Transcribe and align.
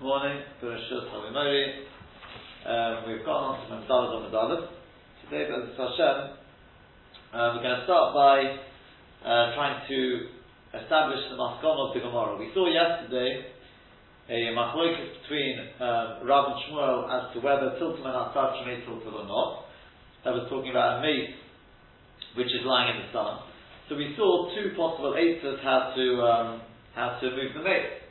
morning, 0.00 0.42
Havimori. 0.62 1.82
Um, 2.62 3.10
we've 3.10 3.26
gone 3.26 3.50
on 3.50 3.54
to 3.58 3.66
Memdalas 3.66 4.14
on 4.14 4.22
Medalus. 4.30 4.70
Today, 5.26 5.50
Bezos 5.50 5.74
Hashem, 5.74 6.38
uh, 7.34 7.58
we're 7.58 7.66
going 7.66 7.82
to 7.82 7.84
start 7.84 8.14
by 8.14 8.62
uh, 9.26 9.58
trying 9.58 9.82
to 9.90 9.98
establish 10.78 11.18
the 11.26 11.34
Maskon 11.34 11.74
of 11.82 11.98
the 11.98 12.00
Gemara. 12.06 12.38
We 12.38 12.46
saw 12.54 12.70
yesterday 12.70 13.50
a 14.30 14.54
machlokes 14.54 15.02
between 15.18 15.66
um, 15.82 16.22
Rav 16.22 16.46
and 16.46 16.58
Shmuel 16.70 17.10
as 17.10 17.34
to 17.34 17.42
whether 17.42 17.74
tiltum 17.82 18.06
and 18.06 18.14
atzad 18.14 18.54
make 18.70 18.86
tiltum 18.86 19.18
or 19.18 19.26
not. 19.26 19.66
That 20.22 20.30
was 20.30 20.46
talking 20.46 20.70
about 20.70 20.98
a 20.98 21.02
mace 21.02 21.34
which 22.36 22.54
is 22.54 22.62
lying 22.62 22.94
in 22.94 23.02
the 23.02 23.10
sun. 23.10 23.42
So 23.90 23.96
we 23.96 24.14
saw 24.14 24.54
two 24.54 24.78
possible 24.78 25.18
answers 25.18 25.58
how 25.66 25.90
to 25.90 26.06
um, 26.22 26.62
how 26.94 27.18
to 27.18 27.26
move 27.34 27.50
the 27.58 27.66
mace. 27.66 28.07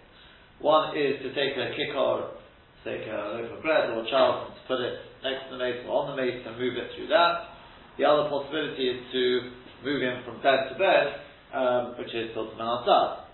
One 0.60 0.98
is 0.98 1.22
to 1.22 1.30
take 1.38 1.54
a 1.54 1.70
kikkar, 1.78 2.34
take 2.84 3.06
a 3.06 3.38
loaf 3.38 3.58
of 3.58 3.62
bread 3.62 3.90
or 3.94 4.02
a 4.02 4.10
child, 4.10 4.50
and 4.50 4.56
put 4.68 4.82
it 4.82 4.98
next 5.24 5.50
to 5.50 5.58
the 5.58 5.62
mace 5.62 5.86
or 5.86 6.02
on 6.02 6.16
the 6.16 6.18
mace 6.18 6.42
and 6.46 6.58
move 6.58 6.78
it 6.78 6.90
through 6.96 7.08
that. 7.08 7.54
The 7.98 8.06
other 8.06 8.30
possibility 8.30 8.90
is 8.90 9.02
to 9.12 9.24
move 9.84 10.02
him 10.02 10.24
from 10.26 10.42
bed 10.42 10.74
to 10.74 10.76
bed, 10.78 11.06
um, 11.54 11.98
which 11.98 12.14
is 12.14 12.34
Tiltum 12.34 12.62
outside. 12.62 13.26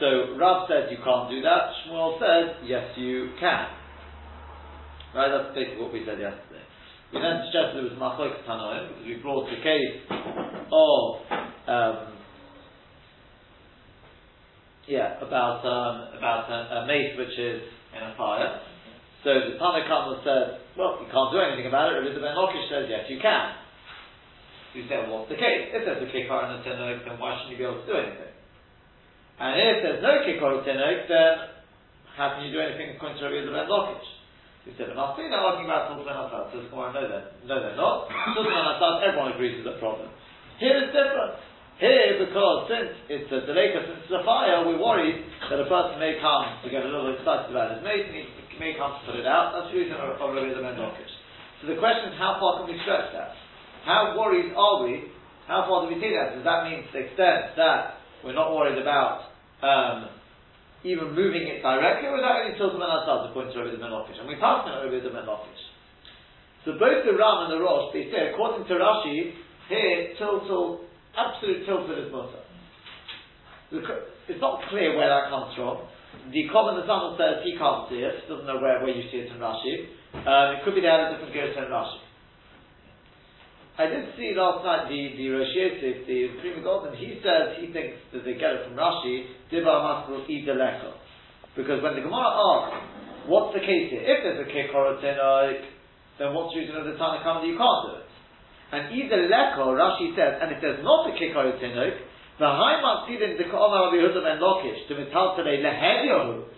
So 0.00 0.34
Rav 0.38 0.66
said 0.66 0.90
you 0.90 0.98
can't 1.02 1.30
do 1.30 1.42
that. 1.42 1.70
Shmuel 1.86 2.18
said 2.18 2.66
yes, 2.66 2.96
you 2.96 3.30
can. 3.38 3.70
Right, 5.14 5.30
that's 5.30 5.54
basically 5.54 5.82
what 5.82 5.92
we 5.92 6.02
said 6.02 6.18
yesterday. 6.18 6.66
We 7.14 7.22
then 7.22 7.46
suggested 7.46 7.86
it 7.86 7.94
was 7.94 7.98
Machlok 8.02 8.42
Tanoim 8.42 8.90
because 8.90 9.06
we 9.06 9.14
brought 9.22 9.46
the 9.46 9.62
case 9.62 10.02
of 10.10 11.22
um, 11.70 12.13
yeah, 14.86 15.16
about 15.20 15.64
um, 15.64 16.12
about 16.16 16.50
a, 16.50 16.84
a, 16.84 16.86
mace 16.86 17.16
which 17.16 17.32
is 17.38 17.62
in 17.96 18.02
a 18.04 18.12
fire. 18.16 18.60
So 19.24 19.32
the 19.32 19.56
Tanna 19.56 19.88
Kamma 19.88 20.20
said, 20.20 20.60
well, 20.76 21.00
you 21.00 21.08
can't 21.08 21.32
do 21.32 21.40
anything 21.40 21.64
about 21.64 21.88
it. 21.88 21.96
Rabbi 21.96 22.20
Ben 22.20 22.36
Lakish 22.36 22.68
says, 22.68 22.84
yes, 22.92 23.08
you 23.08 23.16
can. 23.16 23.56
You 24.76 24.84
say, 24.84 25.00
well, 25.00 25.24
what's 25.24 25.32
the 25.32 25.40
case? 25.40 25.72
If 25.72 25.88
there's 25.88 26.04
a 26.04 26.10
kikkar 26.12 26.44
and 26.44 26.60
a 26.60 26.66
tinok, 26.66 27.08
then 27.08 27.16
why 27.16 27.40
shouldn't 27.40 27.56
you 27.56 27.60
be 27.62 27.64
able 27.64 27.80
to 27.80 27.88
do 27.88 27.96
anything? 27.96 28.34
And 29.40 29.56
if 29.56 29.76
there's 29.80 30.02
no 30.04 30.20
kikkar 30.28 30.60
or 30.60 30.60
tinok, 30.60 31.08
then 31.08 31.32
how 32.20 32.36
can 32.36 32.44
you 32.44 32.52
do 32.52 32.60
anything 32.60 32.92
according 32.92 33.16
to 33.16 33.24
Rabbi 33.24 33.48
Ben 33.48 33.64
Lakish? 33.64 34.08
You 34.68 34.72
said, 34.76 34.92
I'm 34.92 34.96
they're 34.96 35.28
talking 35.28 35.68
about 35.68 35.92
Tulsa 35.92 36.08
and 36.08 36.20
Asad. 36.24 36.44
So 36.52 36.60
no, 36.72 36.92
they're, 36.92 37.28
no, 37.48 37.54
they're 37.60 37.76
not. 37.76 38.08
Tulsa 38.32 38.48
and 38.48 39.04
everyone 39.04 39.32
agrees 39.32 39.60
is 39.60 39.66
a 39.68 39.76
problem. 39.76 40.08
Here 40.60 40.72
it's 40.84 40.92
different. 40.92 41.36
Here, 41.82 42.22
because 42.22 42.70
since 42.70 42.94
it's 43.10 43.30
a 43.34 43.42
delay, 43.50 43.74
since 43.74 44.06
it's 44.06 44.14
a 44.14 44.22
fire, 44.22 44.62
we're 44.62 44.78
worried 44.78 45.26
that 45.50 45.58
a 45.58 45.66
person 45.66 45.98
may 45.98 46.22
come 46.22 46.62
to 46.62 46.70
get 46.70 46.86
a 46.86 46.90
little 46.90 47.10
excited 47.10 47.50
about 47.50 47.74
his 47.74 47.82
mate, 47.82 48.06
and 48.06 48.14
he 48.14 48.22
may 48.62 48.78
come 48.78 48.94
to 48.94 49.02
put 49.10 49.18
it 49.18 49.26
out. 49.26 49.50
That's 49.50 49.74
the 49.74 49.82
reason 49.82 49.98
of 49.98 50.14
Rabbi 50.14 50.54
Mendokish. 50.54 51.14
So 51.58 51.66
the 51.66 51.78
question 51.82 52.14
is, 52.14 52.18
how 52.18 52.38
far 52.38 52.62
can 52.62 52.70
we 52.70 52.78
stretch 52.86 53.10
that? 53.18 53.34
How 53.82 54.14
worried 54.14 54.54
are 54.54 54.86
we? 54.86 55.10
How 55.50 55.66
far 55.66 55.82
do 55.82 55.90
we 55.90 55.98
take 55.98 56.14
that? 56.14 56.38
Does 56.38 56.46
that 56.46 56.70
mean 56.70 56.86
to 56.86 56.90
the 56.94 57.10
extent 57.10 57.58
that 57.58 57.98
we're 58.22 58.38
not 58.38 58.54
worried 58.54 58.78
about 58.78 59.34
um, 59.60 60.14
even 60.86 61.10
moving 61.10 61.42
it 61.50 61.58
directly, 61.58 62.06
or 62.06 62.16
is 62.16 62.24
that 62.24 62.38
only 62.38 62.54
and 62.54 62.86
asad 62.86 63.34
according 63.34 63.50
to 63.50 63.58
Rabbi 63.60 63.82
Mendokish? 63.82 64.22
And 64.22 64.30
we 64.30 64.38
passed 64.38 64.70
on 64.70 64.78
Rabbi 64.78 65.02
Mendokish. 65.10 65.62
So 66.64 66.78
both 66.78 67.02
the 67.02 67.12
Ran 67.12 67.50
and 67.50 67.52
the 67.52 67.60
Rosh, 67.60 67.92
they 67.92 68.08
say, 68.08 68.32
according 68.32 68.64
to 68.70 68.74
Rashi, 68.78 69.36
here, 69.68 70.16
tiltul 70.16 70.88
absolute 71.16 71.66
tilted 71.66 71.98
is 72.06 72.12
mutter. 72.12 72.42
It's 74.28 74.40
not 74.40 74.60
clear 74.70 74.96
where 74.96 75.08
that 75.08 75.30
comes 75.30 75.54
from. 75.56 75.86
The 76.30 76.46
common 76.52 76.78
son 76.86 77.18
says 77.18 77.42
he 77.42 77.58
can't 77.58 77.90
see 77.90 78.00
it, 78.00 78.28
doesn't 78.28 78.46
know 78.46 78.62
where, 78.62 78.78
where 78.80 78.94
you 78.94 79.02
see 79.10 79.26
it 79.26 79.32
in 79.32 79.38
Rashi. 79.42 79.90
Um, 80.14 80.56
it 80.56 80.64
could 80.64 80.74
be 80.74 80.80
they 80.80 80.88
had 80.88 81.10
a 81.10 81.18
different 81.18 81.34
Gersa 81.34 81.66
in 81.66 81.70
Rashi. 81.74 82.00
I 83.74 83.90
did 83.90 84.14
see 84.14 84.30
last 84.38 84.62
night 84.62 84.86
the, 84.86 85.18
the 85.18 85.26
Rosh 85.34 85.50
Yosef, 85.50 86.06
the 86.06 86.38
Pri 86.38 86.54
Megadim, 86.54 86.94
he 86.94 87.18
says 87.18 87.58
he 87.58 87.74
thinks 87.74 87.98
that 88.14 88.22
they 88.22 88.38
get 88.38 88.54
it 88.54 88.70
from 88.70 88.78
Rashi, 88.78 89.34
Dibar 89.50 89.82
Maskul 89.82 90.22
Idaleko. 90.30 90.94
Because 91.58 91.82
when 91.82 91.98
the 91.98 92.06
Gemara 92.06 92.30
asks, 92.30 93.26
what's 93.26 93.50
the 93.50 93.60
case 93.60 93.90
here? 93.90 94.06
If 94.06 94.22
there's 94.22 94.38
a 94.38 94.46
a 94.46 95.74
then 96.14 96.30
what's 96.30 96.54
the 96.54 96.62
reason 96.62 96.78
of 96.78 96.86
the 96.86 96.94
Tanakh 96.94 97.26
that 97.26 97.42
you 97.42 97.58
can't 97.58 97.82
do 97.90 97.98
it? 97.98 98.13
And 98.74 98.90
either 98.90 99.30
leko, 99.30 99.70
Rashi 99.78 100.18
says, 100.18 100.42
and 100.42 100.50
if 100.50 100.58
there's 100.58 100.82
not 100.82 101.06
a 101.06 101.14
kikar 101.14 101.46
tinok, 101.62 101.94
the 102.42 102.50
high 102.50 102.82
matzidin 102.82 103.38
the 103.38 103.46
ka'omar 103.46 103.86
Rabbi 103.86 104.02
Yehuda 104.02 104.18
ben 104.18 104.42
Lokish 104.42 104.90
to 104.90 104.98
mital 104.98 105.38
today 105.38 105.62
lehedyohu. 105.62 106.50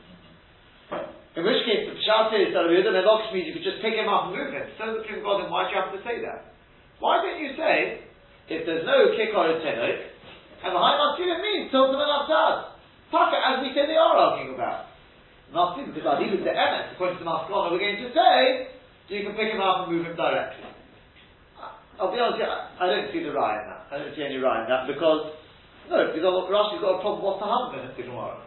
In 1.37 1.45
which 1.45 1.61
case, 1.69 1.85
the 1.85 1.93
pshat 2.01 2.33
is 2.41 2.57
that 2.57 2.65
Rabbi 2.65 2.81
Yehuda 2.81 2.97
ben 2.97 3.05
Lokish 3.05 3.37
means 3.37 3.53
you 3.53 3.53
could 3.53 3.69
just 3.69 3.85
pick 3.85 3.93
him 3.93 4.09
up 4.09 4.33
and 4.33 4.41
move 4.41 4.49
him. 4.49 4.65
So 4.81 4.97
the 4.97 5.05
king 5.05 5.21
God, 5.21 5.45
then 5.45 5.53
why 5.53 5.69
do 5.69 5.77
you 5.77 5.79
have 5.85 5.93
to 5.93 6.01
say 6.09 6.25
that? 6.25 6.57
Why 7.05 7.21
don't 7.21 7.37
you 7.37 7.53
say, 7.53 8.09
if 8.49 8.65
there's 8.65 8.89
no 8.89 9.13
kikar 9.13 9.61
tinok, 9.61 9.97
and 10.65 10.73
the 10.73 10.81
high 10.81 10.97
matzidin 10.97 11.45
means 11.45 11.69
tiltum 11.69 12.01
and 12.01 12.13
avtad. 12.17 12.81
Taka, 13.13 13.37
as 13.37 13.57
we 13.61 13.77
say 13.77 13.85
they 13.85 14.01
are 14.01 14.17
arguing 14.17 14.57
about. 14.57 14.89
Matzidin, 15.53 15.93
because 15.93 16.09
I 16.09 16.17
Adilu 16.17 16.41
the 16.41 16.57
emes, 16.57 16.97
according 16.97 17.21
to 17.21 17.25
the 17.25 17.29
Maskana, 17.29 17.77
we're 17.77 17.85
going 17.85 18.01
to 18.01 18.09
say, 18.09 18.73
you 19.13 19.21
can 19.29 19.37
pick 19.37 19.53
him 19.53 19.61
up 19.61 19.85
and 19.85 19.93
move 19.93 20.09
him 20.09 20.17
directly. 20.17 20.65
I'll 21.97 22.13
be 22.13 22.21
honest, 22.21 22.45
I 22.45 22.85
don't 22.85 23.09
see 23.09 23.25
the 23.25 23.33
rye 23.33 23.57
in 23.57 23.67
that. 23.73 23.83
I 23.89 23.95
don't 24.05 24.13
see 24.13 24.21
any 24.21 24.37
rye 24.37 24.65
in 24.65 24.69
that 24.69 24.85
because 24.85 25.33
no, 25.89 26.13
because 26.13 26.51
Rashi's 26.51 26.83
got 26.83 26.99
a 26.99 27.01
problem. 27.01 27.23
What's 27.23 27.41
the 27.41 27.49
husband 27.49 27.87
in 27.87 27.91
the 27.95 28.05
Gemara? 28.11 28.43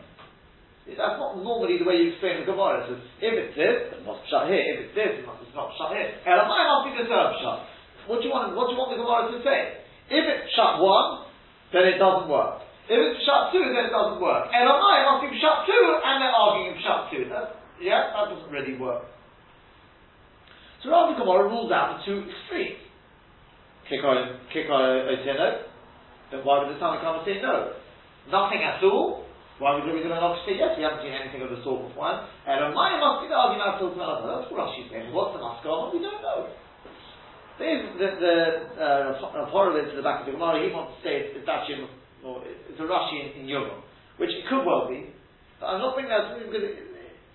That's 0.90 1.22
not 1.22 1.38
normally 1.40 1.78
the 1.78 1.86
way 1.86 2.02
you 2.02 2.18
explain 2.18 2.42
the 2.42 2.50
Gemara. 2.50 2.82
Says, 2.90 3.00
if 3.22 3.34
it's 3.38 3.54
this, 3.56 3.94
it 3.94 4.02
must 4.04 4.26
shut 4.28 4.50
here. 4.50 4.60
If 4.60 4.90
it's 4.90 4.96
this, 4.98 5.22
it 5.22 5.26
must 5.26 5.46
not 5.54 5.70
shut 5.78 5.94
here. 5.94 6.18
Elamai 6.26 6.62
must 6.66 6.84
be 6.90 7.06
third 7.06 7.32
shut. 7.40 7.60
What 8.10 8.20
do 8.20 8.28
you 8.28 8.34
want? 8.34 8.58
What 8.58 8.68
do 8.68 8.76
you 8.76 8.80
want 8.82 8.92
the 8.92 9.00
Gemara 9.00 9.30
to 9.32 9.38
say? 9.46 9.86
If 10.10 10.24
it's 10.26 10.50
shut 10.58 10.82
one, 10.82 11.30
then 11.72 11.94
it 11.94 12.02
doesn't 12.02 12.28
work. 12.28 12.66
If 12.90 12.98
it's 12.98 13.22
shut 13.24 13.54
two, 13.54 13.62
then 13.70 13.88
it 13.88 13.94
doesn't 13.94 14.18
work. 14.18 14.50
Elamai 14.50 14.98
must 15.06 15.30
be 15.30 15.38
shut 15.38 15.64
two, 15.70 15.86
and 16.02 16.16
they're 16.20 16.34
arguing 16.34 16.76
shut 16.82 17.14
two. 17.14 17.30
That, 17.30 17.62
yeah, 17.80 18.10
that 18.18 18.34
doesn't 18.34 18.50
really 18.50 18.76
work. 18.76 19.06
So 20.82 20.90
Rav 20.90 21.14
Gemara 21.16 21.48
rules 21.48 21.72
out 21.72 22.02
the 22.02 22.10
two 22.10 22.26
extremes 22.26 22.89
kick 23.90 24.06
on 24.06 24.38
Oteno, 24.54 25.66
then 26.32 26.46
why 26.46 26.62
would 26.62 26.70
the 26.70 26.80
Tanna 26.80 27.02
come 27.02 27.20
and 27.20 27.26
say 27.26 27.42
no? 27.42 27.74
Nothing 28.30 28.62
at 28.62 28.80
all? 28.86 29.26
Why 29.58 29.76
would 29.76 29.84
Rabbi 29.84 30.06
Zimmer 30.06 30.22
say 30.48 30.56
yes? 30.56 30.78
We 30.80 30.88
haven't 30.88 31.04
seen 31.04 31.12
anything 31.12 31.44
of 31.44 31.52
the 31.52 31.60
sort 31.68 31.84
before. 31.90 32.08
And 32.48 32.58
a 32.64 32.72
Maya 32.72 32.96
must 32.96 33.26
be 33.26 33.28
the 33.28 33.36
argument 33.36 33.76
of 33.76 33.82
Tilton 33.82 34.00
That's 34.00 34.48
what 34.48 34.72
Rashi 34.72 34.88
saying. 34.88 35.12
What's 35.12 35.36
the 35.36 35.44
Maskama? 35.44 35.92
We 35.92 36.00
don't 36.00 36.24
know. 36.24 36.48
The, 37.60 37.68
the 38.00 38.36
uh, 38.80 39.20
to 39.20 39.96
the 40.00 40.06
back 40.06 40.24
of 40.24 40.32
the 40.32 40.40
Gemara, 40.40 40.64
he 40.64 40.72
wants 40.72 40.96
to 40.96 41.00
say 41.04 41.28
it's, 41.28 41.44
it's 41.44 41.50
actually 41.50 41.92
or 42.24 42.40
it's 42.48 42.80
a 42.80 42.88
Rashi 42.88 43.20
in, 43.20 43.44
in 43.44 43.46
Yom, 43.52 43.84
which 44.16 44.32
it 44.32 44.48
could 44.48 44.64
well 44.64 44.88
be. 44.88 45.12
But 45.60 45.76
I'm 45.76 45.84
not 45.84 45.96
bringing 45.96 46.12
that 46.12 46.40
because 46.40 46.64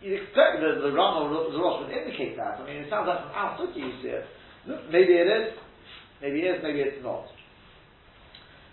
you'd 0.01 0.25
expect 0.25 0.65
the, 0.65 0.81
the 0.81 0.97
Ran 0.97 1.21
or 1.21 1.29
the 1.29 1.61
Rosh 1.61 1.85
would 1.85 1.93
indicate 1.93 2.41
that. 2.41 2.57
I 2.57 2.65
mean, 2.65 2.85
it 2.85 2.89
sounds 2.89 3.05
like 3.05 3.21
from 3.21 3.37
outside 3.37 3.77
you 3.77 3.93
see 4.01 4.17
it. 4.17 4.25
Maybe 4.89 5.13
it 5.13 5.29
is. 5.29 5.61
Maybe 6.25 6.41
it 6.41 6.57
is, 6.57 6.61
maybe 6.63 6.81
it's 6.81 7.05
not. 7.05 7.29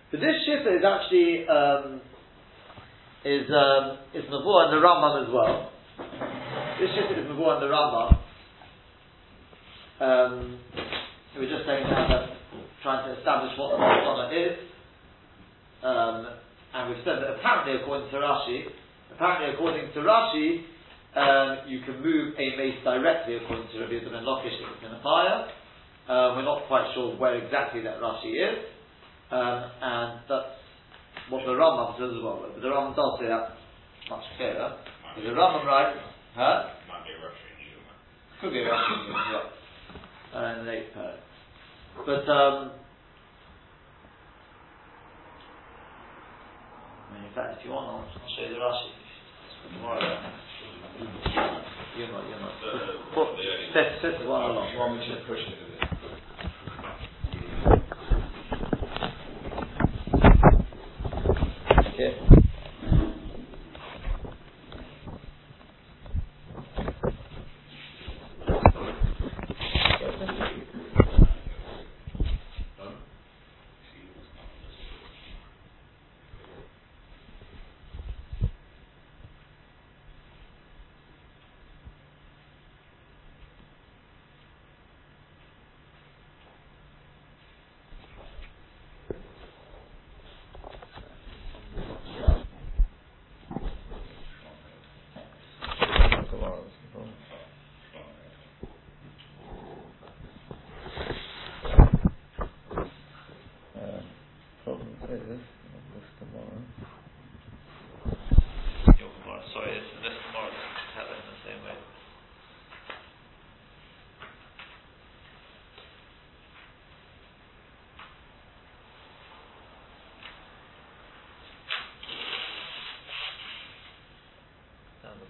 But 0.09 0.22
this 0.22 0.39
shita 0.47 0.72
is 0.72 0.88
actually 0.88 1.44
um, 1.51 2.00
is 3.28 3.44
um, 3.51 4.00
is 4.16 4.23
Mavur 4.31 4.63
and 4.63 4.72
the 4.72 4.79
Rambam 4.79 5.28
as 5.28 5.28
well. 5.28 5.67
This 6.79 6.95
shita 6.95 7.11
is 7.11 7.28
Mavur 7.28 7.59
and 7.59 7.61
the 7.61 7.67
Rambam. 7.67 8.09
Um, 10.00 10.59
we're 11.35 11.51
just 11.51 11.67
saying 11.67 11.91
now 11.91 12.07
that 12.07 12.29
trying 12.84 13.03
to 13.11 13.19
establish 13.19 13.51
what 13.59 13.75
the 13.75 13.84
Masana 13.84 14.31
is, 14.31 14.56
um, 15.84 16.28
and 16.72 16.88
we've 16.88 17.03
said 17.03 17.19
that 17.19 17.35
apparently 17.35 17.84
according 17.84 18.09
to 18.11 18.16
Rashi, 18.16 18.63
apparently 19.13 19.51
according 19.51 19.91
to 19.91 20.00
Rashi, 20.00 20.63
um, 21.19 21.67
you 21.67 21.81
can 21.84 21.99
move 21.99 22.31
a 22.40 22.55
mace 22.55 22.79
directly 22.85 23.43
according 23.43 23.67
to 23.76 23.79
Rabbi 23.81 23.99
and 23.99 24.23
Lokish 24.26 24.55
if 24.55 24.72
it's 24.72 24.87
in 24.87 24.96
a 24.96 25.03
fire. 25.03 25.52
Uh, 26.11 26.35
we're 26.35 26.43
not 26.43 26.67
quite 26.67 26.91
sure 26.93 27.16
where 27.16 27.35
exactly 27.40 27.79
that 27.84 28.02
Rashi 28.02 28.35
is, 28.35 28.59
um, 29.31 29.63
and 29.81 30.19
that's 30.28 30.59
what 31.29 31.46
the 31.46 31.55
Rambam 31.55 31.96
says 31.96 32.11
as 32.11 32.22
well. 32.22 32.43
But 32.43 32.61
the 32.61 32.67
Rambam 32.67 32.93
does 32.97 33.16
say 33.17 33.28
that 33.31 33.55
much 34.09 34.28
clearer. 34.35 34.75
Is 35.16 35.23
the 35.23 35.31
Rambam 35.31 35.63
right? 35.63 35.96
Huh? 36.35 36.67
Might 36.91 37.08
be 37.08 37.16
a 37.16 37.23
Russian 37.23 37.55
humour. 37.63 37.96
Could 38.43 38.52
be 38.52 38.59
a 38.59 38.67
Russian 38.67 39.08
humour, 39.08 39.23
yeah. 39.31 40.35
Uh, 40.35 40.59
in 40.59 40.66
the 40.66 40.72
eighth. 40.73 40.91
But, 42.05 42.28
um, 42.28 42.72
I 47.07 47.14
mean, 47.16 47.23
in 47.23 47.34
fact, 47.34 47.55
if 47.57 47.64
you 47.64 47.72
want, 47.72 47.87
I'll, 47.87 48.28
show 48.35 48.43
you 48.43 48.55
the 48.55 48.59
Rashi 48.59 48.91
tomorrow. 49.79 50.03
You're 51.97 52.11
not, 52.11 52.23
you're 52.28 52.40
not. 52.40 52.52
Set, 53.73 54.02
set 54.02 54.28
one 54.28 54.52
along. 54.52 54.75
Want 54.75 54.99
me 54.99 55.07
to 55.07 55.23
push 55.25 55.40
it 55.40 55.47
a 55.47 55.72
bit? 55.72 55.72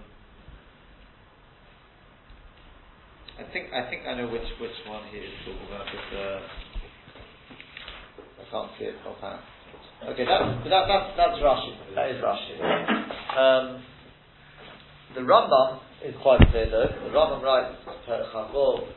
think 3.53 3.73
I 3.73 3.89
think 3.89 4.07
I 4.07 4.15
know 4.15 4.27
which 4.27 4.47
which 4.59 4.77
one 4.87 5.03
he 5.11 5.17
is 5.17 5.31
talking 5.45 5.67
about, 5.67 5.85
but 5.85 6.17
uh, 6.17 6.39
I 8.39 8.43
can't 8.51 8.71
see 8.79 8.85
it 8.85 8.95
offhand. 9.05 9.41
Okay, 10.01 10.25
that, 10.25 10.41
that, 10.65 10.83
that's, 10.89 11.09
that's 11.15 11.37
Rashi. 11.45 11.77
That 11.93 12.09
is 12.09 12.17
Rashi. 12.25 12.57
Um, 13.37 13.83
the 15.13 15.21
Rambam 15.21 15.79
is 16.03 16.15
quite 16.23 16.41
clear 16.49 16.65
though. 16.71 16.89
The 16.89 17.13
Rambam 17.13 17.43
writes, 17.43 17.77
Chachol, 18.09 18.87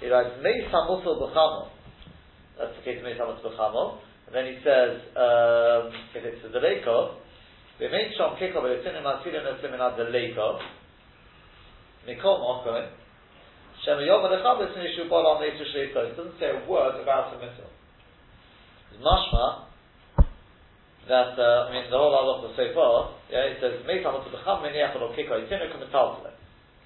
he 0.00 0.08
writes, 0.08 0.30
Meis 0.42 0.68
Hamusul 0.72 1.16
B'chamo. 1.20 1.68
That's 2.58 2.76
the 2.76 2.84
case 2.84 2.98
of 2.98 3.04
Meis 3.04 3.16
Hamusul 3.18 3.48
B'chamo. 3.48 3.98
And 4.26 4.34
then 4.34 4.44
he 4.46 4.58
says, 4.62 5.00
um, 5.16 5.90
if 6.14 6.22
it's 6.22 6.44
a 6.44 6.48
Deleko, 6.48 7.14
V'mein 7.79 8.11
Shom 8.17 8.37
Kiko 8.39 8.61
V'letzinu 8.63 9.03
Masirin 9.03 9.43
Eslimin 9.43 9.81
Ad 9.81 9.97
Deleko, 9.99 10.59
Mikol 12.07 12.39
Mokoin, 12.39 12.87
Shem 13.83 13.99
Yom 14.05 14.23
Adechabes 14.23 14.75
Nishu 14.77 15.09
Bol 15.09 15.25
Al 15.25 15.41
Meitu 15.41 15.63
Shleito. 15.73 16.09
It 16.09 16.17
doesn't 16.17 16.39
say 16.39 16.51
a 16.51 16.69
word 16.69 17.01
about 17.01 17.33
the 17.33 17.45
mitzvah. 17.45 17.67
It's 18.93 19.03
mashma 19.03 19.65
that, 21.07 21.37
uh, 21.37 21.67
I 21.67 21.71
mean, 21.71 21.91
the 21.91 21.97
whole 21.97 22.15
halach 22.15 22.49
of 22.49 22.55
so 22.55 22.73
far, 22.73 23.13
yeah, 23.29 23.51
it 23.51 23.57
says, 23.61 23.85
Meis 23.85 24.05
Hamot 24.05 24.23
B'cham 24.23 24.63
Meniach 24.63 24.95
Olo 24.95 25.13
Kiko 25.13 25.35
Yitinuk 25.35 25.79
Metal 25.79 26.17
Tele. 26.21 26.33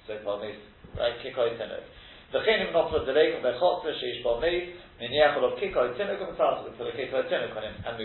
So 0.06 0.18
far, 0.24 0.40
Meis, 0.40 0.56
right, 0.98 1.14
Kiko 1.24 1.46
Yitinuk. 1.46 1.84
וכן 2.32 2.66
אם 2.66 2.72
נופל 2.72 3.04
דלק 3.04 3.34
בחוצה 3.42 3.94
שיש 3.94 4.22
בו 4.22 4.40
מי, 4.40 4.70
מניח 5.00 5.36
עליו 5.36 5.56
קיקו 5.56 5.80
לתינוק 5.80 6.20
ומצלת 6.20 6.58
for 6.78 6.82
the 6.82 6.96
קיקו 6.96 7.16
לתינוק 7.16 7.56
and 7.84 7.98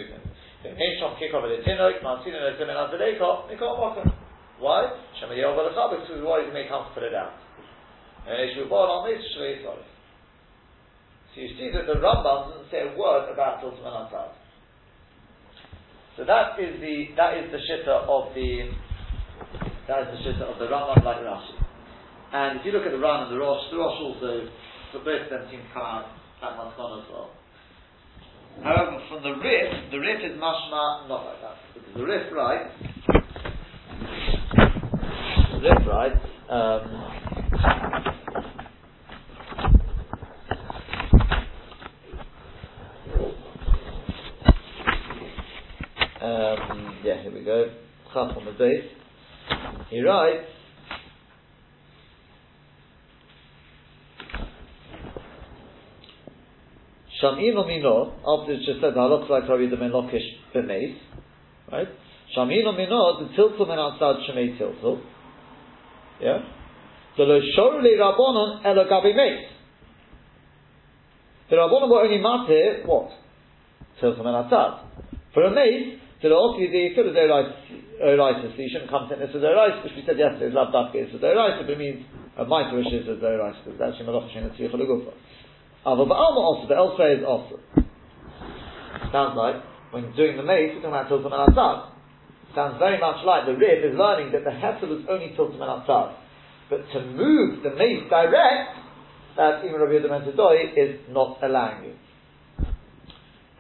So 0.63 0.69
Neshon 0.69 1.19
kick 1.19 1.33
over 1.33 1.49
the 1.49 1.57
and 1.57 1.81
Mikol 3.49 4.13
Why? 4.61 4.93
Because 5.17 6.09
his 6.09 6.21
wife 6.23 6.53
may 6.53 6.69
come 6.69 6.85
to 6.85 6.93
put 6.93 7.03
it 7.03 7.15
out. 7.15 7.33
And 8.29 8.37
on 8.37 9.09
this, 9.09 9.25
So 11.35 11.41
you 11.41 11.49
see 11.57 11.71
that 11.73 11.87
the 11.87 11.97
Rambam 11.97 12.53
doesn't 12.53 12.71
say 12.71 12.85
a 12.85 12.93
word 12.93 13.33
about 13.33 13.65
Tiltum 13.65 13.89
and 13.89 14.13
So 16.19 16.25
that 16.29 16.61
is 16.61 16.81
the, 16.81 17.17
that 17.17 17.39
is 17.39 17.51
the 17.51 17.59
shitta 17.65 18.05
of 18.05 18.35
the, 18.35 18.69
that 19.89 20.03
is 20.03 20.09
the 20.13 20.21
shitta 20.29 20.45
of 20.45 20.59
the 20.59 20.67
Rambam 20.67 21.03
like 21.03 21.25
Rashi. 21.25 21.57
And 22.33 22.61
if 22.61 22.67
you 22.67 22.73
look 22.73 22.85
at 22.85 22.93
the 22.93 22.99
Ran 22.99 23.25
and 23.25 23.33
the 23.33 23.41
Rosh, 23.41 23.65
the 23.73 23.79
Rosh 23.79 23.99
also, 23.99 24.49
for 24.93 24.99
both 25.01 25.25
of 25.25 25.31
them 25.31 25.49
seem 25.51 25.61
to 25.65 25.71
come 25.73 25.83
out 25.83 26.13
at 26.43 26.53
Matkon 26.55 27.03
as 27.03 27.09
well. 27.11 27.40
However, 28.63 28.99
from 29.09 29.23
the 29.23 29.33
Rif, 29.33 29.91
the 29.91 29.99
Rif 29.99 30.21
is 30.25 30.39
mashma 30.39 31.09
not 31.09 31.25
like 31.25 31.41
that. 31.41 31.57
Because 31.75 31.95
the 31.95 32.05
Rif 32.05 32.33
writes, 32.33 32.75
the 35.53 35.61
Rif 35.61 35.87
writes, 35.87 36.25
um, 36.51 36.85
um, 46.23 46.99
yeah, 47.03 47.23
here 47.23 47.33
we 47.33 47.45
go. 47.45 47.71
Base. 48.59 48.91
He 49.89 50.03
writes, 50.03 50.47
Shamin 57.23 57.67
Mino, 57.67 58.15
after 58.27 58.53
it 58.53 58.61
just 58.65 58.81
said 58.81 58.95
halach 58.95 59.29
Rabbi 59.29 59.75
Ben 59.77 59.91
Lokish 59.91 60.25
b'meis, 60.55 60.97
right? 61.71 61.89
Shamin 62.37 62.77
Mino, 62.77 63.21
the 63.21 63.35
tiltul 63.37 63.69
men 63.69 63.79
outside 63.79 64.17
shemei 64.29 64.59
tiltul, 64.59 65.01
yeah. 66.21 66.39
So 67.17 67.25
lo 67.25 67.41
shor 67.55 67.83
le 67.83 67.91
rabbonon 67.97 68.65
elo 68.65 68.85
gabi 68.89 69.15
meis. 69.15 69.47
The 71.51 71.57
rabbonon 71.57 71.91
were 71.91 72.03
only 72.03 72.19
matir 72.19 72.87
what 72.87 73.11
tiltul 74.01 74.25
men 74.25 74.35
outside. 74.35 74.87
For 75.35 75.45
a 75.45 75.51
meis, 75.51 76.01
so 76.23 76.29
the 76.29 76.35
also 76.35 76.61
the 76.61 77.01
of 77.01 77.15
their 77.15 77.29
so 78.01 78.57
you 78.57 78.69
shouldn't 78.73 78.91
come 78.91 79.09
to 79.09 79.17
this 79.17 79.29
their 79.33 79.57
rice, 79.57 79.85
which 79.85 79.93
we 79.97 80.03
said 80.07 80.17
yesterday 80.17 80.49
is 80.49 80.55
love 80.55 80.73
dafke 80.73 80.97
is 80.97 81.21
their 81.21 81.37
rice, 81.37 81.61
but 81.61 81.69
it 81.69 81.79
means 81.79 82.05
a 82.37 82.45
mitre 82.45 82.81
is 82.81 83.07
with 83.07 83.21
their 83.21 83.39
rice 83.39 83.57
because 83.65 83.79
that's 83.79 83.97
malach 84.05 84.33
shen 84.33 84.49
tzricha 84.51 84.77
legufa. 84.77 85.13
Ava 85.87 86.05
ba'alma 86.05 86.41
also, 86.41 86.69
but 86.69 86.77
elsewhere 86.77 87.19
is 87.19 87.25
also. 87.25 87.59
Sounds 89.13 89.37
like, 89.37 89.57
when 89.93 90.15
doing 90.15 90.37
the 90.37 90.43
mace, 90.43 90.77
we're 90.77 90.83
talking 90.83 90.93
about 90.93 91.09
Tiltum 91.09 91.33
and. 91.33 91.91
Sounds 92.55 92.77
very 92.79 92.99
much 92.99 93.25
like 93.25 93.47
the 93.47 93.55
Rif 93.55 93.85
is 93.85 93.97
learning 93.97 94.33
that 94.33 94.45
the 94.45 94.51
Hefzer 94.51 94.89
was 94.89 95.07
only 95.09 95.35
Tiltum 95.39 95.63
and 95.63 95.83
Atzad. 95.83 96.17
But 96.69 96.87
to 96.93 97.07
move 97.07 97.63
the 97.63 97.71
mace 97.71 98.05
direct, 98.11 98.77
that 99.37 99.65
even 99.65 99.81
Rabbi 99.81 100.05
Yehuda 100.05 100.77
is 100.77 101.01
not 101.11 101.39
allowing 101.43 101.85
you. 101.85 101.95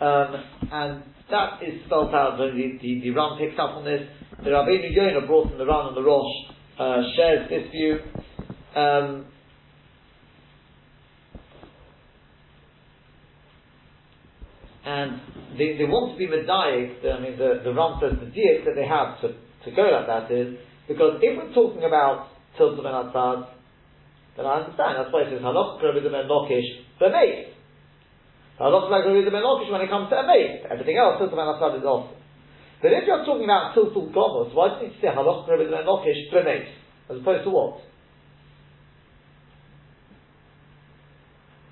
Um, 0.04 0.44
and 0.72 1.02
that 1.30 1.62
is 1.62 1.84
spelled 1.86 2.14
out, 2.14 2.38
the, 2.38 2.50
the, 2.52 3.00
the 3.00 3.10
Ran 3.10 3.38
picks 3.38 3.58
up 3.58 3.76
on 3.76 3.84
this. 3.84 4.02
The 4.42 4.50
Rabbeinu 4.50 4.94
Yonah 4.94 5.26
brought 5.26 5.52
in 5.52 5.58
the 5.58 5.66
Ran 5.66 5.88
and 5.88 5.96
the 5.96 6.02
Rosh, 6.02 6.34
uh, 6.78 7.02
shares 7.16 7.48
this 7.48 7.70
view. 7.70 7.98
Um, 8.74 9.26
and 14.84 15.20
they, 15.58 15.76
they 15.76 15.84
want 15.84 16.14
to 16.14 16.16
be 16.16 16.24
medayik, 16.24 17.04
I 17.04 17.20
mean 17.20 17.36
the, 17.36 17.60
the 17.64 17.72
Ran 17.72 18.00
says 18.00 18.16
the 18.16 18.32
diak 18.32 18.64
that 18.64 18.74
they 18.76 18.88
have 18.88 19.20
to, 19.20 19.36
to 19.36 19.68
go 19.76 19.84
like 19.92 20.08
that 20.08 20.32
is, 20.32 20.56
because 20.88 21.20
if 21.20 21.36
we're 21.36 21.52
talking 21.52 21.84
about 21.84 22.32
Tiltum 22.56 22.82
and 22.88 22.96
Atzad, 23.12 23.52
then 24.36 24.46
I 24.46 24.64
understand, 24.64 24.96
that's 24.96 25.12
why 25.12 25.28
it 25.28 25.30
says 25.30 25.44
Halach 25.44 25.82
Rabbi 25.84 26.00
Ben 26.00 26.24
Lokish, 26.24 26.68
the 26.96 27.12
mate. 27.12 27.52
Halach 28.56 28.88
Rabbi 28.88 29.28
Ben 29.28 29.44
Lokish 29.44 29.70
when 29.70 29.84
it 29.84 29.92
comes 29.92 30.08
to 30.08 30.16
a 30.16 30.24
mate. 30.24 30.64
Everything 30.64 30.96
else, 30.96 31.20
Tiltum 31.20 31.36
and 31.36 31.52
Atzad 31.60 31.78
is 31.78 31.84
also. 31.84 32.16
But 32.80 32.96
if 32.96 33.04
you're 33.04 33.24
talking 33.28 33.44
about 33.44 33.76
Tiltum 33.76 34.08
Gomos, 34.16 34.54
why 34.56 34.72
do 34.72 34.74
you 34.80 34.88
need 34.88 34.96
to 34.96 35.00
say 35.04 35.12
Halach 35.12 35.44
Rabbi 35.44 35.68
Ben 35.68 35.84
Lokish, 35.84 36.32
mate? 36.32 36.72
As 37.12 37.20
opposed 37.20 37.44
to 37.44 37.50
what? 37.50 37.84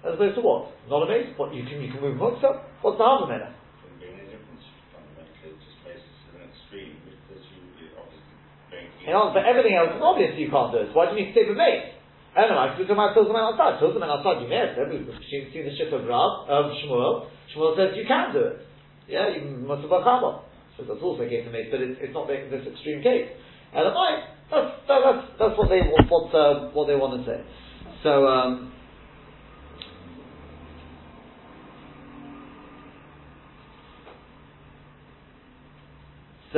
As 0.06 0.14
opposed 0.14 0.38
to 0.38 0.42
what? 0.46 0.70
Not 0.86 1.02
a 1.02 1.08
base, 1.10 1.34
What, 1.34 1.50
you 1.50 1.66
can, 1.66 1.82
you 1.82 1.90
can 1.90 1.98
move 1.98 2.18
muksa? 2.22 2.62
What's 2.82 2.98
the 2.98 3.06
harm 3.06 3.26
in 3.34 3.42
it? 3.42 3.50
Wouldn't 3.82 3.98
be 3.98 4.06
difference 4.30 4.62
fundamentally, 4.94 5.54
it 5.54 5.58
just 5.58 5.78
makes 5.82 6.06
it 6.06 6.14
to 6.22 6.30
an 6.38 6.42
extreme 6.46 6.94
because 7.02 7.42
you 7.50 7.60
you 7.82 7.86
obviously 7.98 9.02
You 9.02 9.10
know, 9.10 9.34
but 9.34 9.42
everything 9.42 9.74
else 9.74 9.98
is 9.98 10.02
obvious 10.02 10.38
you 10.38 10.46
can't 10.54 10.70
do 10.70 10.86
it. 10.86 10.94
Why 10.94 11.10
do 11.10 11.18
you 11.18 11.26
need 11.26 11.34
to 11.34 11.36
say 11.36 11.50
with 11.50 11.58
mace? 11.58 11.98
Anyway, 12.38 12.78
because 12.78 12.86
we're 12.86 12.94
talking 12.94 13.02
about 13.02 13.18
Tiltum 13.18 13.34
and 13.34 13.46
outside. 13.50 13.74
Tiltum 13.82 14.02
and 14.06 14.12
outside, 14.14 14.38
you 14.38 14.46
may 14.46 14.62
have 14.62 14.78
said, 14.78 14.86
we've 14.86 15.10
seen 15.26 15.66
the 15.66 15.74
ship 15.74 15.90
of 15.90 16.06
Rav, 16.06 16.46
of 16.46 16.70
Shmuel. 16.78 17.26
Shmuel 17.50 17.74
says 17.74 17.98
you 17.98 18.06
can 18.06 18.30
do 18.30 18.54
it. 18.54 18.56
Yeah, 19.10 19.34
you 19.34 19.66
must 19.66 19.82
have 19.82 19.90
So 19.90 20.86
that's 20.86 21.02
also 21.02 21.26
a 21.26 21.28
case 21.28 21.42
of 21.42 21.50
mace, 21.50 21.66
but 21.74 21.82
it's, 21.82 21.98
it's 21.98 22.14
not 22.14 22.30
the, 22.30 22.38
this 22.46 22.62
extreme 22.62 23.02
case. 23.02 23.34
And 23.74 23.82
the 23.82 23.90
might, 23.90 24.30
that's, 24.46 24.70
that, 24.86 25.00
that's, 25.02 25.24
that's 25.42 25.56
what 25.58 25.66
they, 25.66 25.82
what, 25.90 26.06
what, 26.06 26.30
uh, 26.30 26.70
what 26.70 26.86
they 26.86 26.94
want 26.94 27.18
to 27.18 27.22
say. 27.26 27.42
So, 28.06 28.30
um, 28.30 28.70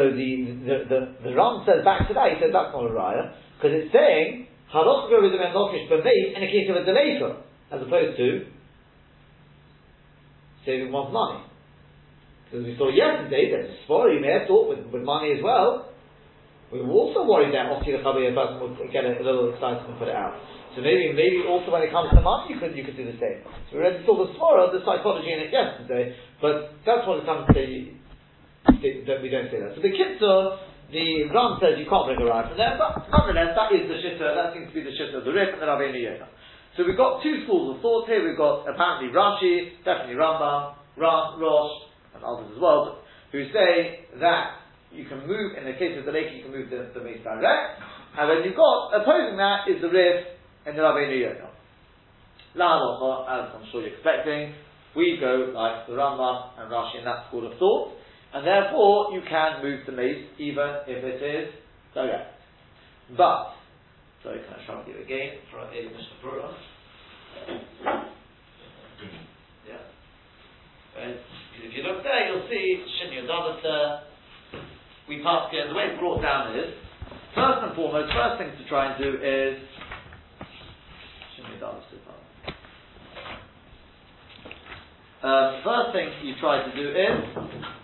So 0.01 0.17
the 0.17 0.33
the, 0.65 0.77
the, 0.89 1.01
the 1.29 1.33
Ran 1.37 1.61
says 1.69 1.85
back 1.85 2.09
to 2.09 2.17
that, 2.17 2.33
he 2.33 2.41
says 2.41 2.57
that's 2.57 2.73
not 2.73 2.89
a 2.89 2.93
raya, 2.97 3.37
because 3.61 3.77
it's 3.77 3.93
saying 3.93 4.49
Haloch 4.73 5.13
with 5.13 5.29
the 5.29 5.37
men 5.37 5.53
lokish 5.53 5.93
b'meis 5.93 6.33
in 6.33 6.41
a 6.41 6.49
case 6.49 6.73
of 6.73 6.81
a 6.81 6.89
delayfer, 6.89 7.37
as 7.69 7.85
opposed 7.85 8.17
to 8.17 8.49
saving 10.65 10.89
one's 10.89 11.13
money. 11.13 11.45
Because 12.49 12.65
we 12.65 12.81
saw 12.81 12.89
yesterday 12.89 13.53
that 13.53 13.61
the 13.69 13.77
Svara 13.85 14.17
you 14.17 14.25
may 14.25 14.33
have 14.41 14.49
thought 14.49 14.73
with, 14.73 14.89
with 14.89 15.05
money 15.05 15.37
as 15.37 15.45
well. 15.45 15.93
We 16.73 16.81
were 16.81 16.97
also 16.97 17.29
worried 17.29 17.53
that 17.53 17.69
Osti 17.69 17.93
the 17.93 18.01
person 18.01 18.57
would 18.57 18.81
get 18.89 19.05
a, 19.05 19.21
little 19.21 19.53
excited 19.53 19.85
and 19.85 20.01
put 20.01 20.09
it 20.09 20.17
out. 20.17 20.41
So 20.73 20.81
maybe 20.81 21.13
maybe 21.13 21.45
also 21.45 21.77
when 21.77 21.85
it 21.85 21.93
comes 21.93 22.09
to 22.17 22.25
money 22.25 22.57
you 22.57 22.57
could 22.57 22.73
you 22.73 22.89
could 22.89 22.97
do 22.97 23.05
the 23.05 23.21
same. 23.21 23.45
So 23.69 23.77
we 23.77 23.85
already 23.85 24.01
saw 24.09 24.17
the 24.17 24.33
Svara, 24.33 24.73
the 24.73 24.81
psychology 24.81 25.29
in 25.29 25.45
it 25.45 25.53
yesterday, 25.53 26.17
but 26.41 26.81
that's 26.89 27.05
what 27.05 27.21
it 27.21 27.29
comes 27.29 27.53
to 27.53 28.00
we 28.67 29.29
don't 29.31 29.51
say 29.51 29.61
that. 29.61 29.73
So 29.77 29.81
the 29.81 29.93
Kitzur, 29.93 30.59
the 30.93 31.31
Ran 31.31 31.57
says 31.61 31.79
you 31.79 31.87
can't 31.89 32.07
bring 32.07 32.21
a 32.21 32.27
rye 32.27 32.49
from 32.49 32.59
there, 32.59 32.77
but 32.77 33.09
nonetheless 33.09 33.55
that 33.57 33.71
is 33.73 33.87
the 33.89 33.97
shitta, 34.03 34.27
that 34.35 34.53
seems 34.53 34.69
to 34.69 34.75
be 34.75 34.83
the 34.83 34.95
shitta 34.95 35.19
of 35.19 35.25
the 35.25 35.33
Rif 35.33 35.55
and 35.55 35.63
the 35.63 35.67
Rabbeinu 35.67 35.97
Yonah. 35.97 36.29
So 36.77 36.87
we've 36.87 36.97
got 36.97 37.23
two 37.23 37.45
schools 37.45 37.77
of 37.77 37.83
thought 37.83 38.07
here. 38.07 38.27
We've 38.27 38.39
got 38.39 38.67
apparently 38.67 39.11
Rashi, 39.11 39.81
definitely 39.85 40.15
Rambam, 40.15 40.75
Ran, 40.97 41.41
Rosh, 41.41 41.91
and 42.15 42.23
others 42.23 42.51
as 42.55 42.61
well, 42.61 43.03
who 43.33 43.45
say 43.53 44.07
that 44.21 44.61
you 44.93 45.07
can 45.07 45.27
move, 45.27 45.55
in 45.57 45.65
the 45.65 45.79
case 45.79 45.99
of 45.99 46.05
the 46.05 46.13
lake, 46.13 46.35
you 46.35 46.43
can 46.43 46.53
move 46.53 46.71
the, 46.71 46.91
the 46.95 47.05
mace 47.05 47.23
direct, 47.23 47.79
and 48.19 48.27
then 48.31 48.43
you've 48.45 48.59
got, 48.59 48.91
opposing 48.95 49.37
that 49.39 49.71
is 49.71 49.81
the 49.81 49.89
Rif 49.89 50.27
and 50.67 50.77
the 50.77 50.83
Rabbeinu 50.83 51.15
Yonah. 51.15 51.51
La 52.57 52.83
as 53.31 53.55
I'm 53.55 53.63
sure 53.71 53.83
you're 53.83 53.95
expecting, 53.95 54.55
we 54.97 55.19
go 55.21 55.53
like 55.55 55.87
the 55.87 55.95
Rambam 55.95 56.59
and 56.59 56.71
Rashi 56.71 56.99
in 56.99 57.05
that 57.05 57.29
school 57.29 57.47
of 57.51 57.57
thought, 57.59 57.95
and 58.35 58.47
therefore 58.47 59.13
you 59.13 59.21
can 59.29 59.63
move 59.63 59.81
the 59.87 59.93
mace 59.93 60.27
even 60.39 60.87
if 60.87 61.05
it 61.05 61.23
is 61.23 61.55
direct. 61.95 62.35
But, 63.17 63.55
so 64.23 64.31
can 64.31 64.55
I 64.55 64.73
and 64.73 64.87
give 64.87 64.97
again 64.97 65.39
for 65.51 65.61
a 65.61 65.71
Mishnah 65.71 66.23
Berurah? 66.23 66.55
Yeah. 69.67 69.83
If 70.97 71.75
you 71.75 71.83
look 71.83 72.03
there, 72.05 72.31
you'll 72.31 72.47
see 72.49 72.85
Shinya 73.01 73.27
Dadata. 73.27 74.01
We 75.09 75.23
pass 75.23 75.51
here. 75.51 75.67
The 75.69 75.75
way 75.75 75.91
it's 75.91 75.99
brought 75.99 76.23
down 76.23 76.57
is 76.57 76.75
first 77.35 77.67
and 77.67 77.75
foremost, 77.75 78.13
first 78.15 78.39
thing 78.39 78.51
to 78.57 78.69
try 78.69 78.93
and 78.93 79.03
do 79.03 79.11
is 79.19 79.59
Shinya 81.35 81.59
um, 85.23 85.61
first 85.63 85.93
thing 85.93 86.09
you 86.25 86.33
try 86.41 86.65
to 86.65 86.73
do 86.75 86.89
is 86.97 87.80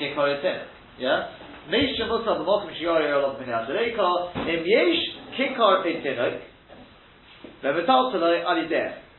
kikoritin. 0.00 0.64
Yeah? 0.98 1.28
Meisha 1.68 2.08
musa 2.08 2.34
b'mokim 2.40 2.72
shiori 2.80 3.12
olav 3.12 3.38
min 3.38 3.48
ha'areika 3.48 4.08
im 4.48 4.64
yesh 4.64 5.02
kikor 5.36 5.84
etinok 5.84 6.40
ve'metal 7.62 8.10
teloi 8.12 8.42
alideh 8.42 9.10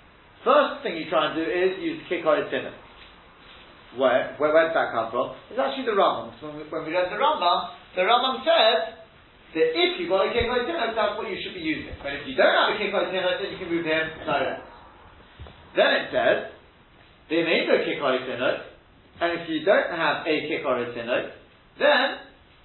First 0.43 0.81
thing 0.81 0.97
you 0.97 1.05
try 1.05 1.29
and 1.29 1.37
do 1.37 1.45
is 1.45 1.77
use 1.77 2.01
kikor 2.09 2.41
etinok. 2.41 2.73
Where, 3.93 4.33
where, 4.41 4.49
where 4.49 4.67
did 4.71 4.75
that 4.75 4.89
come 4.89 5.13
from? 5.13 5.37
It's 5.51 5.59
actually 5.59 5.85
the 5.85 5.93
Rambam. 5.93 6.33
So 6.41 6.49
when 6.49 6.65
we, 6.65 6.95
read 6.95 7.13
the 7.13 7.19
Rambam, 7.19 7.77
the 7.93 8.01
Rambam 8.07 8.41
says 8.41 8.97
that 9.53 9.67
if 9.69 9.99
you've 9.99 10.09
got 10.09 10.25
a 10.25 10.33
kikor 10.33 10.65
etinok, 10.65 10.97
that's 10.97 11.13
what 11.13 11.29
you 11.29 11.37
should 11.45 11.53
be 11.53 11.61
using. 11.61 11.93
But 12.01 12.17
if 12.17 12.25
you 12.25 12.33
don't 12.33 12.49
have 12.49 12.73
a 12.73 12.77
kikor 12.81 13.05
etinok, 13.05 13.37
then 13.37 13.53
you 13.53 13.57
can 13.61 13.69
move 13.69 13.85
him 13.85 14.05
direct. 14.25 14.65
Then 15.77 15.89
it 16.01 16.05
says, 16.09 16.37
they 17.29 17.45
made 17.45 17.69
the 17.69 17.77
Meino 17.77 17.85
kikor 17.85 18.17
etinok, 18.17 18.70
and 19.21 19.37
if 19.37 19.45
you 19.45 19.61
don't 19.61 19.93
have 19.93 20.25
a 20.25 20.35
or 20.65 20.81
a 20.81 20.89
then 21.77 22.07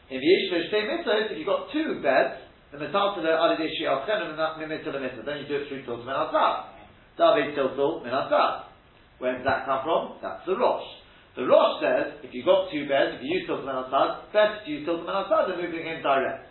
in 0.09 0.19
the 0.25 0.27
Yeshua 0.27 0.73
Shtei 0.73 0.89
Mitzvahs, 0.89 1.31
if 1.31 1.37
you've 1.37 1.47
got 1.47 1.69
two 1.69 2.01
beds, 2.01 2.41
the 2.73 2.81
metal 2.81 3.13
to 3.13 3.21
the 3.21 3.29
Alideshi 3.29 3.85
Alchenim 3.85 4.33
the 4.41 4.67
Mitzvah, 4.67 5.23
then 5.29 5.45
you 5.45 5.47
do 5.47 5.61
it 5.61 5.69
through 5.69 5.85
Tiltul 5.85 6.09
Min 6.09 6.17
Asad. 6.17 6.73
David 7.21 7.53
Tiltul 7.53 8.03
Min 8.03 8.13
Asad. 8.13 8.73
Where 9.19 9.37
does 9.37 9.45
that 9.45 9.69
come 9.69 9.85
from? 9.85 10.03
That's 10.25 10.45
the 10.49 10.57
Rosh. 10.57 10.85
The 11.37 11.45
Rosh 11.45 11.85
says, 11.85 12.25
if 12.25 12.33
you've 12.33 12.49
got 12.49 12.73
two 12.73 12.89
beds, 12.89 13.21
if 13.21 13.21
you 13.21 13.37
use 13.37 13.45
Tiltul 13.45 13.69
Min 13.69 13.77
Asad, 13.77 14.33
best 14.33 14.65
to 14.65 14.71
use 14.73 14.89
Tiltul 14.89 15.05
Min 15.05 15.13
Asad 15.13 15.53
than 15.53 15.61
moving 15.61 15.85
him 15.85 16.01
direct. 16.01 16.49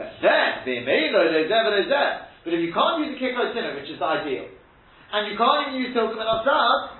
But 0.00 0.16
then, 0.24 0.64
the 0.64 0.80
but 0.88 1.36
they're 1.36 1.88
there. 1.88 2.32
But 2.48 2.52
if 2.56 2.60
you 2.64 2.72
can't 2.72 3.04
use 3.04 3.12
the 3.12 3.28
or 3.28 3.76
which 3.76 3.92
is 3.92 4.00
the 4.00 4.08
ideal, 4.08 4.48
and 5.12 5.28
you 5.28 5.36
can't 5.36 5.68
even 5.68 5.84
use 5.84 5.92
Tiltul 5.92 6.16
Min 6.16 6.24
Asad, 6.24 6.95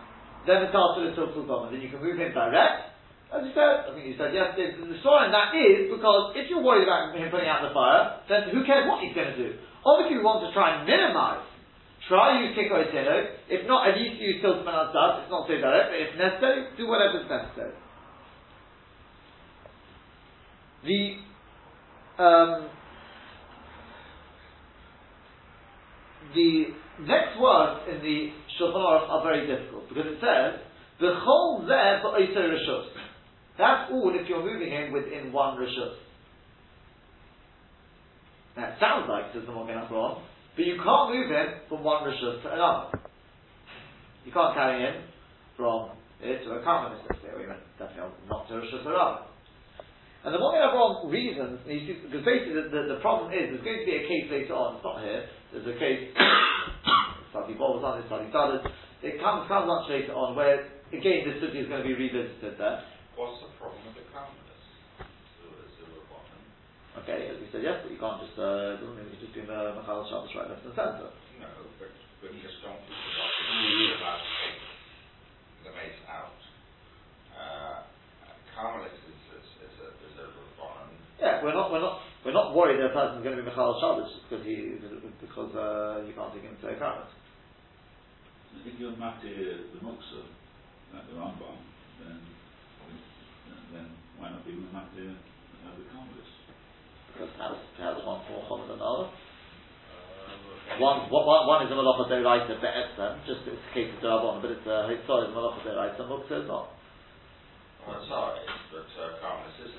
then 0.46 0.62
the 0.62 0.70
Tartar 0.70 1.10
is 1.10 1.18
Tiltul 1.18 1.44
Gomel. 1.44 1.74
Then 1.74 1.82
you 1.82 1.90
can 1.90 2.00
move 2.00 2.16
him 2.16 2.32
direct. 2.32 2.94
As 3.34 3.42
you 3.42 3.50
said, 3.58 3.90
I 3.90 3.90
think 3.90 4.06
you 4.06 4.14
said 4.14 4.30
yesterday, 4.30 4.78
the 4.78 5.02
story 5.02 5.26
and 5.26 5.34
that 5.34 5.50
is 5.50 5.90
because 5.90 6.38
if 6.38 6.46
you're 6.46 6.62
worried 6.62 6.86
about 6.86 7.10
him 7.10 7.26
putting 7.26 7.50
out 7.50 7.66
the 7.66 7.74
fire, 7.74 8.22
then 8.30 8.54
who 8.54 8.62
cares 8.62 8.86
what 8.86 9.02
he's 9.02 9.18
going 9.18 9.34
to 9.34 9.38
do? 9.38 9.58
Obviously, 9.82 10.18
we 10.18 10.22
want 10.22 10.46
to 10.46 10.54
try 10.54 10.78
and 10.78 10.86
minimize. 10.86 11.42
Try 12.06 12.38
use 12.46 12.54
Kiko 12.54 12.86
Tino. 12.86 13.16
If 13.50 13.66
not, 13.66 13.90
at 13.90 13.98
least 13.98 14.22
use 14.22 14.38
Tiltum 14.38 14.62
and 14.62 14.94
It's 14.94 15.30
not 15.30 15.50
so 15.50 15.58
direct, 15.58 15.90
but 15.90 15.98
if 15.98 16.10
necessary, 16.14 16.70
do 16.78 16.86
whatever 16.86 17.18
is 17.18 17.26
necessary. 17.26 17.74
The 20.86 21.02
um, 22.22 22.70
the 26.34 26.66
next 27.02 27.40
words 27.40 27.80
in 27.90 27.98
the 28.00 28.30
Shulchan 28.60 28.80
Aruch 28.80 29.08
are 29.08 29.22
very 29.22 29.46
difficult 29.46 29.88
because 29.88 30.06
it 30.06 30.18
says 30.20 30.60
the 31.00 31.12
whole 31.20 31.64
there 31.66 32.00
for 32.02 32.16
Oito 32.16 32.40
Rishus. 32.40 32.88
That's 33.58 33.90
all 33.92 34.12
if 34.14 34.28
you're 34.28 34.44
moving 34.44 34.70
him 34.70 34.92
within 34.92 35.32
one 35.32 35.56
Rishus. 35.56 35.96
Now 38.56 38.72
it 38.72 38.76
sounds 38.80 39.08
like 39.08 39.32
says 39.32 39.44
the 39.46 39.52
Magen 39.52 39.76
Avraham, 39.76 40.24
but 40.56 40.64
you 40.64 40.80
can't 40.80 41.12
move 41.12 41.30
him 41.30 41.48
from 41.68 41.84
one 41.84 42.04
Rishus 42.04 42.42
to 42.42 42.52
another. 42.52 42.96
You 44.24 44.32
can't 44.32 44.54
carry 44.54 44.80
him 44.80 45.04
from 45.56 45.90
it 46.22 46.44
to 46.44 46.50
a 46.56 46.64
say, 47.20 47.28
or 47.28 47.44
definitely 47.78 48.16
not 48.28 48.48
to 48.48 48.54
Rishus 48.54 48.84
or 48.84 48.96
another. 48.96 49.28
And 50.24 50.34
the 50.34 50.40
Magen 50.40 50.64
Avraham 50.64 51.12
reasons, 51.12 51.60
because 51.68 52.24
basically 52.24 52.56
the, 52.56 52.68
the, 52.72 52.96
the, 52.96 53.00
problem 53.04 53.32
is, 53.32 53.52
there's 53.52 53.64
going 53.64 53.84
to 53.84 53.86
be 53.86 53.96
a 54.00 54.08
case 54.08 54.26
later 54.32 54.56
on, 54.56 54.76
it's 54.76 54.84
not 54.84 55.04
here, 55.04 55.28
there's 55.52 55.68
a 55.68 55.78
case, 55.78 56.08
Sadi 57.36 57.52
Bob 57.52 57.76
was 57.76 57.84
on 57.84 58.00
it, 58.00 58.64
it 59.04 59.20
comes, 59.20 59.44
comes 59.44 59.68
much 59.68 59.92
later 59.92 60.16
on 60.16 60.32
where, 60.32 60.72
again, 60.88 61.28
this 61.28 61.36
city 61.44 61.60
is 61.60 61.68
going 61.68 61.84
to 61.84 61.88
be 61.88 61.92
revisited 61.92 62.56
there. 62.56 62.80
What's 63.12 63.44
the 63.44 63.52
problem 63.60 63.84
with 63.92 64.00
the 64.00 64.08
Karmelis? 64.08 64.56
Okay, 67.04 67.28
as 67.28 67.36
we 67.36 67.44
said 67.52 67.60
yesterday, 67.60 67.92
you 67.92 68.00
can't 68.00 68.24
just, 68.24 68.40
uh, 68.40 68.80
doesn't 68.80 68.96
mean 68.96 69.12
you 69.12 69.20
just 69.20 69.36
do 69.36 69.44
the 69.44 69.76
Machal 69.76 70.08
Shabbos 70.08 70.32
right 70.32 70.48
left 70.48 70.64
and 70.64 70.72
centre. 70.72 71.12
No, 71.36 71.48
but, 71.76 71.92
but 72.24 72.32
you 72.32 72.40
just 72.40 72.64
don't, 72.64 72.80
to 72.80 72.88
take 72.88 74.56
the 75.60 75.72
mace 75.76 76.00
out. 76.08 76.40
Uh, 77.36 77.84
Karmelis 78.56 78.96
yeah, 81.20 81.40
we're 81.44 81.56
not, 81.56 81.72
we're 81.72 81.80
not, 81.80 82.00
we're 82.24 82.36
not 82.36 82.54
worried 82.54 82.76
that 82.76 82.92
a 82.92 82.94
person's 82.96 83.24
going 83.24 83.36
to 83.36 83.42
be 83.42 83.48
Michal 83.48 83.80
Shabbos 83.80 84.12
because 84.28 84.44
he, 84.44 84.76
because 85.20 85.52
uh, 85.56 86.04
you 86.04 86.12
can't 86.12 86.32
take 86.32 86.44
him 86.44 86.56
to 86.60 86.68
a 86.68 86.76
Karet. 86.76 87.08
If 88.64 88.80
you're 88.80 88.96
Mati 88.96 89.28
the 89.28 89.80
Muksa, 89.84 90.24
like 90.94 91.06
the 91.10 91.18
Rambam, 91.18 91.60
then, 92.00 92.20
then 93.72 93.86
why 94.18 94.30
not 94.30 94.46
be 94.46 94.54
Mati 94.72 95.12
uh, 95.12 95.74
the 95.76 95.84
Karmelis? 95.92 96.30
Because 97.12 97.30
perhaps, 97.36 97.60
perhaps 97.76 98.00
one 98.06 98.22
more 98.30 98.44
common 98.48 98.68
than 98.68 98.80
another. 98.80 99.10
One, 100.78 101.08
one, 101.10 101.46
one 101.46 101.66
is 101.66 101.72
a 101.72 101.76
malacha 101.78 102.10
deraita 102.10 102.60
be'etzem, 102.60 103.24
just 103.26 103.46
it's 103.46 103.60
a 103.60 103.72
case 103.74 103.92
of 103.94 104.02
derabon, 104.02 104.42
but 104.42 104.50
it's 104.50 104.66
a 104.66 104.90
hitzor 104.90 105.26
is 105.26 105.30
a 105.30 105.36
malacha 105.36 105.62
deraita, 105.62 106.02
muksa 106.06 106.42
is 106.42 106.48
not. 106.48 106.72
Well, 107.86 108.02
sorry, 108.08 108.42
but 108.74 108.90
uh, 108.98 109.22
Karmelis 109.22 109.62
is 109.62 109.72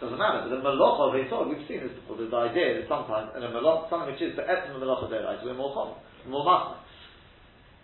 doesn't 0.00 0.18
matter. 0.18 0.48
But 0.48 0.50
the 0.50 0.60
malacha 0.60 1.02
of 1.08 1.12
Hitzor, 1.16 1.48
we've 1.48 1.64
seen 1.68 1.80
this 1.86 1.94
before, 1.94 2.18
the 2.18 2.28
idea 2.28 2.80
that 2.80 2.86
sometimes, 2.88 3.30
in 3.36 3.42
a 3.42 3.50
malacha, 3.52 3.88
something 3.90 4.10
which 4.12 4.22
is 4.22 4.36
the 4.36 4.44
essence 4.44 4.74
of 4.74 4.82
malacha 4.82 5.08
deraita, 5.08 5.44
we're 5.44 5.54
more 5.54 5.72
common, 5.72 5.96
more 6.28 6.44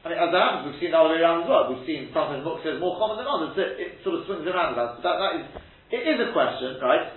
machna. 0.00 0.12
And 0.12 0.12
as 0.16 0.28
it 0.32 0.40
happens, 0.40 0.64
we've 0.66 0.80
seen 0.80 0.90
the 0.90 0.98
other 0.98 1.14
way 1.14 1.20
around 1.20 1.44
as 1.44 1.48
well. 1.48 1.68
We've 1.68 1.86
seen 1.86 2.10
sometimes 2.14 2.44
muksa 2.44 2.76
is 2.76 2.80
more 2.80 2.98
common 2.98 3.20
than 3.20 3.28
others. 3.28 3.52
It, 3.56 3.70
it 3.80 3.90
sort 4.04 4.20
of 4.20 4.26
swings 4.26 4.46
around 4.46 4.72
about. 4.74 5.02
That, 5.02 5.16
that 5.20 5.32
is, 5.38 5.44
it 5.90 6.02
is 6.08 6.18
a 6.20 6.32
question, 6.32 6.80
right? 6.82 7.12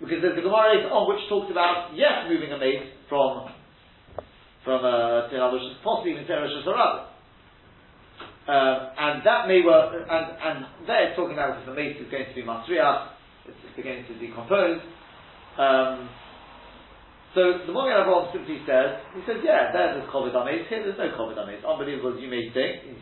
Because 0.00 0.22
there's 0.22 0.36
the 0.36 0.42
Gemara 0.42 0.88
on 0.88 1.04
which 1.12 1.28
talks 1.28 1.50
about, 1.50 1.92
yes, 1.92 2.24
moving 2.28 2.52
a 2.52 2.58
mate 2.58 2.96
from, 3.08 3.52
from 4.64 4.80
uh, 4.80 5.28
possibly 5.84 6.12
even 6.12 6.24
Tirah 6.24 6.48
Sarabah. 6.64 7.12
Um, 8.48 8.78
and 8.98 9.22
that 9.26 9.46
may 9.46 9.60
work, 9.62 9.92
and, 9.94 10.26
and 10.40 10.64
there 10.88 11.06
it's 11.08 11.16
talking 11.16 11.36
about 11.36 11.60
if 11.60 11.66
the 11.66 11.74
mate 11.74 12.00
is 12.00 12.10
going 12.10 12.24
to 12.26 12.34
be 12.34 12.42
Masriach, 12.42 13.12
it's 13.46 13.76
beginning 13.76 14.08
to 14.08 14.14
decompose. 14.18 14.80
Um, 15.60 16.08
so 17.34 17.62
the 17.62 17.72
Magen 17.72 17.94
Avraham 17.94 18.32
simply 18.34 18.58
says, 18.66 18.98
he 19.14 19.22
says, 19.22 19.38
yeah, 19.46 19.70
there's 19.70 20.02
a 20.02 20.06
COVID 20.10 20.34
Ames, 20.34 20.66
here 20.66 20.82
there's 20.82 20.98
no 20.98 21.14
COVID 21.14 21.38
Ames. 21.38 21.62
Unbelievable 21.62 22.16
as 22.16 22.20
you 22.22 22.26
may 22.26 22.50
think, 22.50 22.98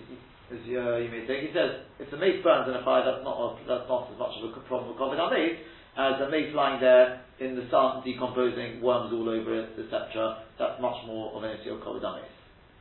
as 0.53 0.61
you, 0.69 0.77
uh, 0.77 1.01
you 1.01 1.09
may 1.09 1.25
think, 1.25 1.49
he 1.49 1.53
says, 1.57 1.85
if 1.97 2.11
the 2.13 2.21
mace 2.21 2.45
burns 2.45 2.69
in 2.69 2.77
a 2.77 2.85
fire, 2.85 3.05
that's 3.05 3.25
not, 3.25 3.37
a, 3.37 3.47
that's 3.65 3.89
not 3.89 4.13
as 4.13 4.19
much 4.21 4.37
of 4.37 4.53
a 4.53 4.61
problem 4.69 4.93
with 4.93 5.01
COVID 5.01 5.17
Ames 5.17 5.65
as 5.97 6.21
a 6.21 6.29
mace 6.29 6.53
lying 6.53 6.81
there 6.81 7.25
in 7.41 7.57
the 7.57 7.65
sun, 7.73 8.05
decomposing, 8.05 8.85
worms 8.85 9.11
all 9.13 9.29
over 9.29 9.51
it, 9.65 9.75
etc. 9.81 10.45
That's 10.61 10.77
much 10.81 10.97
more 11.09 11.33
of 11.33 11.43
an 11.43 11.57
issue 11.57 11.73
of 11.75 11.81
COVID 11.81 12.05
Ames. 12.05 12.33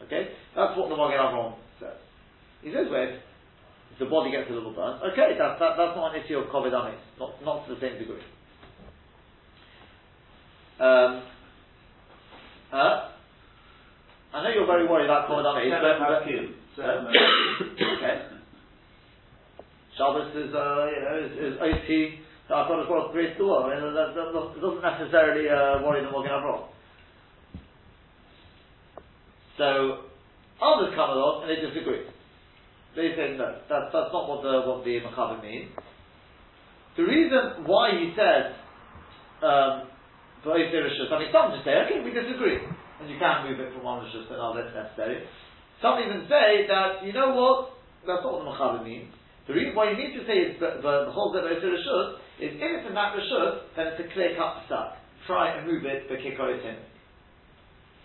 Okay? 0.03 0.35
That's 0.51 0.75
what 0.75 0.91
the 0.91 0.99
Magen 0.99 1.17
Avraham 1.17 1.55
says. 1.79 1.97
He 2.61 2.69
says 2.75 2.91
where 2.91 3.23
the 3.99 4.05
body 4.05 4.31
gets 4.31 4.49
a 4.49 4.53
little 4.53 4.73
burnt. 4.73 5.01
Okay, 5.13 5.33
that, 5.37 5.57
that, 5.59 5.73
that's 5.77 5.95
not 5.95 6.13
an 6.13 6.21
issue 6.21 6.37
of 6.37 6.49
COVID 6.49 6.73
amis, 6.73 6.99
not, 7.19 7.43
not 7.43 7.67
to 7.67 7.75
the 7.75 7.81
same 7.81 7.97
degree. 7.97 8.21
Um, 10.79 11.23
uh, 12.73 13.09
I 14.33 14.43
know 14.43 14.49
you're 14.49 14.67
very 14.67 14.87
worried 14.87 15.05
about 15.05 15.29
COVID 15.29 15.45
amis, 15.45 15.71
but, 15.71 15.99
but 15.99 16.27
okay. 17.97 18.37
Shabbos 19.97 20.29
is, 20.35 20.53
uh, 20.53 20.85
you 20.93 21.01
know, 21.01 21.15
is, 21.25 21.53
is 21.53 21.59
OT. 21.59 22.19
I've 22.47 22.67
got 22.69 22.79
to 22.79 22.85
cross 22.85 23.11
great 23.11 23.37
door. 23.37 23.65
I 23.65 23.75
mean, 23.75 23.93
that, 23.93 24.13
that, 24.15 24.31
that 24.31 24.61
doesn't 24.61 24.81
necessarily 24.81 25.49
uh, 25.49 25.83
worry 25.83 26.01
them 26.01 26.13
walking 26.13 26.31
abroad. 26.31 26.69
So 29.57 30.05
others 30.61 30.93
come 30.95 31.09
along 31.09 31.43
and 31.43 31.51
they 31.51 31.59
disagree. 31.59 32.05
They 32.95 33.13
say 33.15 33.35
no, 33.37 33.57
that's, 33.69 33.89
that's 33.91 34.13
not 34.13 34.29
what 34.29 34.41
the 34.41 34.61
what 34.65 34.85
the 34.85 35.01
Machaber 35.01 35.41
means. 35.41 35.69
The 36.95 37.03
reason 37.03 37.65
why 37.65 37.91
he 37.91 38.13
says 38.15 38.53
um, 39.43 39.89
I 40.51 41.19
mean, 41.19 41.31
some 41.33 41.51
just 41.51 41.65
say, 41.67 41.75
okay, 41.85 41.99
we 41.99 42.15
disagree, 42.15 42.63
and 42.63 43.05
you 43.09 43.19
can 43.19 43.47
move 43.47 43.59
it 43.59 43.73
from 43.75 43.83
one 43.83 44.05
rishus 44.05 44.27
to 44.27 44.33
another 44.35 44.67
if 44.67 44.71
necessary. 44.71 45.27
Some 45.81 45.99
even 45.99 46.25
say 46.31 46.65
that 46.71 47.03
you 47.05 47.13
know 47.13 47.35
what, 47.35 47.77
that's 48.07 48.23
not 48.23 48.33
what 48.33 48.43
the 48.45 48.49
Machaber 48.49 48.81
means. 48.83 49.13
The 49.47 49.53
reason 49.53 49.75
why 49.75 49.91
you 49.91 49.97
need 49.97 50.11
to 50.17 50.23
say 50.27 50.43
is 50.43 50.59
the, 50.59 50.83
the, 50.83 51.07
the 51.07 51.13
whole 51.13 51.31
Zebra 51.31 51.55
Rishus 51.55 52.19
is 52.39 52.59
if 52.59 52.69
it's 52.69 52.87
in 52.87 52.93
that 52.95 53.15
Rishus, 53.15 53.63
then 53.75 53.95
it's 53.95 54.01
a 54.03 54.07
clear 54.11 54.35
cut 54.35 54.63
stuck. 54.67 54.99
Try 55.25 55.55
and 55.55 55.67
move 55.67 55.85
it 55.85 56.07
for 56.07 56.19
Kikoitin. 56.19 56.83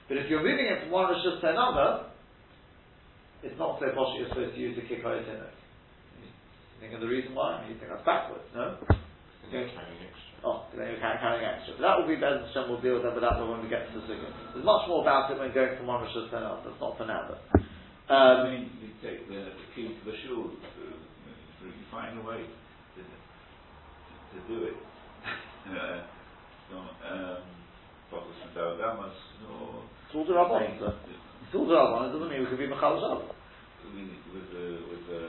But 0.08 0.18
if 0.18 0.30
you're 0.30 0.42
moving 0.42 0.66
it 0.66 0.82
from 0.82 0.90
one 0.90 1.11
Rishus 1.11 1.40
to 1.40 1.50
another, 1.50 2.06
it's 3.42 3.58
not 3.58 3.80
so 3.80 3.90
posh 3.90 4.14
you're 4.18 4.28
supposed 4.28 4.54
to 4.54 4.61
use 4.61 4.76
the 4.76 4.82
it. 4.87 4.94
You 4.94 6.78
think 6.80 6.94
of 6.94 7.00
the 7.00 7.11
reason 7.11 7.34
why? 7.34 7.66
You 7.68 7.75
think 7.78 7.90
that's 7.90 8.06
backwards, 8.06 8.46
no? 8.54 8.78
Oh, 10.43 10.67
then 10.75 10.91
you're 10.91 10.99
carrying 10.99 11.47
extra. 11.47 11.78
But 11.78 11.87
that 11.87 11.95
will 12.02 12.11
be 12.11 12.19
Bez 12.19 12.43
Hashem 12.50 12.67
will 12.67 12.83
deal 12.83 12.99
with 12.99 13.07
that, 13.07 13.15
but 13.15 13.23
that 13.23 13.39
when 13.39 13.63
we 13.63 13.71
get 13.71 13.87
to 13.87 13.95
the 13.95 14.07
second. 14.11 14.35
There's 14.50 14.67
much 14.67 14.91
more 14.91 15.07
about 15.07 15.31
it 15.31 15.39
when 15.39 15.55
going 15.55 15.78
from 15.78 15.87
one 15.87 16.02
Rosh 16.02 16.19
to 16.19 16.26
another. 16.26 16.67
That's 16.67 16.83
not 16.83 16.99
for 16.99 17.07
now, 17.07 17.31
but. 17.31 17.39
Um, 18.11 18.37
I 18.43 18.50
mean, 18.50 18.75
you 18.83 18.91
take 18.99 19.31
the, 19.31 19.55
the 19.55 19.67
key 19.78 19.95
to 19.95 20.02
the 20.02 20.17
shul, 20.26 20.50
uh, 20.50 21.65
you 21.65 21.87
find 21.95 22.19
a 22.19 22.23
way 22.26 22.43
to, 22.43 23.00
to 23.07 24.39
do 24.50 24.67
it. 24.67 24.76
uh, 25.71 26.02
um, 26.75 27.43
Protestant 28.11 28.59
Alabama's 28.59 29.15
or. 29.47 29.87
It's 30.11 30.15
all 30.19 30.26
the 30.26 30.35
Rabban, 30.35 30.76
Still 31.49 31.67
the 31.67 31.75
Rabban, 31.78 32.11
it 32.11 32.13
doesn't 32.13 32.28
mean 32.28 32.41
we 32.43 32.50
could 32.50 32.59
be 32.59 32.67
Mechal 32.67 32.99
Shabbos. 32.99 33.31
With, 33.87 34.50
the, 34.50 34.83
with 34.91 35.07
the, 35.07 35.23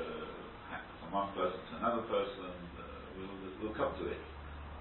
from 1.00 1.14
one 1.14 1.30
person 1.38 1.60
to 1.70 1.78
another 1.78 2.02
person, 2.10 2.50
uh, 2.50 2.84
we'll, 3.16 3.70
we'll 3.70 3.78
come 3.78 3.94
to 4.02 4.10
it. 4.10 4.18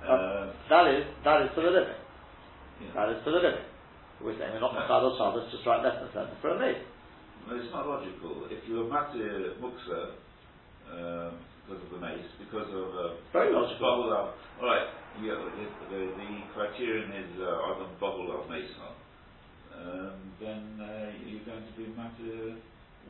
Uh, 0.02 0.52
that 0.68 0.86
is 0.94 1.04
that 1.24 1.42
is 1.42 1.50
for 1.54 1.62
the 1.62 1.70
living. 1.70 1.98
Yeah. 2.82 2.94
That 2.94 3.08
is 3.14 3.18
for 3.24 3.30
the 3.30 3.42
living. 3.42 3.66
We're 4.22 4.38
saying 4.38 4.52
we're 4.54 4.60
not 4.60 4.74
Mechal 4.74 5.18
Shabbos, 5.18 5.50
just 5.50 5.66
write 5.66 5.82
less 5.82 5.98
than 5.98 6.10
seven 6.14 6.34
for 6.40 6.54
a 6.54 6.58
maid. 6.58 6.82
Well, 7.46 7.58
it's 7.58 7.72
not 7.74 7.86
logical. 7.86 8.46
If 8.50 8.62
you're 8.70 8.86
Matir 8.86 9.58
Muksa, 9.58 10.14
um, 10.90 11.42
because 11.66 11.82
of 11.82 11.90
the 11.90 11.98
mace, 11.98 12.30
because 12.38 12.70
of 12.70 12.88
uh, 12.94 13.18
very 13.32 13.50
logical. 13.50 13.82
Bubble 13.82 14.12
up. 14.14 14.34
All 14.62 14.70
right, 14.70 14.86
yeah, 15.22 15.34
the, 15.34 15.66
the, 15.90 16.00
the 16.14 16.30
criterion 16.54 17.10
is 17.10 17.32
uh, 17.42 17.66
are 17.66 17.78
the 17.82 17.88
bubble 17.98 18.30
of 18.30 18.48
mace 18.50 18.70
um, 19.82 20.32
then 20.40 20.78
uh, 20.80 21.10
you're 21.24 21.44
going 21.44 21.64
to 21.64 21.74
be 21.76 21.86
matter. 21.96 22.56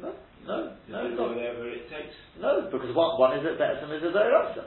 No, 0.01 0.15
no, 0.47 0.77
no, 0.89 1.29
whatever 1.29 1.69
it 1.69 1.91
takes. 1.91 2.15
No, 2.41 2.69
because 2.73 2.95
one, 2.97 3.21
one 3.21 3.39
is 3.39 3.45
that 3.45 3.59
Be'etzim 3.59 3.93
is 3.97 4.03
a 4.03 4.07
Deiraisa. 4.07 4.65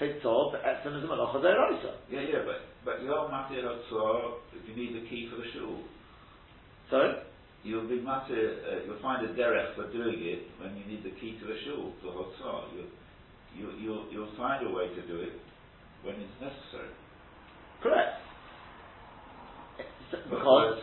Hitzor, 0.00 0.52
Be'etzim 0.52 0.98
is 0.98 1.04
a 1.04 1.06
Malacha 1.06 1.42
Deiraisa. 1.42 1.92
Yeah, 2.10 2.20
yeah, 2.20 2.42
but, 2.44 2.62
but 2.84 3.02
you're 3.02 3.28
Matir 3.28 3.64
Hitzor 3.64 4.34
if 4.54 4.68
you 4.68 4.76
need 4.76 5.02
the 5.02 5.08
key 5.08 5.28
for 5.30 5.36
the 5.36 5.48
shul. 5.52 5.82
Sorry? 6.90 7.14
You'll 7.64 7.88
be 7.88 7.98
Matir, 7.98 8.62
uh, 8.62 8.84
you'll 8.86 9.02
find 9.02 9.26
a 9.26 9.34
derech 9.34 9.74
for 9.74 9.90
doing 9.92 10.18
it 10.20 10.46
when 10.60 10.76
you 10.76 10.84
need 10.86 11.04
the 11.04 11.14
key 11.20 11.38
to 11.40 11.46
the 11.46 11.58
shul, 11.64 11.92
to 12.02 12.06
Hitzor. 12.06 12.74
You, 12.74 12.84
you, 13.56 13.72
you'll, 13.80 14.06
you'll 14.10 14.36
find 14.36 14.66
a 14.66 14.70
way 14.70 14.88
to 14.88 15.06
do 15.06 15.20
it 15.20 15.32
when 16.02 16.14
it's 16.16 16.40
necessary. 16.40 16.94
Correct 17.82 18.28
because 20.10 20.78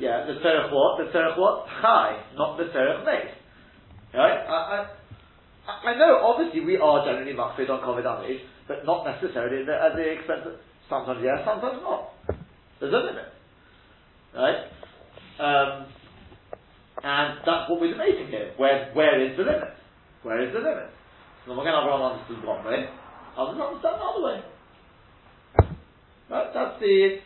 yeah, 0.00 0.26
the 0.26 0.34
tzerich 0.40 0.72
what? 0.72 0.98
The 0.98 1.10
tzerich 1.12 1.38
what? 1.38 1.66
Chai, 1.80 2.22
not 2.36 2.56
the 2.56 2.64
tzerich 2.64 3.04
meis. 3.04 3.34
Right? 4.14 4.46
I, 4.46 4.52
I, 4.52 4.86
I 5.66 5.96
know, 5.96 6.20
obviously, 6.20 6.60
we 6.60 6.76
are 6.76 7.04
generally 7.04 7.32
makfid 7.32 7.70
on 7.70 7.80
COVID 7.80 8.04
damage, 8.04 8.40
but 8.68 8.84
not 8.84 9.04
necessarily 9.06 9.62
at 9.64 9.96
the, 9.96 10.04
expense 10.12 10.42
of 10.44 10.60
sometimes 10.88 11.20
yes, 11.24 11.40
sometimes 11.44 11.80
not. 11.80 12.12
There's 12.80 12.92
a 12.92 12.96
limit, 12.96 13.32
right? 14.36 14.68
Um, 15.40 15.86
and 17.02 17.38
that's 17.46 17.70
what 17.70 17.80
we're 17.80 17.92
debating 17.92 18.28
here. 18.28 18.52
Where, 18.56 18.90
where 18.92 19.20
is 19.24 19.36
the 19.36 19.44
limit? 19.44 19.72
Where 20.22 20.46
is 20.46 20.52
the 20.52 20.60
limit? 20.60 20.90
So 21.46 21.52
again, 21.52 21.74
everyone 21.74 22.12
understood 22.12 22.44
one 22.44 22.64
way, 22.64 22.88
others 23.36 23.60
understand 23.60 23.96
another 23.96 24.24
way. 24.24 24.40
Right? 26.30 26.50
That's 26.52 26.80
the 26.80 27.18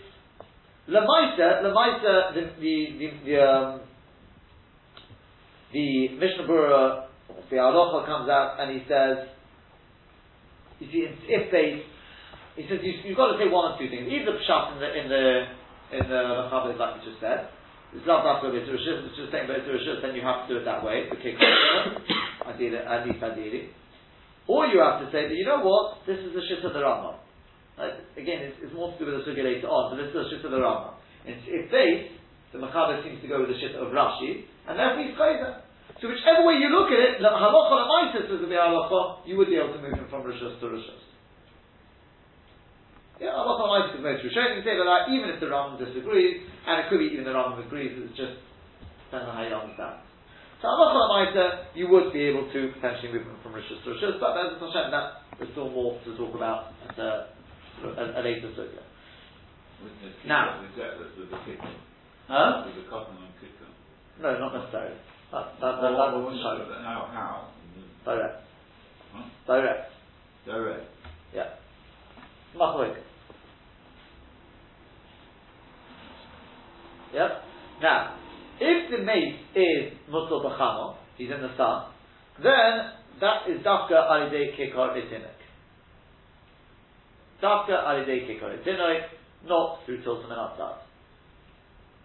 Lamaita, 0.88 1.62
Lamaita, 1.62 2.34
the 2.34 2.40
the 2.60 2.74
the, 2.98 3.10
the, 3.24 3.42
um, 3.42 3.80
the 5.72 6.08
Mishnah 6.14 6.46
Berurah, 6.48 7.07
the 7.50 7.56
Aloha 7.56 8.06
comes 8.06 8.28
out 8.28 8.60
and 8.60 8.72
he 8.72 8.84
says, 8.88 9.28
you 10.80 10.86
see, 10.92 11.06
if 11.08 11.50
they, 11.50 11.82
he 12.54 12.68
says 12.68 12.78
you, 12.82 12.92
you've 13.04 13.18
got 13.18 13.32
to 13.34 13.38
say 13.38 13.50
one 13.50 13.72
of 13.72 13.78
two 13.78 13.90
things. 13.90 14.06
Either 14.06 14.32
the 14.32 14.42
pshat 14.46 14.74
in 14.74 14.78
the 14.78 14.88
in 14.94 15.06
the 15.08 15.24
in 15.88 16.04
the 16.06 16.20
Machaber 16.46 16.76
like 16.78 17.02
you 17.02 17.10
just 17.10 17.20
said. 17.20 17.48
It's 17.88 18.04
not 18.04 18.20
that 18.20 18.44
after 18.44 18.52
it's 18.52 18.68
Rishis, 18.68 19.08
it's 19.08 19.16
just 19.16 19.32
saying 19.32 19.48
but 19.48 19.64
it's 19.64 19.68
Rishis, 19.68 20.04
then 20.04 20.12
you 20.12 20.20
have 20.20 20.44
to 20.44 20.52
do 20.52 20.60
it 20.60 20.68
that 20.68 20.84
way, 20.84 21.08
the 21.08 21.16
kick 21.16 21.40
at 21.40 22.56
least 22.60 23.24
ideally. 23.24 23.72
Or 24.44 24.68
you 24.68 24.80
have 24.80 25.00
to 25.00 25.08
say 25.08 25.28
that 25.28 25.36
you 25.36 25.44
know 25.44 25.64
what, 25.64 26.04
this 26.04 26.20
is 26.20 26.32
the 26.36 26.44
shit 26.48 26.64
of 26.64 26.72
the. 26.72 26.80
Right? 26.80 27.96
Again, 28.16 28.48
it's, 28.48 28.56
it's, 28.64 28.74
more 28.74 28.92
to 28.92 28.98
do 28.98 29.06
with 29.06 29.22
the 29.22 29.30
sugya 29.30 29.44
later 29.44 29.68
on, 29.68 29.92
but 29.92 30.02
this 30.02 30.10
is 30.10 30.16
the 30.16 30.28
shit 30.28 30.44
of 30.44 30.50
the 30.50 30.60
Rambam. 30.60 30.98
If 31.24 31.70
base, 31.70 32.10
the 32.52 32.58
Machaber 32.58 33.04
seems 33.04 33.22
to 33.22 33.28
go 33.28 33.40
with 33.40 33.52
the 33.52 33.60
shit 33.60 33.76
of 33.76 33.92
Rashi, 33.92 34.48
and 34.66 34.76
therefore 34.76 35.04
he's 35.04 35.14
chayzer. 35.14 35.67
So 35.98 36.06
whichever 36.06 36.46
way 36.46 36.62
you 36.62 36.70
look 36.70 36.94
at 36.94 37.00
it, 37.02 37.18
the 37.18 37.26
halacha 37.26 37.74
l'maitis 37.74 38.30
is 38.30 38.40
the 38.40 38.54
halacha, 38.54 39.26
you 39.26 39.36
would 39.36 39.50
be 39.50 39.58
able 39.58 39.74
to 39.74 39.82
move 39.82 39.98
him 39.98 40.06
from 40.10 40.22
rishos 40.22 40.54
to 40.62 40.66
rishos. 40.70 41.02
Yeah, 43.18 43.34
halacha 43.34 43.66
l'maitis 43.66 43.98
is 43.98 44.02
most 44.02 44.22
rishonim 44.22 44.62
say 44.62 44.78
that 44.78 44.86
uh, 44.86 45.10
even 45.10 45.30
if 45.34 45.40
the 45.42 45.50
Rambam 45.50 45.74
disagrees, 45.74 46.46
and 46.66 46.74
it 46.78 46.86
could 46.86 47.02
be 47.02 47.10
even 47.10 47.26
the 47.26 47.34
Rambam 47.34 47.66
agrees, 47.66 47.98
it's 47.98 48.14
just 48.14 48.38
depends 49.10 49.26
on 49.26 49.34
how 49.34 49.42
you 49.42 49.50
understand. 49.50 50.06
So 50.62 50.70
halacha 50.70 51.02
l'maitis, 51.02 51.74
you 51.74 51.90
would 51.90 52.14
be 52.14 52.22
able 52.30 52.46
to 52.46 52.60
potentially 52.78 53.18
move 53.18 53.26
him 53.26 53.38
from 53.42 53.58
rishos 53.58 53.82
to 53.82 53.98
rishos, 53.98 54.22
but 54.22 54.38
there's 54.38 54.54
there's 54.54 55.50
still 55.50 55.70
more 55.70 55.98
to 56.06 56.14
talk 56.14 56.30
about 56.34 56.78
at 56.86 56.98
a 56.98 57.34
a, 57.82 58.18
a 58.18 58.22
later 58.22 58.50
sugya. 58.54 58.82
Now, 60.26 60.60
with 60.60 60.74
the. 60.74 60.84
Huh? 62.26 62.66
With 62.66 62.74
the 62.74 62.90
cotton 62.90 63.16
and 63.22 63.32
kicker. 63.40 63.70
No, 64.20 64.38
not 64.38 64.54
necessarily. 64.54 64.98
That, 65.32 65.60
that, 65.60 65.80
that, 65.82 65.92
that 65.92 66.10
doesn't 66.12 66.38
show. 66.38 66.66
How? 66.82 67.08
How? 67.12 67.48
Direct. 68.04 68.42
Huh? 69.12 69.24
Direct. 69.46 69.92
Direct. 70.46 70.86
Yeah. 71.34 71.50
Machlik. 72.56 72.96
Yep. 77.14 77.30
Now, 77.82 78.16
if 78.60 78.90
the 78.90 79.04
mate 79.04 79.40
is 79.54 79.92
Musul 80.10 80.44
Bachamo, 80.44 80.96
he's 81.16 81.30
in 81.30 81.40
the 81.40 81.56
sun, 81.56 81.92
then 82.42 82.92
that 83.20 83.48
is 83.48 83.64
Dafka 83.64 84.10
Alidei 84.10 84.56
Kikar 84.58 84.96
Itinik. 84.96 85.38
Dafka 87.42 87.86
alidei 87.86 88.26
kikore 88.26 88.58
dinoi, 88.64 89.00
not 89.46 89.84
through 89.84 90.02
tiltum 90.02 90.30
and 90.30 90.40
outside. 90.40 90.82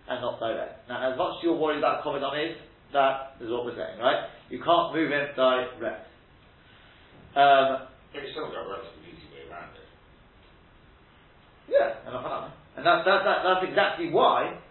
And 0.07 0.21
not 0.21 0.39
direct. 0.39 0.87
Now, 0.89 1.11
as 1.11 1.17
much 1.17 1.37
as 1.37 1.43
you're 1.43 1.57
worried 1.57 1.79
about 1.79 2.03
COVID 2.03 2.21
on 2.21 2.39
is, 2.39 2.57
that 2.93 3.37
is 3.41 3.49
what 3.49 3.65
we're 3.65 3.75
saying, 3.75 3.99
right? 3.99 4.29
You 4.49 4.61
can't 4.61 4.93
move 4.93 5.11
him 5.11 5.27
direct. 5.35 6.07
Um, 7.33 7.89
but 8.13 8.21
you 8.21 8.29
still 8.29 8.53
got 8.53 8.61
a 8.61 8.69
relatively 8.69 9.09
easy 9.09 9.27
way 9.33 9.49
around 9.49 9.73
it. 9.73 9.89
Yeah, 11.69 11.97
and 12.77 12.85
that's, 12.85 13.05
that, 13.05 13.25
that, 13.25 13.39
that's 13.41 13.65
exactly 13.65 14.13
why. 14.13 14.61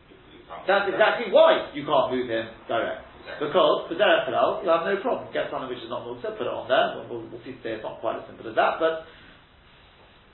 That's 0.67 0.87
exactly 0.87 1.33
why 1.33 1.73
you 1.75 1.83
can't 1.83 2.13
move 2.13 2.29
him 2.29 2.47
direct. 2.69 3.03
Exactly. 3.23 3.49
Because 3.49 3.87
for 3.87 3.97
Derek 3.99 4.27
you 4.29 4.69
have 4.71 4.87
no 4.87 4.97
problem. 5.01 5.31
Get 5.33 5.51
something 5.51 5.71
which 5.71 5.83
is 5.83 5.91
not 5.91 6.03
Muksa, 6.03 6.35
put 6.35 6.47
it 6.47 6.55
on 6.55 6.67
there. 6.67 6.99
We'll, 6.99 7.07
we'll, 7.09 7.25
we'll 7.31 7.45
see 7.47 7.55
today 7.63 7.79
it's 7.79 7.87
not 7.87 8.03
quite 8.03 8.19
as 8.19 8.27
simple 8.27 8.47
as 8.51 8.55
that, 8.59 8.83
but 8.83 9.07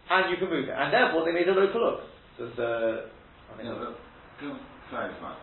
and 0.09 0.33
you 0.33 0.40
can 0.40 0.48
move 0.48 0.68
it. 0.68 0.77
And 0.77 0.88
therefore 0.88 1.29
they 1.29 1.37
made 1.37 1.48
a 1.48 1.57
local 1.57 1.81
look. 1.85 2.01
So 2.40 2.48
uh, 2.57 3.12
I 3.53 3.53
mean, 3.57 3.68
no, 3.68 3.94
can 4.40 4.57
clarify? 4.88 5.37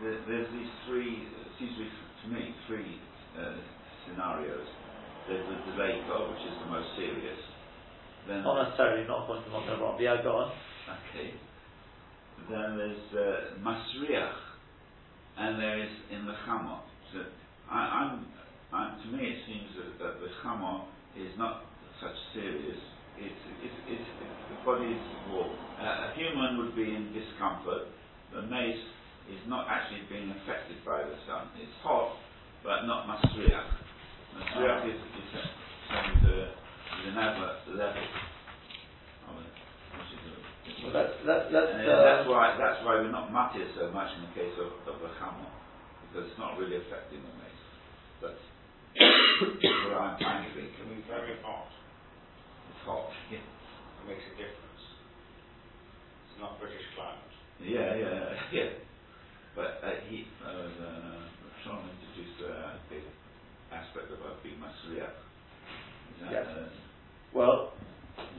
There, 0.00 0.16
there's 0.26 0.48
these 0.52 0.72
three, 0.88 1.28
it 1.28 1.47
seems 1.58 1.72
to 1.76 1.84
be 1.84 1.90
to 2.22 2.28
me, 2.28 2.54
three 2.66 3.00
uh, 3.38 3.56
scenarios. 4.06 4.66
There's 5.26 5.46
the 5.48 5.70
Deleiko, 5.70 6.30
which 6.30 6.42
is 6.46 6.58
the 6.60 6.66
most 6.66 6.88
serious. 6.96 7.38
Then 8.26 8.42
Not 8.42 8.68
necessarily, 8.68 9.06
not 9.06 9.22
according 9.24 9.44
to 9.44 9.50
Montana 9.50 9.82
Rob. 9.82 10.00
Yeah, 10.00 10.22
go 10.22 10.36
on. 10.36 10.52
Okay. 10.88 11.34
Then 12.50 12.76
there's 12.76 13.06
uh, 13.14 13.60
Masriach, 13.60 14.34
and 15.38 15.60
there 15.60 15.78
is 15.78 15.90
in 16.10 16.26
the 16.26 16.34
Chama. 16.46 16.80
So 17.12 17.20
I, 17.70 17.78
I'm, 17.78 18.26
I, 18.72 18.96
to 19.02 19.08
me, 19.16 19.24
it 19.28 19.38
seems 19.46 19.70
that, 19.76 19.98
that 20.04 20.20
the 20.20 20.28
Chama 20.42 20.84
is 21.16 21.32
not 21.38 21.66
such 22.00 22.16
serious. 22.34 22.78
It's, 23.16 23.42
it's, 23.62 23.74
it's, 23.86 24.08
it's 24.20 24.40
the 24.48 24.56
body 24.64 24.86
is 24.86 25.02
well, 25.26 25.58
uh, 25.78 25.82
a 25.82 26.14
human 26.16 26.58
would 26.58 26.76
be 26.76 26.84
in 26.84 27.12
discomfort. 27.12 27.88
The 28.32 28.42
mace 28.42 28.78
is 29.28 29.42
not 29.46 29.68
actually 29.68 30.04
being 30.08 30.30
affected 30.32 30.80
by 30.84 31.04
the 31.04 31.16
sun. 31.28 31.52
It's 31.60 31.72
hot, 31.84 32.16
but 32.64 32.84
not 32.88 33.04
Masriach. 33.08 33.68
Masriach 34.36 34.88
is, 34.88 34.96
is, 34.96 35.30
a, 35.36 35.42
is, 35.44 36.24
a, 36.24 36.36
is 36.48 37.06
another 37.12 37.60
level. 37.76 38.04
of 39.28 39.36
it, 39.44 39.52
which 39.96 40.10
is 40.16 40.24
a- 40.32 40.84
Well, 40.84 40.92
let's, 40.96 41.14
let, 41.24 41.48
and 41.76 41.84
uh, 41.88 42.04
that's 42.04 42.24
why 42.28 42.56
that's 42.56 42.80
why 42.84 43.00
we're 43.00 43.12
not 43.12 43.28
matir 43.32 43.68
so 43.76 43.90
much 43.92 44.08
in 44.16 44.28
the 44.28 44.32
case 44.36 44.56
of, 44.60 44.72
of 44.88 44.96
the 45.00 45.10
hammer, 45.20 45.48
because 46.08 46.28
it's 46.28 46.38
not 46.40 46.56
really 46.56 46.76
affecting 46.80 47.20
the 47.24 47.34
mace. 47.40 47.62
But 48.20 48.36
what 49.92 50.00
I'm 50.00 50.16
trying 50.20 50.48
to 50.48 50.50
think, 50.56 50.72
Can 50.76 50.88
be 50.88 51.04
very 51.08 51.36
hot. 51.44 51.68
it's 52.72 52.82
hot. 52.84 53.08
Yeah, 53.32 53.44
It 53.44 54.04
makes 54.08 54.24
a 54.28 54.34
difference. 54.40 54.82
It's 56.32 56.38
not 56.40 56.56
British 56.60 56.84
climate. 56.96 57.32
yeah, 57.60 57.96
yeah. 57.96 58.32
yeah. 58.52 58.87
But 59.58 59.82
uh, 59.82 59.90
he, 60.06 60.22
uh, 60.38 60.54
uh, 60.54 61.26
Sean 61.66 61.82
introduced 61.90 62.38
uh, 62.46 62.78
the 62.94 63.02
aspect 63.74 64.06
about 64.14 64.38
being. 64.46 64.54
Is 64.54 64.94
Yes. 66.30 66.46
uh, 66.46 66.70
well, 67.34 67.74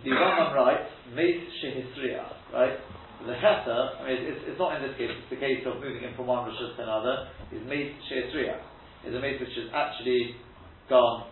the 0.03 0.11
Rambam 0.15 0.55
writes, 0.55 0.87
Meis 1.11 1.43
Shehisriya, 1.59 2.23
right? 2.55 2.79
The 3.27 3.35
Heta, 3.35 3.99
I 3.99 4.07
mean, 4.07 4.31
it's, 4.31 4.47
it's 4.47 4.59
not 4.59 4.79
in 4.79 4.87
this 4.87 4.95
case, 4.95 5.11
it's 5.11 5.29
the 5.29 5.43
case 5.43 5.59
of 5.67 5.83
moving 5.83 5.99
him 5.99 6.15
from 6.15 6.27
one 6.27 6.47
Rishus 6.47 6.79
to 6.79 6.83
another, 6.83 7.27
is 7.51 7.67
Meis 7.67 7.91
Shehisriya. 8.07 8.55
Is 9.03 9.11
a 9.11 9.19
Meis 9.19 9.43
which 9.43 9.51
has 9.59 9.67
actually 9.75 10.39
gone 10.87 11.27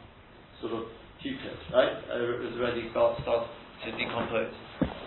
sort 0.59 0.73
of 0.73 0.83
putrid, 1.23 1.55
right? 1.71 1.95
Uh, 2.11 2.43
it's 2.43 2.59
already 2.59 2.91
got, 2.93 3.15
started 3.23 3.47
to 3.87 3.91
decompose. 3.95 4.51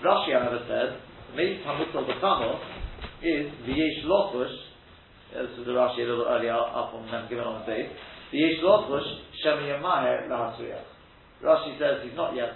Rashi, 0.01 0.33
however, 0.33 0.65
says, 0.65 0.97
Meis 1.37 1.61
Hamutol 1.69 2.09
B'Chamo 2.09 2.57
is 3.21 3.53
V'yesh 3.69 4.09
Lochush, 4.09 4.70
this 5.33 5.57
was 5.59 5.67
the 5.67 5.73
Rashi 5.73 6.03
a 6.03 6.11
little 6.11 6.27
earlier 6.27 6.53
up 6.53 6.95
on 6.95 7.07
them 7.07 7.29
given 7.29 7.45
on 7.45 7.63
the 7.63 7.67
base, 7.67 7.91
Lochush 8.63 9.07
Shem 9.43 9.59
Yamaher 9.63 10.29
Lahasriyah. 10.29 10.83
Rashi 11.43 11.79
says 11.79 12.05
he's 12.05 12.17
not 12.17 12.35
yet 12.35 12.53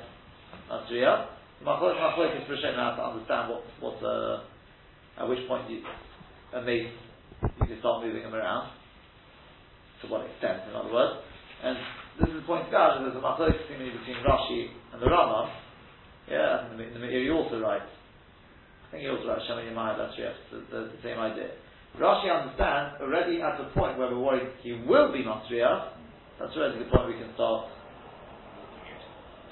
Masriya. 0.71 1.27
Machlok 1.65 1.97
Machlok 1.97 2.37
is 2.37 2.49
Rishen 2.49 2.77
now 2.77 2.97
to 2.97 3.03
understand 3.03 3.51
what, 3.51 3.65
what 3.81 3.97
uh, 4.05 4.45
at 5.23 5.29
which 5.29 5.47
point 5.49 5.71
you, 5.71 5.83
a 6.53 6.61
mace, 6.61 6.91
you 7.43 7.67
can 7.67 7.79
start 7.81 8.05
moving 8.05 8.23
him 8.23 8.35
around. 8.35 8.71
To 10.03 10.11
what 10.11 10.27
extent, 10.27 10.69
in 10.69 10.77
other 10.77 10.93
words. 10.93 11.23
And 11.63 11.79
this 12.21 12.29
is 12.29 12.43
pointed 12.47 12.75
out 12.75 13.01
that 13.01 13.09
there's 13.09 13.17
a 13.17 13.25
Machlok 13.25 13.57
seemingly 13.69 13.97
between 13.97 14.21
Rashi 14.21 14.69
and 14.93 15.01
the 15.01 15.07
Rambam. 15.07 15.49
Yeah, 16.29 16.69
and 16.69 16.79
the, 16.79 16.85
the 16.85 17.01
Meiri 17.01 17.33
also 17.33 17.61
writes. 17.61 17.89
I 18.89 18.91
think 18.91 19.03
he 19.05 19.09
also 19.09 19.29
writes 19.29 19.45
that's 19.49 20.15
yes, 20.19 20.35
the, 20.53 20.59
the, 20.71 20.81
the 20.93 21.01
same 21.03 21.19
idea. 21.19 21.51
Rashi 21.99 22.27
understands 22.27 22.99
already 23.01 23.41
at 23.41 23.59
the 23.59 23.71
point 23.71 23.99
where 23.99 24.11
we're 24.11 24.19
worried 24.19 24.51
he 24.63 24.73
will 24.73 25.13
be 25.13 25.23
Masriya, 25.23 25.95
that's 26.39 26.51
already 26.57 26.83
the 26.83 26.91
point 26.91 27.07
we 27.07 27.15
can 27.15 27.31
start 27.35 27.71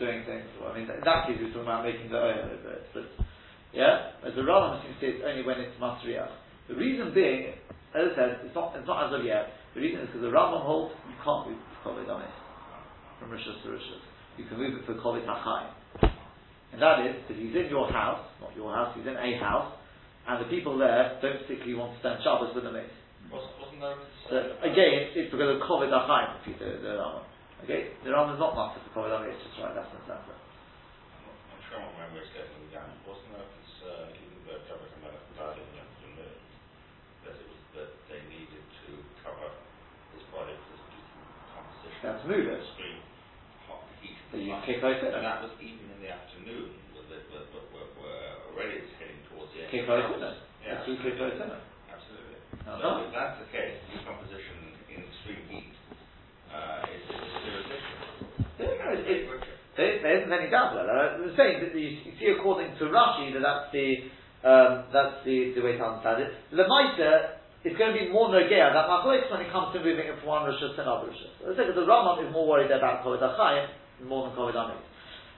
doing 0.03 0.27
things. 0.27 0.51
Well, 0.59 0.75
I 0.75 0.79
mean, 0.79 0.91
in 0.91 1.05
that 1.07 1.31
case, 1.31 1.39
we're 1.39 1.55
talking 1.55 1.71
about 1.71 1.87
making 1.87 2.11
the 2.11 2.19
oil 2.19 2.43
little 2.43 2.67
bit. 2.67 2.83
But, 2.91 3.07
yeah, 3.71 4.19
as 4.27 4.35
the 4.35 4.43
Rambam 4.43 4.83
seems 4.83 4.99
to 4.99 5.01
say, 5.01 5.09
it's 5.15 5.25
only 5.25 5.47
when 5.47 5.63
it's 5.63 5.79
Masriya. 5.79 6.27
The 6.67 6.75
reason 6.75 7.15
being, 7.15 7.55
as 7.95 8.11
I 8.11 8.15
said, 8.19 8.29
it's 8.43 8.55
not, 8.55 8.75
it's 8.75 8.91
not 8.91 9.07
as 9.07 9.15
of 9.15 9.23
yet. 9.23 9.55
The 9.75 9.81
reason 9.81 10.03
is 10.03 10.11
because 10.11 10.27
the 10.27 10.35
Rambam 10.35 10.67
holds 10.67 10.99
you 11.07 11.15
can't 11.23 11.47
move 11.47 11.63
Kovid 11.87 12.11
on 12.11 12.27
it 12.27 12.35
from 13.23 13.31
Rishus 13.31 13.63
to 13.63 13.69
Rishus. 13.71 14.03
You 14.37 14.51
can 14.51 14.59
move 14.59 14.75
it 14.75 14.85
for 14.87 14.99
Kovid 14.99 15.23
HaChaim. 15.23 16.11
And 16.73 16.83
that 16.83 17.07
is, 17.07 17.15
that 17.29 17.37
he's 17.37 17.55
in 17.55 17.71
your 17.71 17.87
house, 17.93 18.27
not 18.41 18.57
your 18.57 18.75
house, 18.75 18.97
he's 18.97 19.07
in 19.07 19.15
a 19.15 19.39
house, 19.39 19.71
and 20.29 20.39
the 20.39 20.49
people 20.49 20.79
there 20.79 21.19
don't 21.19 21.43
particularly 21.43 21.75
want 21.75 21.95
to 21.95 21.99
spend 21.99 22.23
Shabbos 22.23 22.55
with 22.55 22.63
the 22.63 22.71
mace. 22.71 22.95
Wasn't, 23.27 23.55
wasn't 23.59 23.81
there 23.83 23.99
So, 24.31 24.37
again, 24.63 24.93
it's, 25.03 25.13
it's 25.19 25.31
because 25.35 25.59
of 25.59 25.65
Kovid 25.67 25.91
HaChaim, 25.91 26.47
the, 26.47 26.53
the, 26.63 26.69
the 26.79 26.93
Rambam. 26.95 27.27
Okay? 27.67 27.97
The 28.07 28.15
Rambam 28.15 28.39
is 28.39 28.43
not 28.43 28.55
master 28.55 28.79
for 28.95 29.11
HaChaim, 29.11 29.35
it's 29.35 29.43
just 29.43 29.59
right, 29.59 29.75
that's 29.75 29.91
the 29.91 29.99
standard. 30.07 30.39
I'm 30.39 31.63
sure 31.67 31.83
I 31.83 31.89
remember 31.97 32.23
it's 32.23 32.31
getting 32.37 32.71
down. 32.71 32.87
Wasn't 33.03 33.27
there 33.35 33.43
a 33.43 33.51
concern, 33.51 34.07
even 34.15 34.39
though 34.47 34.63
Jabba 34.69 34.87
Kamelech 34.95 35.27
died 35.35 35.59
in 35.59 35.67
the 35.75 35.81
afternoon, 35.83 36.39
that 37.27 37.35
it 37.35 37.47
was, 37.51 37.63
that 37.75 37.91
they 38.07 38.21
needed 38.31 38.65
to 38.87 38.91
cover 39.27 39.51
his 40.15 40.23
body 40.31 40.55
because 40.55 40.83
composition. 41.51 42.01
That's 42.05 42.23
move 42.31 42.47
it. 42.47 42.63
Extreme 42.63 43.01
hot 43.67 43.83
heat. 43.99 44.17
So 44.31 44.39
you 44.39 44.55
kick 44.69 44.85
out 44.87 45.03
And 45.03 45.25
that 45.25 45.43
was 45.43 45.57
even 45.59 45.89
in 45.89 45.99
the 45.99 46.13
afternoon, 46.15 46.79
was 46.95 47.09
it, 47.11 47.27
were, 47.33 47.49
were, 47.51 47.67
were, 47.75 47.91
were 47.97 48.29
already 48.53 48.85
it's 48.85 48.93
heading 49.01 49.23
towards 49.73 49.89
the 49.89 49.89
end. 49.89 49.89
Kick 49.89 49.89
of 49.89 49.97
out 49.97 50.05
Shabbos. 50.05 50.23
it. 50.23 50.37
Yeah, 50.63 50.85
kick 50.85 51.17
out 51.17 51.33
absolutely. 51.89 52.39
Uh-huh. 52.69 52.79
So 52.79 52.89
if 53.09 53.11
that's 53.17 53.37
the 53.41 53.49
case, 53.49 53.75
decomposition 53.89 54.57
in 54.93 54.99
extreme 55.09 55.45
heat, 55.49 55.73
uh, 56.53 56.85
is, 56.93 57.03
is 57.09 57.17
a 57.17 57.41
serious 57.41 57.69
issue. 57.73 57.99
Yeah, 58.61 58.69
And 58.69 58.81
that's 58.81 59.01
it- 59.01 59.07
very 59.09 59.25
it- 59.25 59.29
urgent. 59.33 59.59
There, 59.73 59.89
there 60.05 60.17
isn't 60.21 60.29
any 60.33 60.51
doubt 60.53 60.77
about 60.77 60.85
that. 60.85 61.17
I'm 61.17 61.33
saying 61.33 61.65
that 61.65 61.73
you, 61.73 61.97
see, 62.21 62.29
according 62.29 62.77
to 62.77 62.93
Rashi, 62.93 63.33
that 63.33 63.41
that's 63.41 63.73
the 63.73 64.13
um, 64.45 64.85
that's 64.93 65.25
the, 65.25 65.55
the 65.57 65.63
way 65.65 65.79
to 65.79 65.85
understand 65.85 66.21
it. 66.29 66.31
Lemaita 66.53 67.41
is 67.65 67.73
going 67.79 67.95
to 67.95 67.99
be 68.05 68.13
more 68.13 68.29
nogea 68.29 68.69
that 68.75 68.85
machlokes 68.91 69.31
when 69.33 69.41
it 69.41 69.49
comes 69.55 69.73
to 69.73 69.79
moving 69.81 70.05
it 70.05 70.19
from 70.21 70.29
one 70.29 70.45
rishus 70.45 70.77
to 70.77 70.83
another 70.83 71.09
rishus. 71.09 71.33
I 71.41 71.57
say 71.57 71.65
that 71.65 71.73
the 71.79 71.87
Rambam 71.89 72.21
is 72.21 72.29
more 72.35 72.45
worried 72.47 72.69
about 72.71 73.01
achayim 73.07 73.69
more 74.05 74.29
than 74.29 74.37
amit. 74.37 74.83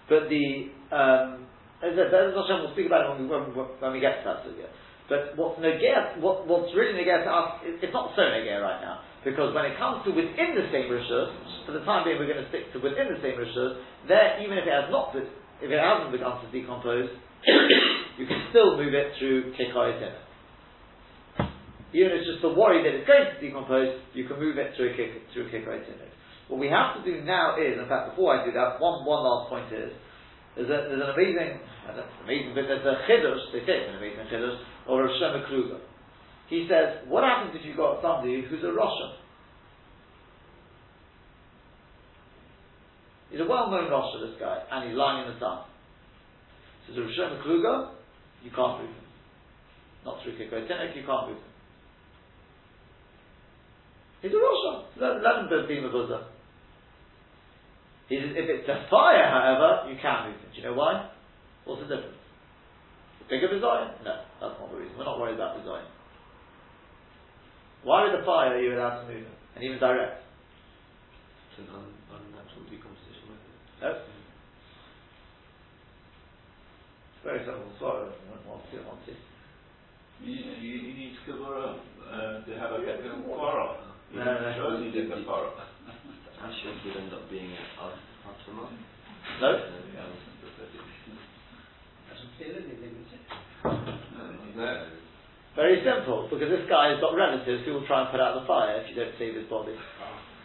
But 0.09 0.27
the 0.27 0.73
um, 0.91 1.47
Hashem, 1.93 2.65
we'll 2.65 2.73
speak 2.73 2.89
about 2.89 3.05
it 3.05 3.09
when 3.13 3.29
we, 3.29 3.29
when, 3.29 3.93
we- 3.93 4.01
get 4.01 4.25
to 4.25 4.25
that 4.25 4.41
sugya. 4.49 4.73
But 5.05 5.37
what's 5.37 5.61
what, 5.61 6.49
what's 6.49 6.73
really 6.73 6.97
nogea 6.97 7.29
to 7.29 7.31
us, 7.31 7.61
it, 7.61 7.85
it's 7.85 7.93
not 7.93 8.17
so 8.17 8.25
nogea 8.25 8.57
right 8.65 8.81
now. 8.81 9.05
Because 9.21 9.53
when 9.53 9.69
it 9.69 9.77
comes 9.77 10.05
to 10.05 10.11
within 10.13 10.57
the 10.57 10.69
same 10.73 10.89
rishus, 10.89 11.29
for 11.69 11.73
the 11.73 11.85
time 11.85 12.05
being 12.05 12.17
we're 12.17 12.29
going 12.29 12.41
to 12.41 12.49
stick 12.49 12.73
to 12.73 12.81
within 12.81 13.13
the 13.13 13.21
same 13.21 13.37
rishus, 13.37 13.81
there, 14.09 14.41
even 14.41 14.57
if 14.57 14.65
it 14.65 14.73
has 14.73 14.89
not, 14.89 15.13
if 15.17 15.69
it 15.69 15.81
hasn't 15.81 16.13
begun 16.13 16.41
to 16.41 16.49
decompose, 16.49 17.09
you 18.21 18.25
can 18.25 18.49
still 18.49 18.77
move 18.77 18.93
it 18.93 19.13
through 19.21 19.53
kikoyetin. 19.57 20.25
Even 21.93 22.11
if 22.11 22.25
it's 22.25 22.31
just 22.37 22.43
the 22.43 22.53
worry 22.53 22.83
that 22.83 22.93
it's 22.97 23.07
going 23.07 23.29
to 23.29 23.37
decompose, 23.39 24.01
you 24.13 24.27
can 24.27 24.41
move 24.41 24.59
it 24.59 24.73
through 24.77 24.93
a 24.93 24.97
kick, 24.97 25.25
through. 25.33 25.47
What 26.49 26.61
we 26.61 26.69
have 26.69 26.99
to 26.99 27.01
do 27.07 27.25
now 27.25 27.57
is, 27.57 27.79
in 27.81 27.89
fact, 27.89 28.13
before 28.13 28.37
I 28.37 28.45
do 28.45 28.53
that, 28.53 28.81
one, 28.81 29.07
one 29.07 29.25
last 29.25 29.49
point 29.49 29.73
is, 29.73 29.93
there's, 30.57 30.69
a, 30.69 30.79
there's 30.91 31.01
an 31.01 31.13
amazing, 31.15 31.63
I 31.85 31.93
don't 31.93 32.09
amazing, 32.25 32.55
but 32.55 32.65
there's 32.65 32.87
a 32.87 32.97
chiddush, 33.05 33.53
they 33.53 33.61
say 33.67 33.85
it's 33.85 33.91
an 33.91 33.97
amazing 33.97 34.25
chiddush, 34.33 34.57
of 34.89 34.99
Rav 34.99 35.11
Shlomo 35.21 35.45
Kluger. 35.49 35.81
He 36.49 36.67
says, 36.69 37.05
what 37.09 37.25
happens 37.25 37.57
if 37.59 37.65
you've 37.65 37.77
got 37.77 38.01
somebody 38.01 38.45
who's 38.49 38.65
a 38.65 38.73
Russian? 38.73 39.21
He's 43.31 43.41
a 43.41 43.49
well-known 43.49 43.91
Russian, 43.91 44.31
this 44.31 44.41
guy, 44.41 44.63
and 44.71 44.89
he's 44.89 44.97
lying 44.97 45.27
in 45.27 45.35
the 45.35 45.41
sun. 45.41 45.65
Says 46.87 46.97
Rav 46.97 47.11
Shlomo 47.13 47.43
Kluger, 47.45 47.91
you 48.43 48.51
can't 48.51 48.81
move 48.81 48.91
him. 48.91 49.05
Not 50.05 50.23
through 50.23 50.37
Kikotinik, 50.37 50.97
you 50.97 51.05
can't 51.05 51.29
move 51.29 51.37
him. 51.37 51.53
He's 54.23 54.33
a 54.33 54.41
Russian. 54.41 54.77
Let, 55.01 55.21
let 55.21 55.53
him 55.53 55.69
be 55.69 55.79
a 55.85 55.93
buzzer. 55.93 56.25
He 58.09 58.17
says, 58.17 58.33
if 58.37 58.49
it's 58.49 58.69
a 58.69 58.89
fire, 58.89 59.29
however, 59.29 59.91
you 59.91 59.97
can 60.01 60.29
move 60.29 60.41
him. 60.41 60.49
Do 60.53 60.57
you 60.61 60.65
know 60.65 60.75
why? 60.75 61.11
What's 61.65 61.81
the 61.83 61.89
difference? 61.89 62.21
Bigger 63.29 63.49
design? 63.49 63.97
No, 64.05 64.21
that's 64.41 64.57
not 64.61 64.69
the 64.71 64.77
reason. 64.77 64.97
We're 64.99 65.09
not 65.09 65.19
worried 65.19 65.41
about 65.41 65.57
design. 65.57 65.85
Why 67.85 68.05
with 68.05 68.21
the 68.21 68.25
fire 68.25 68.57
are 68.57 68.61
you 68.61 68.77
allowed 68.77 69.05
to 69.05 69.09
move 69.09 69.25
him? 69.25 69.37
And 69.57 69.65
even 69.65 69.79
direct? 69.81 70.21
It's 71.53 71.65
an 71.65 71.69
un- 71.73 71.97
unnatural 72.13 72.65
decomposition 72.69 73.33
method. 73.33 73.57
No? 73.81 73.91
It's 77.13 77.25
very 77.25 77.41
simple 77.49 77.65
to 77.65 77.77
swallow. 77.81 78.13
One, 78.45 78.61
two, 78.69 78.85
one, 78.85 79.01
two. 79.09 79.17
You, 80.21 80.37
you, 80.61 80.75
you 80.85 80.93
need 80.97 81.13
to 81.17 81.33
cover 81.33 81.61
up 81.61 81.81
uh, 82.05 82.45
to 82.45 82.51
have 82.61 82.73
a 82.77 82.81
better 82.85 83.21
quarrel. 83.25 83.77
No, 84.13 84.25
no. 84.25 84.53
Shows 84.57 84.85
you 84.85 84.93
did 84.93 85.11
the 85.11 85.25
quarrel. 85.25 85.53
Ashes 86.45 86.77
would 86.85 86.97
end 86.97 87.13
up 87.13 87.31
being 87.31 87.53
out 87.81 87.97
aftermath. 88.29 88.73
No? 89.41 89.65
That, 94.57 94.87
Very 95.57 95.83
simple, 95.85 96.29
because 96.31 96.51
this 96.51 96.69
guy 96.69 96.91
has 96.91 97.01
got 97.01 97.15
relatives 97.15 97.65
who 97.65 97.75
will 97.75 97.87
try 97.87 98.03
and 98.03 98.11
put 98.11 98.21
out 98.21 98.41
the 98.41 98.47
fire 98.47 98.83
if 98.83 98.91
you 98.91 98.97
don't 98.97 99.15
save 99.19 99.35
his 99.35 99.47
body. 99.47 99.75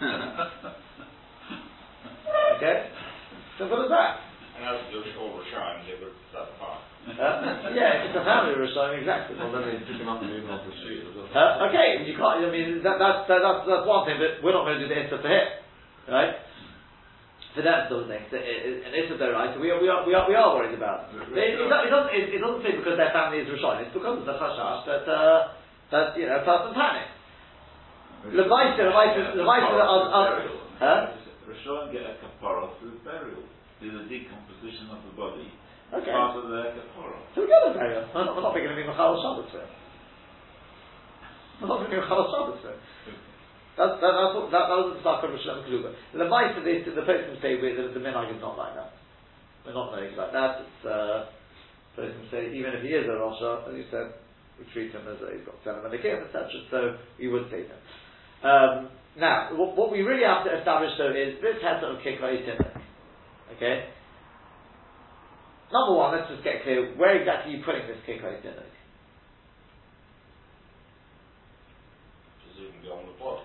Okay? 2.59 2.91
Simple 3.55 3.87
as 3.87 3.89
that. 3.91 4.19
And 4.59 4.67
as 4.67 4.83
the 4.91 4.99
all 5.15 5.39
Rishayim, 5.39 5.87
they 5.87 5.95
would 6.03 6.11
that 6.35 6.51
part. 6.59 6.83
Uh, 7.07 7.71
yeah, 7.71 8.03
if 8.03 8.11
it's 8.11 8.19
a 8.19 8.23
family 8.27 8.51
Rishayim, 8.59 8.99
exactly. 8.99 9.39
Well, 9.39 9.55
then 9.55 9.63
they 9.63 9.79
pick 9.87 9.95
them 9.95 10.11
up 10.11 10.19
and 10.19 10.27
move 10.27 10.43
them 10.43 10.51
off 10.51 10.67
the 10.67 10.75
street 10.83 11.07
as 11.07 11.15
well. 11.15 11.31
Uh, 11.31 11.67
okay, 11.71 12.03
you 12.03 12.19
can't. 12.19 12.43
I 12.43 12.51
mean, 12.51 12.83
that, 12.83 12.99
that's 12.99 13.31
that, 13.31 13.39
that's 13.39 13.63
that's 13.63 13.87
one 13.87 14.03
thing, 14.03 14.19
but 14.19 14.43
we're 14.43 14.51
not 14.51 14.67
going 14.67 14.83
to 14.83 14.83
do 14.83 14.91
the 14.91 14.99
Issa 14.99 15.23
for 15.23 15.31
him, 15.31 15.47
right? 16.11 16.35
For 17.57 17.65
that 17.65 17.89
sort 17.89 18.05
of 18.05 18.13
thing, 18.13 18.21
so 18.29 18.37
it, 18.37 18.45
it, 18.45 18.85
an 18.85 18.93
Issa 18.93 19.17
right? 19.17 19.49
So 19.49 19.57
we 19.57 19.73
are 19.73 19.81
we 19.81 19.89
are 19.89 20.05
we 20.05 20.13
are, 20.13 20.29
we 20.29 20.37
are 20.37 20.53
worried 20.53 20.77
about. 20.77 21.09
It, 21.09 21.33
it, 21.33 21.57
it, 21.57 21.65
doesn't 21.65 22.13
it, 22.13 22.37
it 22.37 22.41
doesn't 22.45 22.61
say 22.61 22.77
because 22.77 22.93
their 22.93 23.09
family 23.09 23.41
is 23.41 23.49
Rishon. 23.49 23.81
It's 23.81 23.89
because 23.89 24.21
of 24.21 24.25
the 24.29 24.37
chashash 24.37 24.85
that 24.85 25.09
uh, 25.09 25.57
that 25.89 26.13
you 26.13 26.29
know 26.29 26.45
person 26.45 26.77
panic. 26.77 27.09
The 28.37 28.45
Maisa, 28.45 28.85
the 28.85 28.93
Maisa, 28.93 29.33
the 29.33 29.41
Maisa, 29.41 29.81
huh? 30.77 31.17
Rishon 31.49 31.89
get 31.89 32.05
a 32.05 32.21
kapara 32.21 32.69
through 32.77 33.01
burial, 33.01 33.41
through 33.81 33.97
the 33.97 34.05
decomposition 34.05 34.93
of 34.93 35.01
the 35.09 35.17
body. 35.17 35.49
Okay. 35.89 36.13
Part 36.13 36.37
of 36.37 36.53
their 36.53 36.77
kapara. 36.77 37.17
So 37.33 37.41
we 37.41 37.49
get 37.49 37.65
a 37.65 37.73
burial. 37.73 38.05
We're 38.13 38.29
not, 38.29 38.37
we're 38.37 38.45
not 38.45 38.53
going 38.53 38.69
to 38.69 38.77
be 38.77 38.85
Machal 38.85 39.17
Shabbos 39.25 39.49
it. 39.57 39.65
We're 41.65 41.73
not 41.73 41.81
going 41.81 41.89
to 41.89 41.97
be 41.97 42.01
Machal 42.05 42.29
Shabbos 42.29 42.61
for 42.61 43.28
it. 43.79 43.87
That's, 43.87 43.95
that, 44.03 44.11
that's 44.11 44.35
what, 44.35 44.51
that, 44.51 44.67
that 44.67 44.79
was 44.83 44.99
the 44.99 44.99
stuff 44.99 45.23
of 45.23 45.31
Rishon 45.31 45.63
Kaluba. 45.63 45.95
The 46.11 46.27
Maisa, 46.27 46.59
the, 46.59 46.83
the 46.99 47.07
person 47.07 47.39
say 47.39 47.55
with 47.55 47.79
the, 47.79 47.95
the 47.95 48.03
Minag 48.03 48.35
is 48.35 48.43
not 48.43 48.59
like 48.59 48.75
that. 48.75 48.91
We're 49.63 49.71
not 49.71 49.95
knowing 49.95 50.19
like 50.19 50.35
that. 50.35 50.67
It's, 50.67 50.81
uh, 50.83 51.31
say, 52.31 52.51
even 52.51 52.75
if 52.75 52.83
he 52.83 52.91
is 52.91 53.07
a 53.07 53.15
Rasha, 53.15 53.71
as 53.71 53.75
you 53.75 53.87
said, 53.87 54.19
we 54.59 54.67
treat 54.75 54.91
him 54.91 55.07
as 55.07 55.23
a, 55.23 55.31
he's 55.31 55.47
got 55.47 55.55
Selim 55.63 55.87
and 55.87 55.95
Akim, 55.95 56.27
etc. 56.27 56.51
So 56.67 56.99
we 57.15 57.31
would 57.31 57.47
say 57.47 57.63
that. 57.63 57.79
Um, 58.43 58.89
now, 59.17 59.55
what, 59.55 59.75
what, 59.75 59.91
we 59.91 60.01
really 60.01 60.23
have 60.23 60.45
to 60.45 60.57
establish 60.59 60.91
though 60.97 61.11
is 61.11 61.39
this 61.41 61.63
has 61.63 61.83
of 61.83 61.99
Kikrai 62.03 62.43
Okay? 63.55 63.87
Number 65.71 65.95
one, 65.95 66.17
let's 66.17 66.29
just 66.31 66.43
get 66.43 66.63
clear, 66.63 66.95
where 66.95 67.19
exactly 67.19 67.53
are 67.53 67.57
you 67.57 67.63
putting 67.63 67.87
this 67.87 67.97
Kikrai 68.07 68.41
Tinnik? 68.41 68.75
Presumably 72.43 72.89
on 72.89 73.05
the 73.07 73.19
body. 73.19 73.43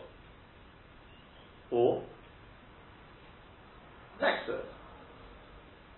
Or 1.74 2.06
next 4.22 4.46
to 4.46 4.62
it. 4.62 4.68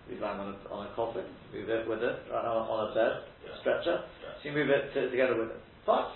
We 0.09 0.17
land 0.17 0.41
on 0.41 0.57
a, 0.57 0.73
on 0.73 0.89
a 0.89 0.91
coffin, 0.97 1.29
move 1.53 1.69
it 1.69 1.85
with 1.85 2.01
it, 2.01 2.17
right, 2.33 2.47
on, 2.49 2.65
on 2.65 2.89
a 2.89 2.95
bed, 2.97 3.29
Yeah. 3.45 3.53
stretcher, 3.61 4.01
Yeah. 4.01 4.33
so 4.41 4.41
you 4.49 4.57
move 4.57 4.73
it 4.73 4.89
to, 4.97 5.11
together 5.13 5.37
with 5.37 5.53
it. 5.53 5.61
Fine. 5.85 6.09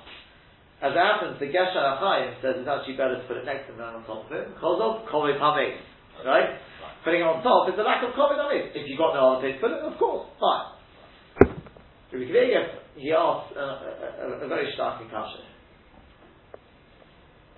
As 0.82 0.96
it 0.96 0.98
happens, 0.98 1.38
the 1.38 1.54
Gesher 1.54 1.78
HaChaim 1.78 2.42
says 2.42 2.58
it's 2.58 2.66
actually 2.66 2.98
better 2.98 3.22
to 3.22 3.26
put 3.30 3.38
it 3.38 3.46
next 3.46 3.70
to 3.70 3.78
him 3.78 3.86
than 3.86 4.02
on 4.02 4.04
top 4.10 4.26
of 4.26 4.32
it, 4.34 4.50
because 4.50 4.80
of 4.82 5.06
Kovid 5.14 5.38
Hamid, 5.38 5.78
right? 6.26 6.58
Right. 6.58 6.98
Putting 7.06 7.22
it 7.22 7.30
on 7.30 7.44
top 7.46 7.70
is 7.70 7.78
a 7.78 7.86
lack 7.86 8.02
of 8.02 8.18
Kovid 8.18 8.42
Hamid. 8.42 8.74
If 8.74 8.90
you've 8.90 8.98
got 8.98 9.14
no 9.14 9.38
other 9.38 9.46
place 9.46 9.60
to 9.60 9.62
put 9.62 9.78
it, 9.78 9.86
of 9.86 9.94
course, 10.02 10.26
fine. 10.42 10.74
Rabbi 12.10 12.82
he 12.98 13.14
asked 13.14 13.54
uh, 13.56 13.62
a, 13.62 13.92
a, 13.94 14.42
a, 14.42 14.46
a 14.46 14.48
very 14.50 14.74
startling 14.74 15.08
question. 15.14 15.51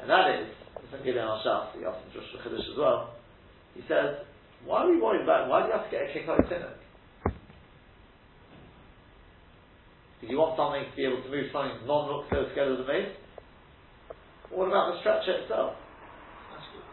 And 0.04 0.12
that 0.12 0.36
is, 0.36 0.52
it's 0.84 0.92
Gilyon 1.00 1.24
HaShas, 1.24 1.80
he 1.80 1.88
asked 1.88 2.04
Joshua 2.12 2.44
Chiddush 2.44 2.68
as 2.68 2.76
well, 2.76 3.16
he 3.72 3.80
says, 3.88 4.28
why 4.68 4.84
are 4.84 4.92
we 4.92 5.00
worried 5.00 5.24
about, 5.24 5.48
why 5.48 5.63
do 5.63 5.72
you 5.72 5.80
have 5.80 5.88
to 5.88 5.92
get 5.96 6.04
a 6.04 6.12
kick 6.12 6.28
out 6.28 6.44
of 6.44 6.52
Tinnik? 6.52 6.76
Because 10.20 10.28
you 10.28 10.36
want 10.36 10.60
something 10.60 10.84
to 10.84 10.92
be 11.00 11.08
able 11.08 11.24
to 11.24 11.32
move 11.32 11.48
something 11.56 11.88
non-look 11.88 12.28
so 12.28 12.52
together 12.52 12.76
as 12.76 12.84
mace? 12.84 13.16
What 14.52 14.68
about 14.68 14.92
the 14.92 15.00
stretcher 15.00 15.48
itself? 15.48 15.80
That's 16.52 16.68
good. 16.76 16.84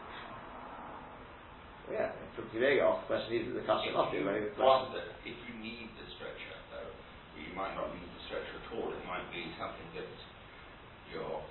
Yeah, 1.91 2.15
from 2.39 2.47
Kivega 2.55 2.79
asked 2.79 3.11
the 3.11 3.27
question, 3.27 3.43
is 3.43 3.51
the 3.51 3.67
a 3.67 4.23
very 4.23 4.47
good 4.47 4.55
question. 4.55 5.03
if 5.27 5.35
you 5.51 5.53
need 5.59 5.91
the 5.99 6.07
stretcher, 6.15 6.55
though, 6.71 6.95
you 7.35 7.51
might 7.59 7.75
not 7.75 7.91
need 7.91 8.07
the 8.07 8.23
stretcher 8.31 8.55
at 8.55 8.71
all. 8.71 8.87
It 8.95 9.03
might 9.03 9.27
be 9.35 9.51
something 9.59 9.99
that 9.99 10.07
you're 11.11 11.43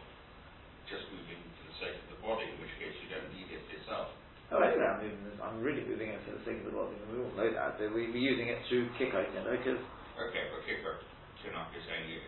just 0.90 1.06
moving 1.14 1.38
the 1.38 1.49
sake 1.80 1.96
of 1.96 2.06
the 2.12 2.20
body, 2.20 2.46
in 2.46 2.56
which 2.60 2.72
case 2.76 2.94
you 3.00 3.08
don't 3.08 3.32
need 3.32 3.48
it 3.48 3.64
yourself. 3.72 4.12
Oh, 4.52 4.60
anyway, 4.60 4.84
I'm, 4.84 5.00
moving, 5.00 5.40
I'm 5.40 5.58
really 5.64 5.82
moving 5.86 6.10
it 6.12 6.20
for 6.26 6.36
the 6.36 6.42
sake 6.44 6.60
of 6.62 6.70
the 6.70 6.76
body. 6.76 6.94
We 7.08 7.22
all 7.24 7.32
know 7.34 7.48
that. 7.48 7.80
But 7.80 7.94
we, 7.94 8.10
we're 8.12 8.22
using 8.22 8.50
it 8.50 8.60
to 8.68 8.90
kick 8.98 9.14
out, 9.14 9.26
you 9.30 9.40
know, 9.40 9.54
because 9.56 9.80
Okay, 10.20 10.52
but 10.52 10.60
Kiko 10.68 11.00
Tunok 11.40 11.72
is 11.72 11.80
saying 11.88 12.12
you, 12.12 12.20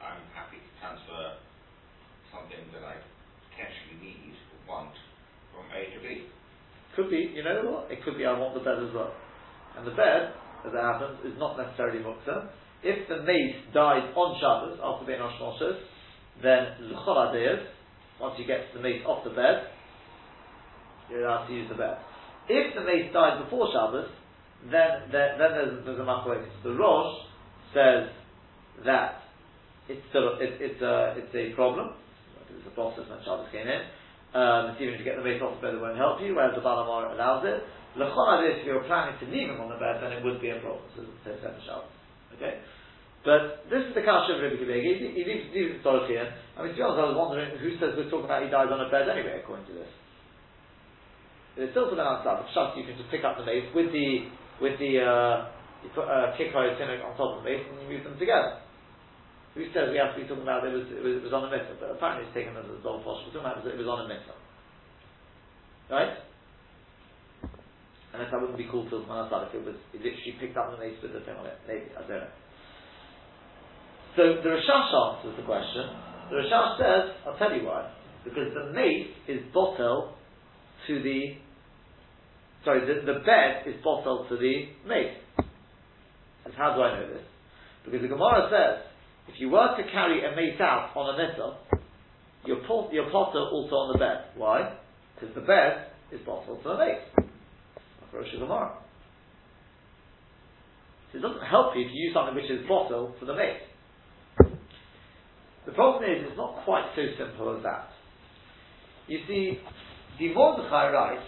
I'm 0.00 0.24
happy 0.32 0.56
to 0.56 0.70
transfer 0.80 1.36
something 2.32 2.72
that 2.72 2.80
I 2.80 2.96
potentially 3.52 4.00
need 4.00 4.32
or 4.32 4.60
want 4.64 4.96
from 5.52 5.68
A 5.76 5.92
to 5.92 5.98
B. 6.00 6.24
could 6.96 7.12
be, 7.12 7.36
you 7.36 7.44
know 7.44 7.68
what? 7.68 7.92
It 7.92 8.00
could 8.00 8.16
be 8.16 8.24
I 8.24 8.32
want 8.32 8.56
the 8.56 8.64
bed 8.64 8.80
as 8.80 8.88
well. 8.96 9.12
And 9.76 9.84
the 9.84 9.92
bed, 9.92 10.32
as 10.64 10.72
it 10.72 10.80
happens, 10.80 11.20
is 11.28 11.36
not 11.36 11.60
necessarily 11.60 12.00
mukta. 12.00 12.48
If 12.80 13.04
the 13.12 13.20
mace 13.28 13.60
died 13.76 14.16
on 14.16 14.40
Shabbos 14.40 14.80
after 14.80 15.04
being 15.04 15.20
on 15.20 15.36
Shmoshes, 15.36 15.84
then 16.40 16.80
l'chol 16.96 17.36
once 18.22 18.38
you 18.38 18.46
get 18.46 18.72
the 18.72 18.80
mace 18.80 19.02
off 19.04 19.24
the 19.24 19.30
bed, 19.30 19.66
you're 21.10 21.26
allowed 21.26 21.48
to 21.48 21.52
use 21.52 21.68
the 21.68 21.74
bed. 21.74 21.98
If 22.48 22.74
the 22.74 22.80
mace 22.80 23.12
died 23.12 23.42
before 23.42 23.66
Shabbos, 23.74 24.08
then 24.70 25.10
then, 25.10 25.42
then 25.42 25.50
there's, 25.58 25.84
there's 25.84 25.98
a 25.98 26.06
machlokes. 26.06 26.46
The 26.62 26.78
Rosh 26.78 27.26
says 27.74 28.08
that 28.86 29.26
it's 29.88 30.02
still 30.10 30.38
it, 30.38 30.62
it's 30.62 30.80
a 30.80 31.18
it's 31.18 31.34
a 31.34 31.54
problem. 31.54 31.98
It's 32.54 32.66
a 32.66 32.74
process 32.78 33.10
when 33.10 33.18
Shabbos 33.26 33.50
came 33.50 33.66
in. 33.66 33.82
Um, 34.32 34.72
it's 34.72 34.80
even 34.80 34.94
if 34.94 35.00
you 35.00 35.04
get 35.04 35.18
the 35.18 35.26
mace 35.26 35.42
off 35.42 35.58
the 35.60 35.66
bed, 35.66 35.74
it 35.74 35.82
won't 35.82 35.98
help 35.98 36.22
you. 36.22 36.38
Whereas 36.38 36.54
the 36.54 36.62
Balamar 36.62 37.12
allows 37.12 37.42
it. 37.44 37.60
L'chol 37.98 38.40
if 38.48 38.64
you're 38.64 38.86
planning 38.88 39.18
to 39.20 39.26
leave 39.28 39.50
him 39.50 39.60
on 39.60 39.68
the 39.68 39.76
bed, 39.76 40.00
then 40.00 40.16
it 40.16 40.24
would 40.24 40.40
be 40.40 40.48
a 40.48 40.62
problem. 40.62 40.86
So 40.96 41.02
it 41.02 41.10
says 41.26 41.36
seven 41.42 41.60
Shabbos. 41.66 41.90
Okay. 42.38 42.62
But 43.22 43.70
this 43.70 43.86
is 43.86 43.94
the 43.94 44.02
kasha 44.02 44.34
of 44.34 44.42
Rabbi 44.42 44.58
Akiva 44.58 44.74
Eiger. 44.74 45.14
He, 45.14 45.22
leaves, 45.22 45.54
it 45.54 45.78
historically 45.78 46.18
in. 46.18 46.26
I 46.58 46.66
mean, 46.66 46.74
to 46.74 46.78
be 46.78 46.82
honest, 46.82 46.98
I 46.98 47.06
was 47.14 47.18
wondering 47.18 47.54
who 47.54 47.70
says 47.78 47.94
we're 47.94 48.10
talking 48.10 48.26
about 48.26 48.42
he 48.42 48.50
dies 48.50 48.66
on 48.66 48.82
a 48.82 48.90
bed 48.90 49.06
anyway, 49.06 49.38
according 49.38 49.70
to 49.70 49.74
this. 49.78 49.90
It's 51.54 51.70
still 51.70 51.86
for 51.86 51.94
the 51.94 52.02
outside. 52.02 52.42
But 52.42 52.50
Shabbos, 52.50 52.74
you 52.74 52.82
can 52.82 52.98
just 52.98 53.14
pick 53.14 53.22
up 53.22 53.38
the 53.38 53.46
mace 53.46 53.70
with 53.70 53.94
the 53.94 54.26
with 54.58 54.74
the 54.82 55.06
uh, 55.06 55.36
you 55.86 55.94
put 55.94 56.10
a 56.10 56.34
uh, 56.34 56.38
tinnik 56.38 56.98
on 57.04 57.14
top 57.14 57.38
of 57.38 57.44
the 57.44 57.46
mace 57.46 57.62
and 57.62 57.78
you 57.78 57.94
move 57.94 58.02
them 58.02 58.18
together. 58.18 58.58
Who 59.54 59.68
says 59.70 59.92
we 59.92 60.00
have 60.00 60.16
to 60.16 60.18
be 60.18 60.26
talking 60.26 60.48
about 60.48 60.64
it 60.64 60.72
was 60.72 60.88
it 60.88 61.04
was, 61.04 61.20
it 61.20 61.24
was 61.28 61.34
on 61.36 61.46
a 61.46 61.50
mitzvah? 61.52 61.76
But 61.78 61.90
apparently 61.94 62.26
it's 62.26 62.34
taken 62.34 62.56
as 62.56 62.64
a 62.64 62.80
dog 62.80 63.04
posh. 63.04 63.22
We're 63.28 63.36
talking 63.36 63.46
about 63.46 63.62
it 63.62 63.76
was 63.76 63.90
on 63.90 64.02
a 64.02 64.08
mitzvah, 64.08 64.38
right? 65.92 66.12
Unless 68.16 68.32
that 68.32 68.40
wouldn't 68.40 68.60
be 68.60 68.68
called 68.68 68.88
till 68.88 69.04
Manasad 69.04 69.52
if 69.52 69.60
it 69.60 69.64
was 69.64 69.76
it 69.92 70.00
literally 70.00 70.36
picked 70.40 70.56
up 70.56 70.72
the 70.72 70.80
mace 70.80 70.96
with 71.04 71.12
the 71.12 71.20
thing 71.22 71.36
on 71.36 71.44
it. 71.44 71.60
Maybe 71.68 71.92
I 71.92 72.00
don't 72.08 72.24
know. 72.24 72.32
So 74.16 74.22
the 74.42 74.48
Rashash 74.48 74.92
answers 74.92 75.36
the 75.36 75.44
question. 75.44 75.88
The 76.30 76.36
Rashash 76.36 76.78
says, 76.78 77.16
I'll 77.26 77.38
tell 77.38 77.56
you 77.56 77.66
why. 77.66 77.90
Because 78.24 78.52
the 78.54 78.72
mace 78.72 79.08
is 79.28 79.40
botel 79.54 80.12
to 80.86 81.02
the 81.02 81.36
sorry, 82.64 82.80
the, 82.86 83.12
the 83.12 83.20
bed 83.20 83.66
is 83.66 83.82
bottled 83.82 84.28
to 84.28 84.36
the 84.36 84.68
mace. 84.86 85.16
And 86.44 86.54
how 86.54 86.74
do 86.74 86.82
I 86.82 87.00
know 87.00 87.08
this? 87.08 87.22
Because 87.84 88.02
the 88.02 88.08
Gemara 88.08 88.48
says, 88.50 88.86
if 89.28 89.40
you 89.40 89.50
were 89.50 89.76
to 89.76 89.82
carry 89.92 90.24
a 90.24 90.34
mace 90.34 90.60
out 90.60 90.90
on 90.96 91.14
a 91.14 91.18
mitzvah, 91.18 91.58
your, 92.44 92.66
pot, 92.66 92.92
your 92.92 93.10
potter 93.10 93.38
also 93.38 93.74
on 93.74 93.92
the 93.92 93.98
bed. 93.98 94.34
Why? 94.36 94.74
Because 95.14 95.34
the 95.34 95.42
bed 95.42 95.86
is 96.10 96.20
bottled 96.26 96.62
to 96.62 96.68
the 96.70 96.78
mace. 96.78 97.28
Rosh 98.12 98.28
Gemara. 98.32 98.76
So 101.12 101.18
it 101.18 101.22
doesn't 101.22 101.46
help 101.46 101.74
you 101.76 101.82
if 101.82 101.88
you 101.92 102.08
use 102.08 102.14
something 102.14 102.34
which 102.34 102.50
is 102.50 102.66
bottled 102.68 103.18
to 103.20 103.26
the 103.26 103.34
mace. 103.34 103.62
The 105.66 105.72
problem 105.72 106.02
is, 106.04 106.26
it's 106.26 106.36
not 106.36 106.64
quite 106.64 106.84
so 106.96 107.02
simple 107.16 107.56
as 107.56 107.62
that. 107.62 107.88
You 109.06 109.20
see, 109.28 109.58
the 110.18 110.34
Mordechai 110.34 110.90
writes, 110.90 111.22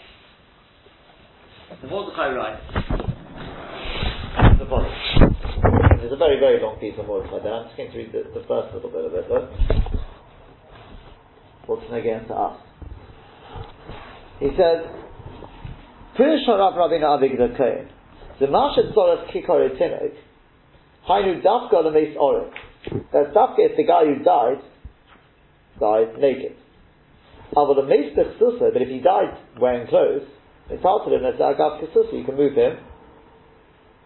the 1.80 1.88
Mordechai 1.88 2.34
writes, 2.34 2.62
the 4.58 4.66
following. 4.66 4.92
There's 5.98 6.12
a 6.12 6.16
very, 6.16 6.38
very 6.38 6.60
long 6.60 6.78
piece 6.80 6.94
of 6.98 7.06
Mordechai 7.06 7.42
there. 7.42 7.54
I'm 7.54 7.66
just 7.66 7.76
going 7.76 7.90
to 7.92 7.96
read 7.98 8.12
the, 8.12 8.40
the 8.40 8.46
first 8.46 8.74
little 8.74 8.90
bit 8.90 9.04
of 9.04 9.14
it, 9.14 9.24
though. 9.28 9.48
What's 11.66 11.86
again 11.92 12.26
to 12.28 12.34
us? 12.34 12.60
He 14.40 14.48
says, 14.50 14.84
Pirish 16.18 16.46
Harav 16.46 16.74
Rabbeinu 16.74 17.06
Avigdor 17.06 17.56
Kohen, 17.56 17.88
the 18.40 18.46
Mashet 18.46 18.92
Soras 18.94 19.32
Kikore 19.32 19.70
Tinok, 19.80 20.14
Hainu 21.08 21.42
Dafka 21.42 21.74
Lemes 21.74 22.16
Orik. 22.16 22.52
That 23.12 23.32
Dafka 23.32 23.70
is 23.70 23.76
the 23.76 23.84
guy 23.84 24.04
who 24.04 24.22
died, 24.22 24.60
died 25.80 26.18
naked. 26.18 26.56
The 27.54 28.70
but 28.72 28.82
if 28.82 28.88
he 28.88 28.98
died 29.00 29.38
wearing 29.60 29.86
clothes, 29.86 30.26
it's 30.70 30.82
hard 30.82 31.06
to 31.06 31.14
him 31.14 31.22
Kisusa, 31.22 32.18
you 32.18 32.24
can 32.24 32.36
move 32.36 32.54
him 32.54 32.78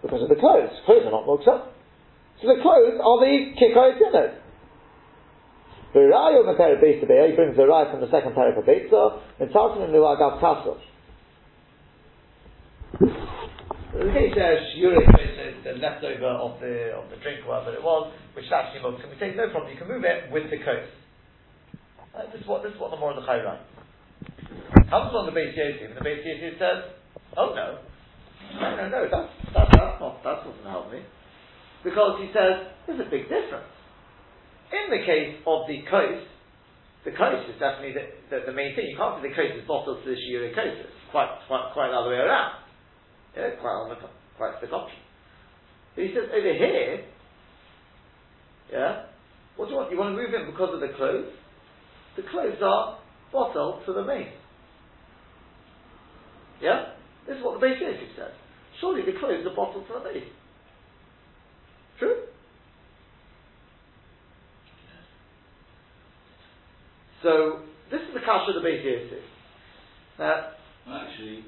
because 0.02 0.22
of 0.22 0.28
the 0.28 0.36
clothes. 0.36 0.70
Clothes 0.84 1.06
are 1.06 1.10
not 1.10 1.26
muksa. 1.26 1.66
So 2.40 2.48
the 2.48 2.60
clothes 2.62 3.00
are 3.02 3.18
the 3.20 3.54
Kikore 3.58 3.98
Tinok. 3.98 4.34
V'rayo 5.94 6.44
meperet 6.44 6.82
beis 6.82 7.00
he 7.00 7.34
brings 7.34 7.56
the 7.56 7.66
right 7.66 7.90
from 7.90 8.00
the 8.00 8.10
second 8.10 8.32
parak 8.32 8.58
of 8.58 8.64
Beitzah, 8.64 9.20
and 9.40 9.50
Tartan 9.50 9.82
and 9.82 9.94
Nuagav 9.94 10.40
Kassos. 10.40 10.78
The 15.68 15.76
leftover 15.76 16.32
of 16.32 16.56
the 16.64 16.96
of 16.96 17.12
the 17.12 17.20
drink, 17.20 17.44
whatever 17.44 17.76
it 17.76 17.84
was, 17.84 18.08
which 18.32 18.48
actually 18.48 18.80
moved. 18.80 19.04
Can 19.04 19.12
we 19.12 19.20
say 19.20 19.36
no 19.36 19.52
problem? 19.52 19.68
You 19.68 19.76
can 19.76 19.84
move 19.84 20.00
it 20.00 20.32
with 20.32 20.48
the 20.48 20.56
coat. 20.64 20.88
Uh, 22.16 22.24
this 22.32 22.40
is 22.40 22.48
what 22.48 22.64
this 22.64 22.72
is 22.72 22.80
what 22.80 22.88
the 22.88 22.96
Mordechai 22.96 23.44
writes. 23.44 23.68
Comes 24.88 25.12
on 25.12 25.28
the 25.28 25.36
Beis 25.36 25.52
Yosef, 25.52 25.92
and 25.92 26.00
the 26.00 26.00
Beis 26.00 26.24
Yosef 26.24 26.56
says, 26.56 26.88
"Oh 27.36 27.52
no, 27.52 27.84
no, 28.56 28.68
no, 28.80 28.84
no, 28.88 29.00
that's 29.12 29.28
that's, 29.52 29.68
that's 29.76 30.00
not 30.00 30.24
that 30.24 30.40
doesn't 30.40 30.64
help 30.64 30.88
me," 30.88 31.04
because 31.84 32.16
he 32.16 32.32
says 32.32 32.72
there's 32.88 33.04
a 33.04 33.10
big 33.12 33.28
difference. 33.28 33.68
In 34.72 34.88
the 34.88 35.04
case 35.04 35.36
of 35.44 35.68
the 35.68 35.84
coast, 35.84 36.32
the 37.04 37.12
coast 37.12 37.44
is 37.44 37.60
definitely 37.60 37.92
the, 37.92 38.08
the, 38.32 38.38
the, 38.48 38.56
main 38.56 38.72
thing. 38.72 38.88
You 38.88 38.96
can't 38.96 39.20
say 39.20 39.28
the 39.28 39.36
coast 39.36 39.52
is 39.52 39.68
bottled 39.68 40.00
to 40.00 40.08
the 40.08 40.16
Shiuri 40.16 40.56
coast. 40.56 40.80
It's 40.80 40.96
quite, 41.12 41.28
quite, 41.44 41.76
quite 41.76 41.92
the 41.92 41.96
other 42.00 42.08
way 42.08 42.24
around. 42.24 42.56
Yeah, 43.36 43.52
quite 43.60 44.00
quite 44.36 44.60
the 44.60 44.68
contrary. 44.72 45.07
But 45.98 46.06
he 46.06 46.14
says 46.14 46.30
over 46.30 46.54
here, 46.54 47.04
yeah, 48.70 49.06
what 49.56 49.66
do 49.66 49.72
you 49.72 49.78
want? 49.78 49.90
You 49.90 49.98
want 49.98 50.14
to 50.14 50.22
move 50.22 50.30
in 50.32 50.46
because 50.48 50.70
of 50.72 50.78
the 50.78 50.94
clothes? 50.96 51.26
The 52.14 52.22
clothes 52.30 52.62
are 52.62 52.98
bottled 53.32 53.84
to 53.84 53.92
the 53.92 54.04
main. 54.04 54.28
Yeah? 56.62 56.94
This 57.26 57.38
is 57.38 57.42
what 57.42 57.58
the 57.58 57.66
base 57.66 57.82
is, 57.82 57.98
he 57.98 58.14
says. 58.14 58.30
Surely 58.80 59.02
the 59.02 59.18
clothes 59.18 59.44
are 59.44 59.56
bottled 59.56 59.88
to 59.88 59.94
the 59.94 60.08
base. 60.14 60.30
True? 61.98 62.22
So 67.24 67.62
this 67.90 68.02
is 68.02 68.14
the 68.14 68.20
kasha 68.20 68.56
of 68.56 68.62
the 68.62 68.68
Beis 68.68 68.84
Yosef. 68.84 69.24
Now, 70.20 70.50
actually, 70.94 71.44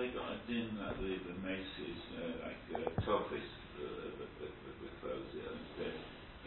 they 0.00 0.08
got 0.16 0.32
a 0.32 0.40
din 0.48 0.72
that 0.80 0.96
the, 0.96 1.12
the 1.28 1.36
maces, 1.44 2.00
uh, 2.16 2.48
like 2.48 2.60
uh, 2.72 2.88
Tofis, 3.04 3.44
uh, 3.76 4.16
the, 4.16 4.26
the, 4.40 4.48
the, 4.48 4.72
the 4.80 4.90
clothes, 5.04 5.28
uh, 5.36 5.52
instead 5.52 5.92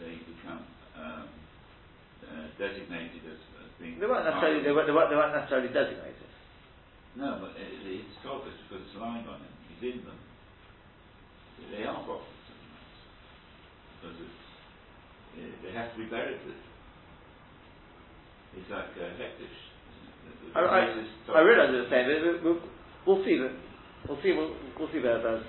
they 0.02 0.18
become 0.26 0.66
um, 0.98 1.30
uh, 2.26 2.50
designated 2.58 3.22
as, 3.30 3.38
as 3.62 3.70
being. 3.78 4.02
They 4.02 4.10
weren't 4.10 4.26
necessarily. 4.26 4.66
They 4.66 4.74
weren't, 4.74 4.90
they 4.90 4.96
weren't, 4.96 5.06
they 5.06 5.14
weren't 5.14 5.38
necessarily 5.38 5.70
designated. 5.70 6.26
No, 7.14 7.46
but 7.46 7.54
it, 7.54 7.78
it's 7.86 8.18
Tofis 8.26 8.58
because 8.66 8.82
it's 8.90 8.98
lying 8.98 9.22
on 9.30 9.38
him. 9.38 9.54
He's 9.70 9.94
in 9.94 10.02
them. 10.02 10.18
They 11.70 11.86
are 11.86 12.02
bottles 12.02 12.26
because 14.02 14.18
it's, 14.18 14.42
they 15.62 15.70
have 15.78 15.94
to 15.94 15.98
be 16.02 16.10
buried 16.10 16.42
with. 16.42 16.58
It's 18.58 18.70
like 18.70 18.90
uh, 18.98 19.14
hectish. 19.14 19.58
I, 20.54 20.60
I, 20.60 20.80
I 21.34 21.40
realize 21.42 21.70
what 21.70 21.78
you're 21.78 21.90
saying, 21.90 22.06
but 22.06 22.42
we'll, 22.42 22.60
we'll 23.06 23.24
see. 23.24 23.40
We'll 24.08 24.18
see. 24.22 24.32
We'll, 24.32 24.54
we'll 24.78 24.88
see 24.92 25.00
where 25.00 25.20
that's 25.22 25.44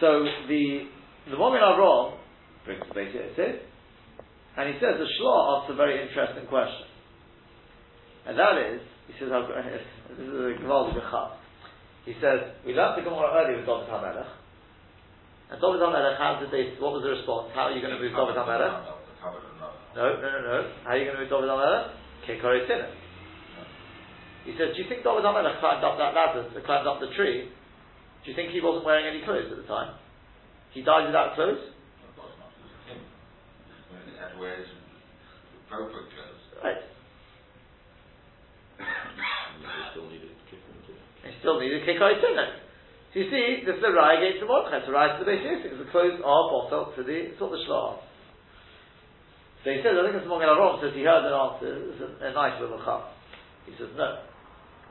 So 0.00 0.24
the 0.48 0.88
the 1.30 1.36
Magen 1.36 1.60
Avraham 1.60 2.16
brings 2.64 2.82
the 2.88 2.94
basic 2.94 3.38
it 3.38 3.62
and 4.58 4.74
he 4.74 4.80
says 4.82 4.98
the 4.98 5.06
Shlah 5.06 5.62
asks 5.62 5.70
a 5.70 5.76
very 5.78 6.02
interesting 6.02 6.46
question, 6.50 6.90
and 8.26 8.34
that 8.34 8.58
is 8.58 8.82
he 9.06 9.14
says 9.22 9.30
this 10.10 10.18
is 10.18 10.34
a 10.34 10.58
Gvaldi 10.58 10.98
He 12.04 12.14
says 12.18 12.58
we 12.66 12.74
learned 12.74 12.98
the 12.98 13.06
Gemara 13.06 13.38
earlier 13.38 13.62
with 13.62 13.70
David 13.70 13.86
Hamelech, 13.86 14.26
and 15.54 15.62
David 15.62 15.78
Hamelech, 15.78 16.18
how 16.18 16.42
did 16.42 16.50
they? 16.50 16.74
What 16.82 16.98
was 16.98 17.06
the 17.06 17.14
response? 17.14 17.54
How 17.54 17.70
are 17.70 17.72
you 17.72 17.78
going 17.78 17.94
to 17.94 18.02
move 18.02 18.10
David 18.10 18.34
Hamelech? 18.34 18.98
No, 19.94 20.14
no, 20.14 20.26
no, 20.26 20.40
no. 20.42 20.58
How 20.84 20.90
are 20.90 20.98
you 20.98 21.06
going 21.06 21.16
to 21.16 21.22
move 21.22 21.30
David 21.30 21.50
HaMelech? 21.50 21.90
Kekore 22.22 22.66
Sinner. 22.68 22.90
He 24.48 24.56
says, 24.56 24.72
do 24.72 24.80
you 24.80 24.88
think 24.88 25.04
David 25.04 25.28
HaMelech 25.28 25.60
climbed 25.60 25.84
up 25.84 26.00
that 26.00 26.16
ladder, 26.16 26.48
climbed 26.64 26.88
up 26.88 27.04
the 27.04 27.12
tree? 27.12 27.52
Do 28.24 28.26
you 28.32 28.34
think 28.34 28.48
he 28.48 28.64
wasn't 28.64 28.88
wearing 28.88 29.04
any 29.04 29.20
clothes 29.20 29.52
at 29.52 29.60
the 29.60 29.68
time? 29.68 30.00
He 30.72 30.80
died 30.80 31.04
without 31.04 31.36
clothes? 31.36 31.60
Of 31.60 32.16
course 32.16 32.32
not. 32.40 32.48
He 32.88 34.16
had 34.16 34.32
to 34.32 34.38
wear 34.40 34.56
his 34.56 34.72
appropriate 35.68 36.08
clothes. 36.16 36.42
Right. 36.64 36.80
He 38.80 39.84
still 39.92 40.08
needed 40.08 40.32
kicking 40.48 40.80
He 41.28 41.32
still 41.44 41.60
needed 41.60 41.84
Kekore 41.84 42.16
Sinner. 42.24 42.64
So 43.12 43.20
you 43.20 43.28
see, 43.28 43.68
this 43.68 43.76
is 43.76 43.84
the 43.84 43.92
Raya 43.92 44.16
against 44.16 44.40
the 44.40 44.48
Mordechai, 44.48 44.80
to 44.80 44.92
rise 44.92 45.20
to 45.20 45.24
the 45.24 45.28
base 45.28 45.44
because 45.60 45.76
the 45.76 45.92
clothes 45.92 46.24
are 46.24 46.44
bottled 46.48 46.96
to 46.96 47.04
the, 47.04 47.36
it's 47.36 47.40
what 47.40 47.52
the 47.52 47.60
Shlah 47.68 48.00
so 49.64 49.74
he 49.74 49.82
says, 49.82 49.98
I 49.98 50.06
think 50.06 50.22
it's 50.22 50.30
Morgan 50.30 50.48
Aron 50.48 50.78
says 50.78 50.94
he 50.94 51.02
heard 51.02 51.26
an 51.26 51.34
answer, 51.34 51.68
it's 51.90 51.98
a, 51.98 52.08
a 52.24 52.32
nice 52.32 52.54
little 52.62 52.78
chum. 52.78 53.02
He 53.66 53.74
says, 53.74 53.90
no. 53.98 54.22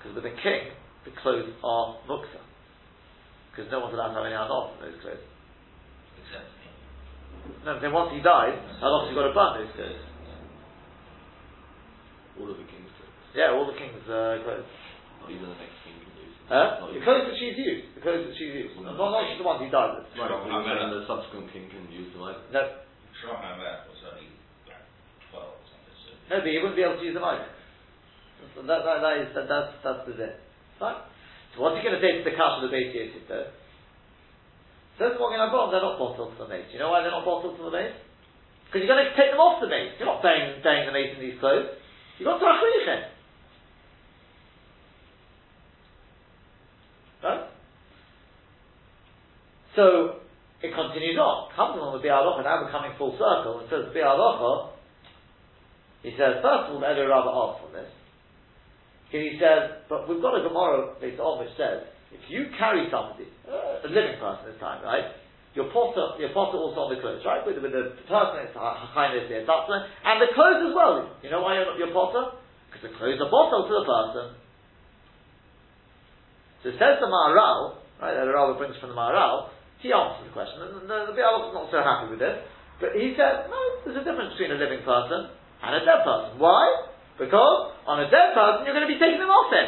Because 0.08 0.24
with 0.24 0.32
the 0.32 0.40
king, 0.40 0.72
the 1.04 1.12
clothes 1.20 1.52
are 1.68 2.00
muksa. 2.08 2.40
Because 3.52 3.68
no 3.68 3.84
one's 3.84 3.92
allowed 3.92 4.16
to 4.16 4.24
have 4.24 4.28
any 4.32 4.40
anot 4.40 4.80
in 4.80 4.88
those 4.88 5.00
clothes. 5.04 5.28
Except 6.24 6.48
me. 6.48 6.72
No, 7.68 7.76
then 7.84 7.92
once 7.92 8.16
he 8.16 8.24
dies, 8.24 8.56
Anot's 8.80 9.12
got 9.12 9.28
to 9.28 9.36
burn 9.36 9.52
those 9.60 9.74
clothes. 9.76 10.04
All 12.40 12.48
of 12.48 12.56
the 12.56 12.68
king's 12.72 12.88
clothes. 12.96 13.36
Yeah, 13.36 13.52
all 13.52 13.68
the 13.68 13.76
king's 13.76 14.08
uh, 14.08 14.40
clothes. 14.48 14.72
Not 15.20 15.28
even 15.28 15.52
the 15.52 15.60
next 15.60 15.76
king 15.84 16.00
can 16.00 16.16
use 16.24 16.36
them. 16.40 16.56
Huh? 16.56 16.88
The 16.88 17.04
clothes 17.04 17.28
that 17.28 17.36
she's 17.36 17.60
used. 17.60 18.00
The 18.00 18.04
clothes 18.08 18.32
that 18.32 18.36
she's 18.40 18.56
used. 18.56 18.80
Not, 18.80 18.96
not 18.96 19.28
just 19.28 19.44
the 19.44 19.48
ones 19.48 19.60
he 19.60 19.68
died 19.68 19.92
with. 19.92 20.08
Right, 20.16 20.32
and 20.32 20.96
the 20.96 21.04
subsequent 21.04 21.52
king 21.52 21.68
can 21.68 21.84
use 21.92 22.16
them 22.16 22.24
either. 22.24 22.48
No. 22.56 22.64
Shlomo 23.20 23.44
Hamelech 23.44 23.92
was 23.92 24.00
only 24.08 24.38
no, 26.28 26.44
but 26.44 26.52
you 26.52 26.60
wouldn't 26.60 26.76
be 26.76 26.84
able 26.84 27.00
to 27.00 27.08
use 27.08 27.16
them 27.16 27.24
either. 27.24 27.48
So 28.56 28.62
that, 28.66 28.82
that, 28.86 28.98
that 29.02 29.16
is, 29.22 29.30
that, 29.34 29.46
that's, 29.50 29.72
that's 29.84 30.04
the 30.06 30.14
bit. 30.14 30.36
Right? 30.82 31.02
So 31.54 31.62
what's 31.62 31.78
he 31.78 31.86
going 31.86 31.98
to 31.98 32.04
say 32.04 32.22
to 32.22 32.26
the 32.26 32.38
cash 32.38 32.62
of 32.62 32.70
the 32.70 32.74
Beis 32.74 32.94
Yosef 32.94 33.26
though? 33.30 33.50
Says 34.98 35.14
Magen 35.22 35.38
Avraham, 35.38 35.70
they're 35.70 35.86
not 35.86 36.02
bottled 36.02 36.34
to 36.34 36.40
the 36.42 36.50
mace. 36.50 36.70
You 36.74 36.82
know 36.82 36.90
why 36.90 37.06
they're 37.06 37.14
not 37.14 37.26
bottled 37.26 37.58
to 37.58 37.64
the 37.70 37.74
mace? 37.74 37.94
Because 38.66 38.82
you're 38.82 38.90
going 38.90 39.06
to 39.06 39.14
take 39.14 39.30
them 39.30 39.42
off 39.42 39.62
the 39.62 39.70
mace. 39.70 39.94
You're 40.02 40.10
not 40.10 40.26
burying, 40.26 40.58
burying 40.66 40.90
the 40.90 40.96
mace 40.98 41.14
in 41.14 41.22
these 41.22 41.38
clothes. 41.38 41.70
You've 42.18 42.26
got 42.26 42.42
to 42.42 42.50
achrichem. 42.50 43.02
Right? 47.24 47.46
So, 49.78 50.26
it 50.66 50.74
continues 50.74 51.18
on. 51.22 51.54
Comes 51.54 51.78
along 51.78 51.94
with 51.94 52.02
Biur 52.02 52.18
Halacha, 52.18 52.42
now 52.42 52.66
we're 52.66 52.74
coming 52.74 52.98
full 52.98 53.14
circle, 53.14 53.62
and 53.62 53.70
says 53.70 53.94
Biur 53.94 54.18
Halacha, 54.18 54.74
he 56.02 56.10
says, 56.18 56.42
first 56.42 56.74
of 56.74 56.78
all, 56.78 56.82
Eliyah 56.82 57.10
Rabbah 57.10 57.54
asks 57.54 57.66
on 57.70 57.74
this. 57.74 57.90
He 59.12 59.40
says, 59.40 59.88
but 59.88 60.10
we've 60.10 60.22
got 60.22 60.36
a 60.36 60.44
Gemara 60.44 61.00
based 61.00 61.20
on 61.20 61.40
which 61.40 61.56
says, 61.56 61.88
if 62.12 62.24
you 62.28 62.52
carry 62.60 62.88
somebody, 62.92 63.28
uh, 63.48 63.88
a 63.88 63.90
living 63.92 64.20
person 64.20 64.52
this 64.52 64.60
time, 64.60 64.84
right? 64.84 65.16
Your 65.56 65.72
potter, 65.72 66.20
your 66.20 66.32
potter 66.36 66.60
also 66.60 66.88
on 66.88 66.90
the 66.92 67.00
clothes, 67.00 67.24
right? 67.24 67.42
With, 67.48 67.58
with 67.64 67.72
the 67.72 67.96
person, 68.06 68.44
it's 68.44 68.54
kindness 68.54 69.32
there, 69.32 69.48
and 69.48 70.16
the 70.20 70.30
clothes 70.36 70.70
as 70.70 70.74
well. 70.76 71.08
You 71.24 71.32
know 71.32 71.42
why 71.42 71.56
you're 71.56 71.66
not 71.66 71.80
your 71.80 71.92
potter? 71.96 72.36
Because 72.68 72.84
the 72.92 72.94
clothes 73.00 73.20
are 73.24 73.32
bottled 73.32 73.72
to 73.72 73.74
the 73.80 73.86
person. 73.88 74.26
So 76.62 76.66
it 76.76 76.78
says 76.78 77.00
the 77.00 77.08
Maharal, 77.08 77.80
right? 78.04 78.12
That 78.12 78.28
the 78.28 78.36
Rabbi 78.36 78.60
brings 78.60 78.76
from 78.84 78.92
the 78.92 79.00
Maharal. 79.00 79.56
He 79.80 79.94
answers 79.94 80.28
the 80.28 80.34
question. 80.36 80.60
The, 80.62 80.84
the, 80.84 80.98
the 81.16 81.24
is 81.24 81.54
not 81.56 81.72
so 81.72 81.80
happy 81.80 82.12
with 82.12 82.20
this, 82.20 82.44
but 82.84 82.92
he 82.98 83.16
said, 83.16 83.48
no, 83.48 83.60
there's 83.88 83.98
a 83.98 84.06
difference 84.06 84.36
between 84.36 84.52
a 84.52 84.60
living 84.60 84.84
person 84.84 85.32
and 85.64 85.72
a 85.74 85.82
dead 85.86 86.04
person. 86.04 86.38
Why? 86.38 86.92
Because 87.18 87.74
on 87.90 88.06
a 88.06 88.08
dead 88.14 88.38
person 88.38 88.66
you're 88.66 88.78
going 88.78 88.86
to 88.86 88.94
be 88.94 89.02
taking 89.02 89.18
them 89.18 89.34
off 89.34 89.50
him. 89.50 89.68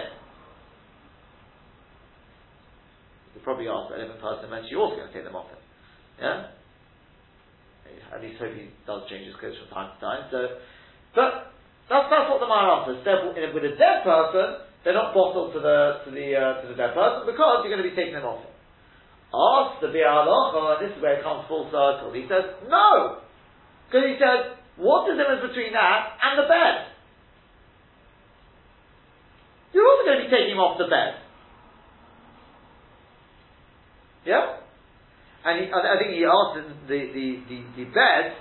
You 3.34 3.42
probably 3.42 3.68
ask 3.68 3.90
that 3.90 3.98
living 3.98 4.22
person 4.22 4.46
eventually 4.46 4.72
you're 4.74 4.86
also 4.86 5.02
going 5.02 5.10
to 5.10 5.16
take 5.16 5.26
them 5.26 5.36
off 5.36 5.50
him. 5.50 5.62
Yeah? 6.22 6.54
At 8.14 8.22
least 8.22 8.38
hope 8.38 8.54
he 8.54 8.70
does 8.86 9.06
change 9.10 9.26
his 9.26 9.38
clothes 9.38 9.58
from 9.58 9.70
time 9.74 9.90
to 9.94 9.98
time. 10.02 10.22
So, 10.30 10.40
but 11.14 11.54
that's, 11.90 12.08
that's 12.10 12.28
what 12.30 12.42
the 12.42 12.50
Maharal 12.50 12.86
says. 12.86 13.02
Therefore, 13.06 13.34
with 13.34 13.66
a 13.66 13.76
dead 13.78 14.06
person, 14.06 14.66
they're 14.82 14.98
not 14.98 15.14
bottled 15.14 15.54
to 15.54 15.60
the 15.62 16.06
to 16.06 16.10
the 16.14 16.28
uh, 16.34 16.62
to 16.62 16.66
the 16.70 16.78
dead 16.78 16.94
person 16.98 17.26
because 17.30 17.66
you're 17.66 17.74
going 17.74 17.86
to 17.86 17.90
be 17.90 17.98
taking 17.98 18.18
them 18.18 18.26
off 18.26 18.46
him. 18.46 18.54
Ask 19.30 19.82
the 19.82 19.94
Biur 19.94 20.10
Halacha, 20.10 20.78
and 20.78 20.80
this 20.86 20.94
is 20.98 21.02
where 21.02 21.18
it 21.18 21.26
comes 21.26 21.46
full 21.46 21.70
circle. 21.70 22.10
He 22.14 22.26
says, 22.26 22.50
no! 22.66 23.22
Because 23.86 24.06
he 24.10 24.18
says, 24.18 24.58
What's 24.80 25.12
the 25.12 25.20
difference 25.20 25.44
between 25.44 25.76
that 25.76 26.16
and 26.24 26.40
the 26.40 26.48
bed? 26.48 26.76
You're 29.74 29.86
also 29.86 30.06
going 30.06 30.18
to 30.20 30.26
be 30.26 30.32
taking 30.32 30.54
him 30.54 30.60
off 30.60 30.78
the 30.78 30.88
bed. 30.88 31.22
Yeah? 34.26 34.58
And 35.46 35.66
he, 35.66 35.72
I 35.72 35.96
think 35.98 36.14
he 36.14 36.26
asked 36.26 36.58
the, 36.88 37.00
the, 37.14 37.30
the, 37.48 37.58
the 37.78 37.86
bed, 37.90 38.36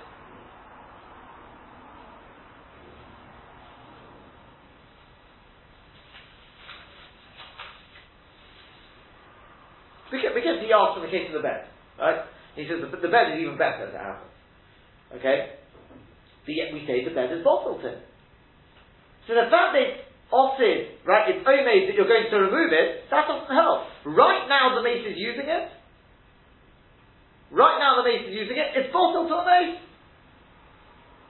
because 10.11 10.59
he 10.61 10.73
asked 10.73 10.97
in 10.97 11.03
the 11.03 11.11
case 11.11 11.27
of 11.29 11.33
the 11.33 11.45
bed, 11.45 11.65
right? 11.99 12.25
He 12.55 12.65
says 12.67 12.81
the, 12.81 12.89
the 12.89 13.07
bed 13.07 13.33
is 13.33 13.41
even 13.41 13.57
better 13.57 13.87
as 13.87 13.93
it. 13.93 15.17
Okay? 15.17 15.55
So 16.45 16.51
yet 16.51 16.73
we 16.73 16.85
say 16.85 17.05
the 17.05 17.13
bed 17.13 17.31
is 17.31 17.43
bottled 17.43 17.85
in. 17.85 18.01
So 19.27 19.37
the 19.37 19.47
fact 19.53 19.77
that 19.77 20.08
it's 20.29 20.37
ossid, 20.37 21.01
right, 21.09 21.33
it's 21.33 21.41
omed 21.41 21.87
that 21.89 21.95
you're 21.97 22.07
going 22.07 22.29
to 22.29 22.37
remove 22.37 22.69
it, 22.69 23.09
that 23.09 23.25
doesn't 23.25 23.49
help. 23.49 23.89
Right 24.05 24.45
now 24.45 24.77
the 24.77 24.83
mace 24.85 25.01
is 25.01 25.17
using 25.17 25.49
it. 25.49 25.65
Right 27.49 27.77
now 27.81 27.97
the 27.97 28.05
mace 28.05 28.29
is 28.29 28.33
using 28.37 28.57
it, 28.57 28.77
it's 28.77 28.93
bottled 28.93 29.29
to 29.29 29.35
a 29.41 29.45
mace. 29.45 29.81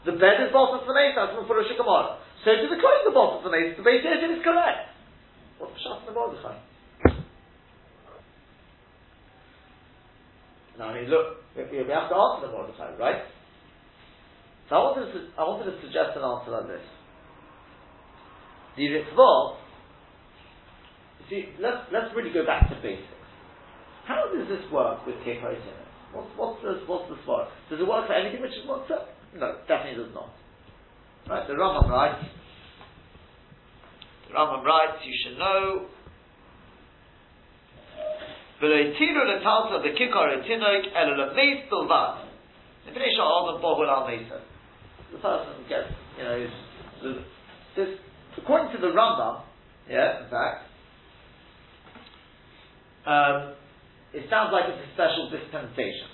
The 0.04 0.20
bed 0.20 0.44
is 0.44 0.52
bottled 0.52 0.84
to 0.84 0.88
the 0.88 0.96
mace, 0.96 1.16
that's 1.16 1.32
for 1.32 1.60
a 1.60 1.64
shikamara. 1.64 2.20
So 2.44 2.52
do 2.60 2.68
the 2.68 2.80
clothes 2.80 3.08
are 3.08 3.16
bottled 3.16 3.44
to 3.44 3.50
the 3.50 3.56
mace, 3.56 3.80
the 3.80 3.88
base 3.88 4.04
is 4.04 4.44
correct. 4.44 4.92
What's 5.60 5.74
the 5.76 5.80
shot 5.80 6.04
in 6.04 6.12
the? 6.12 6.20
Now, 10.80 10.96
I 10.96 11.02
mean, 11.02 11.12
look, 11.12 11.44
we, 11.56 11.64
have 11.92 12.08
to 12.08 12.16
answer 12.16 12.48
the 12.48 12.56
Mordechai, 12.56 12.96
right? 12.96 13.28
So 14.70 14.76
I 14.76 14.80
wanted 14.80 15.12
to, 15.12 15.20
I 15.36 15.44
wanted 15.44 15.76
to 15.76 15.76
suggest 15.84 16.16
an 16.16 16.24
answer 16.24 16.52
like 16.56 16.72
this. 16.72 16.99
The 18.80 18.88
Ritzvah, 18.88 19.60
see, 21.30 21.52
let's, 21.60 21.84
let's 21.92 22.16
really 22.16 22.32
go 22.32 22.46
back 22.46 22.70
to 22.70 22.76
basics. 22.80 23.12
How 24.08 24.32
does 24.32 24.48
this 24.48 24.64
work 24.72 25.06
with 25.06 25.16
Kippur 25.26 25.52
What's, 26.14 26.32
what's 26.38 26.64
the, 26.64 26.80
what's 26.88 27.12
the 27.12 27.20
spot? 27.24 27.50
Does 27.70 27.82
it 27.82 27.88
work 27.88 28.08
for 28.08 28.14
anything 28.14 28.40
which 28.40 28.56
is 28.56 28.64
Muktzah? 28.64 29.04
No, 29.36 29.60
definitely 29.68 30.02
does 30.02 30.16
not. 30.16 30.32
Right, 31.28 31.46
the 31.46 31.56
Rambam 31.56 31.90
writes, 31.90 32.24
the 34.30 34.34
Rambam 34.34 34.64
writes, 34.64 35.04
you 35.04 35.14
should 35.28 35.38
know, 35.38 35.92
V'leitiru 38.64 39.28
letalta 39.28 39.84
b'kikar 39.84 40.40
etinoik 40.40 40.88
elu 40.96 41.20
lemeis 41.20 41.68
bilvad. 41.68 42.32
The 42.86 42.92
person 45.20 45.54
gets, 45.68 45.92
you 46.18 46.24
know, 46.24 46.38
is, 46.38 46.52
this, 47.76 47.88
according 48.50 48.76
to 48.76 48.82
the 48.82 48.92
Rambam, 48.92 49.44
yeah, 49.88 50.24
in 50.24 50.30
fact, 50.32 50.66
um, 53.06 53.54
it 54.12 54.26
sounds 54.28 54.50
like 54.52 54.64
it's 54.74 54.90
a 54.90 54.94
special 54.96 55.30
dispensation. 55.30 56.10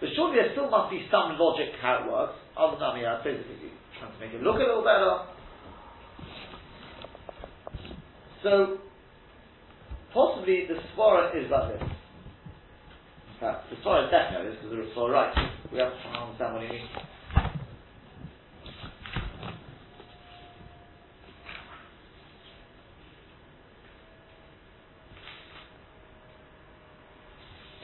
But 0.00 0.08
surely 0.16 0.34
there 0.34 0.50
still 0.50 0.68
must 0.68 0.90
be 0.90 1.06
some 1.12 1.38
logic 1.38 1.78
how 1.80 2.02
it 2.02 2.10
works, 2.10 2.34
other 2.58 2.74
than, 2.74 2.90
I 2.90 2.94
mean, 2.96 3.06
I 3.06 3.22
physically 3.22 3.70
trying 4.00 4.12
to 4.12 4.18
make 4.18 4.34
it 4.34 4.42
look 4.42 4.56
a 4.56 4.66
little 4.66 4.82
better. 4.82 5.30
So, 8.42 8.78
possibly 10.12 10.66
the 10.66 10.74
Svara 10.90 11.30
is 11.38 11.48
like 11.52 11.78
this. 11.78 11.86
In 11.86 13.38
fact, 13.38 13.70
the 13.70 13.76
Svara 13.76 14.06
is 14.06 14.10
definitely 14.10 14.50
this 14.50 14.58
because 14.60 14.88
the 14.88 15.00
Svara 15.00 15.12
right. 15.12 15.50
We 15.70 15.78
have 15.78 15.92
to 15.92 16.18
understand 16.18 16.54
what 16.54 16.62
he 16.64 16.68
means. 16.68 16.88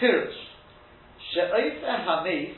Pirush. 0.01 0.29
She'oife 1.37 1.85
hamis 1.85 2.55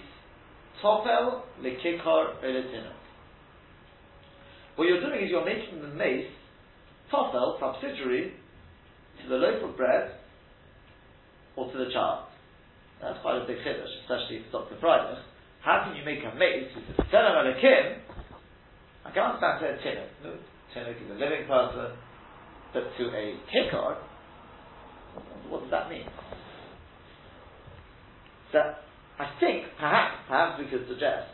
tofel 0.80 1.42
lekikar 1.60 2.38
eletina. 2.44 2.92
What 4.76 4.86
you're 4.86 5.00
doing 5.00 5.24
is 5.24 5.30
you're 5.30 5.44
making 5.44 5.82
the 5.82 5.88
mace 5.88 6.30
tofel, 7.12 7.58
subsidiary, 7.58 8.34
to 9.22 9.28
the 9.28 9.34
loaf 9.34 9.68
of 9.68 9.76
bread 9.76 10.12
or 11.56 11.72
to 11.72 11.76
the 11.78 11.90
child. 11.92 12.26
That's 13.02 13.18
quite 13.20 13.42
a 13.42 13.46
big 13.46 13.58
chiddush, 13.66 13.90
especially 14.02 14.36
if 14.36 14.52
for 14.52 14.62
Dr. 14.62 14.76
Friday. 14.80 15.18
How 15.60 15.82
can 15.84 15.96
you 15.96 16.04
make 16.04 16.22
a 16.22 16.34
mace 16.38 16.70
who's 16.72 16.98
a 16.98 17.02
tenem 17.10 17.34
and 17.34 17.58
a 17.58 17.60
kim? 17.60 17.98
I 19.04 19.10
can't 19.10 19.34
understand 19.34 19.58
to 19.58 19.66
a 19.66 19.78
tinuk. 19.82 20.08
No, 20.22 20.32
is 20.78 21.10
a 21.10 21.14
living 21.14 21.48
person, 21.48 21.98
but 22.72 22.84
to 22.96 23.04
a 23.10 23.34
kikar, 23.50 23.96
what 25.48 25.62
does 25.62 25.70
that 25.72 25.90
mean? 25.90 26.06
So, 28.52 28.58
I 29.18 29.26
think, 29.40 29.66
perhaps, 29.78 30.24
perhaps 30.28 30.58
we 30.58 30.70
could 30.70 30.88
suggest, 30.88 31.28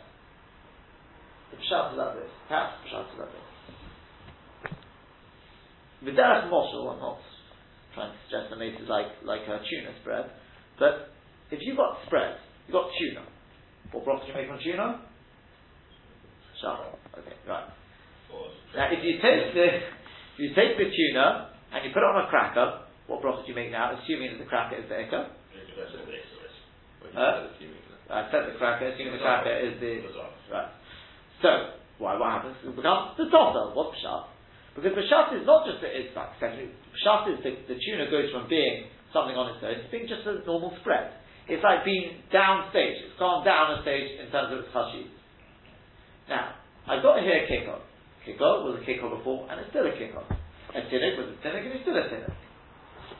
the 1.51 1.57
pshat 1.57 1.93
is 1.93 1.97
like 1.97 2.15
this, 2.15 2.31
perhaps 2.47 2.73
the 2.83 2.89
pshat 2.89 3.05
is 3.13 3.19
like 3.19 3.31
this. 3.31 3.47
V'derech 6.03 6.49
moshel, 6.51 6.93
I'm 6.93 6.99
not 6.99 7.19
trying 7.93 8.11
to 8.11 8.17
suggest 8.27 8.49
the 8.49 8.57
mace 8.57 8.75
is 8.81 8.89
like, 8.89 9.07
like 9.23 9.47
a 9.47 9.63
tuna 9.63 9.95
spread, 10.01 10.25
but 10.77 11.15
if 11.51 11.59
you've 11.61 11.77
got 11.77 11.97
spread, 12.05 12.35
you've 12.67 12.73
got 12.73 12.91
tuna, 12.99 13.23
what 13.91 14.03
broth 14.03 14.21
do 14.21 14.27
you 14.27 14.33
make 14.35 14.51
on 14.51 14.59
tuna? 14.59 15.01
Shalom. 16.59 16.99
Okay, 17.17 17.35
right. 17.47 17.69
Now, 18.75 18.91
if 18.91 18.99
you 19.03 19.13
take 19.23 19.53
the, 19.55 19.67
if 20.35 20.39
you 20.39 20.49
take 20.51 20.75
the 20.77 20.91
tuna 20.91 21.55
and 21.71 21.85
you 21.85 21.91
put 21.95 22.03
it 22.03 22.11
on 22.11 22.25
a 22.25 22.27
cracker, 22.27 22.81
what 23.07 23.21
broth 23.21 23.45
do 23.45 23.49
you 23.51 23.55
make 23.55 23.71
now, 23.71 23.95
assuming 23.95 24.35
that 24.35 24.39
the 24.43 24.49
cracker 24.49 24.75
is 24.75 24.89
the 24.89 24.95
ikka? 24.95 25.31
Huh? 27.13 27.51
I 28.09 28.29
said 28.29 28.45
the 28.45 28.57
cracker, 28.57 28.89
assuming 28.93 29.17
the 29.17 29.23
cracker 29.23 29.53
is 29.53 29.81
the 29.81 30.05
right. 30.53 30.69
So 31.41 31.49
why? 31.97 32.17
What 32.17 32.29
happens? 32.31 32.57
It 32.61 32.75
becomes 32.75 33.17
the 33.17 33.29
totter. 33.33 33.73
What's 33.73 33.97
pshat? 33.97 34.29
Because 34.75 34.93
the 34.93 35.05
pshat 35.07 35.41
is 35.41 35.45
not 35.47 35.65
just 35.65 35.81
that 35.81 35.95
it's 35.95 36.13
like 36.13 36.35
secondary. 36.37 36.69
Pshat 37.01 37.33
is 37.33 37.39
the, 37.41 37.51
the 37.71 37.77
tuna 37.79 38.11
goes 38.11 38.29
from 38.29 38.45
being 38.45 38.91
something 39.15 39.33
on 39.33 39.55
its 39.55 39.63
own 39.63 39.79
to 39.79 39.87
being 39.89 40.05
just 40.05 40.27
a 40.27 40.43
normal 40.45 40.75
spread. 40.83 41.15
It's 41.47 41.63
like 41.63 41.85
being 41.85 42.19
downstage. 42.33 42.99
It's 43.05 43.17
gone 43.17 43.45
down 43.45 43.79
a 43.79 43.81
stage 43.81 44.19
in 44.19 44.27
terms 44.29 44.51
of 44.51 44.65
its 44.65 44.71
hashib. 44.73 45.09
Now, 46.27 46.57
I've 46.89 47.01
got 47.01 47.21
here 47.21 47.45
a 47.45 47.47
kicker. 47.47 47.79
Kicker 48.25 48.53
was 48.65 48.81
a 48.81 48.85
kicker 48.85 49.09
before, 49.09 49.45
and 49.49 49.61
it's 49.61 49.69
still 49.69 49.85
a 49.85 49.93
kicker. 49.93 50.25
A 50.73 50.81
tinnik 50.89 51.15
was 51.21 51.29
a 51.31 51.37
tinnik, 51.45 51.63
and 51.63 51.73
it's 51.73 51.85
still 51.85 51.97
a 51.97 52.05
tinnik. 52.09 52.33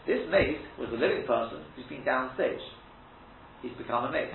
This 0.09 0.25
mace 0.29 0.61
was 0.77 0.89
a 0.89 0.99
living 0.99 1.25
person 1.25 1.61
who's 1.73 1.85
been 1.85 2.03
downstage 2.03 2.61
he's 3.61 3.75
become 3.77 4.05
a 4.05 4.11
mace. 4.11 4.33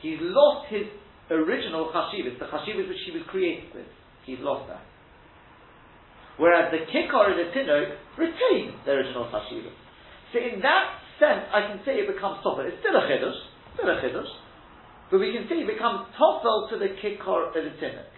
He's 0.00 0.18
lost 0.20 0.68
his 0.68 0.86
original 1.30 1.90
chashivas, 1.92 2.38
the 2.38 2.46
chashivas 2.46 2.88
which 2.88 3.02
he 3.06 3.12
was 3.12 3.22
created 3.28 3.74
with. 3.74 3.86
He's 4.24 4.38
lost 4.40 4.68
that. 4.68 4.82
Whereas 6.36 6.70
the 6.70 6.84
kikar 6.92 7.32
and 7.32 7.38
the 7.40 7.48
tinok 7.56 7.96
retain 8.18 8.76
the 8.84 8.92
original 8.92 9.24
chashivas. 9.32 9.72
So 10.32 10.38
in 10.38 10.60
that 10.60 11.00
sense, 11.18 11.48
I 11.52 11.66
can 11.68 11.80
say 11.84 11.96
it 12.02 12.12
becomes 12.12 12.44
topel. 12.44 12.68
It's 12.68 12.76
still 12.84 12.92
a 12.92 13.08
chiddush, 13.08 13.40
still 13.74 13.88
a 13.88 13.96
chiddush, 14.04 14.32
but 15.10 15.20
we 15.20 15.32
can 15.32 15.48
say 15.48 15.64
it 15.64 15.70
becomes 15.70 16.12
topel 16.20 16.68
to 16.70 16.78
the 16.78 16.92
kikar 17.00 17.56
and 17.56 17.72
the 17.72 17.74
tinok. 17.80 18.12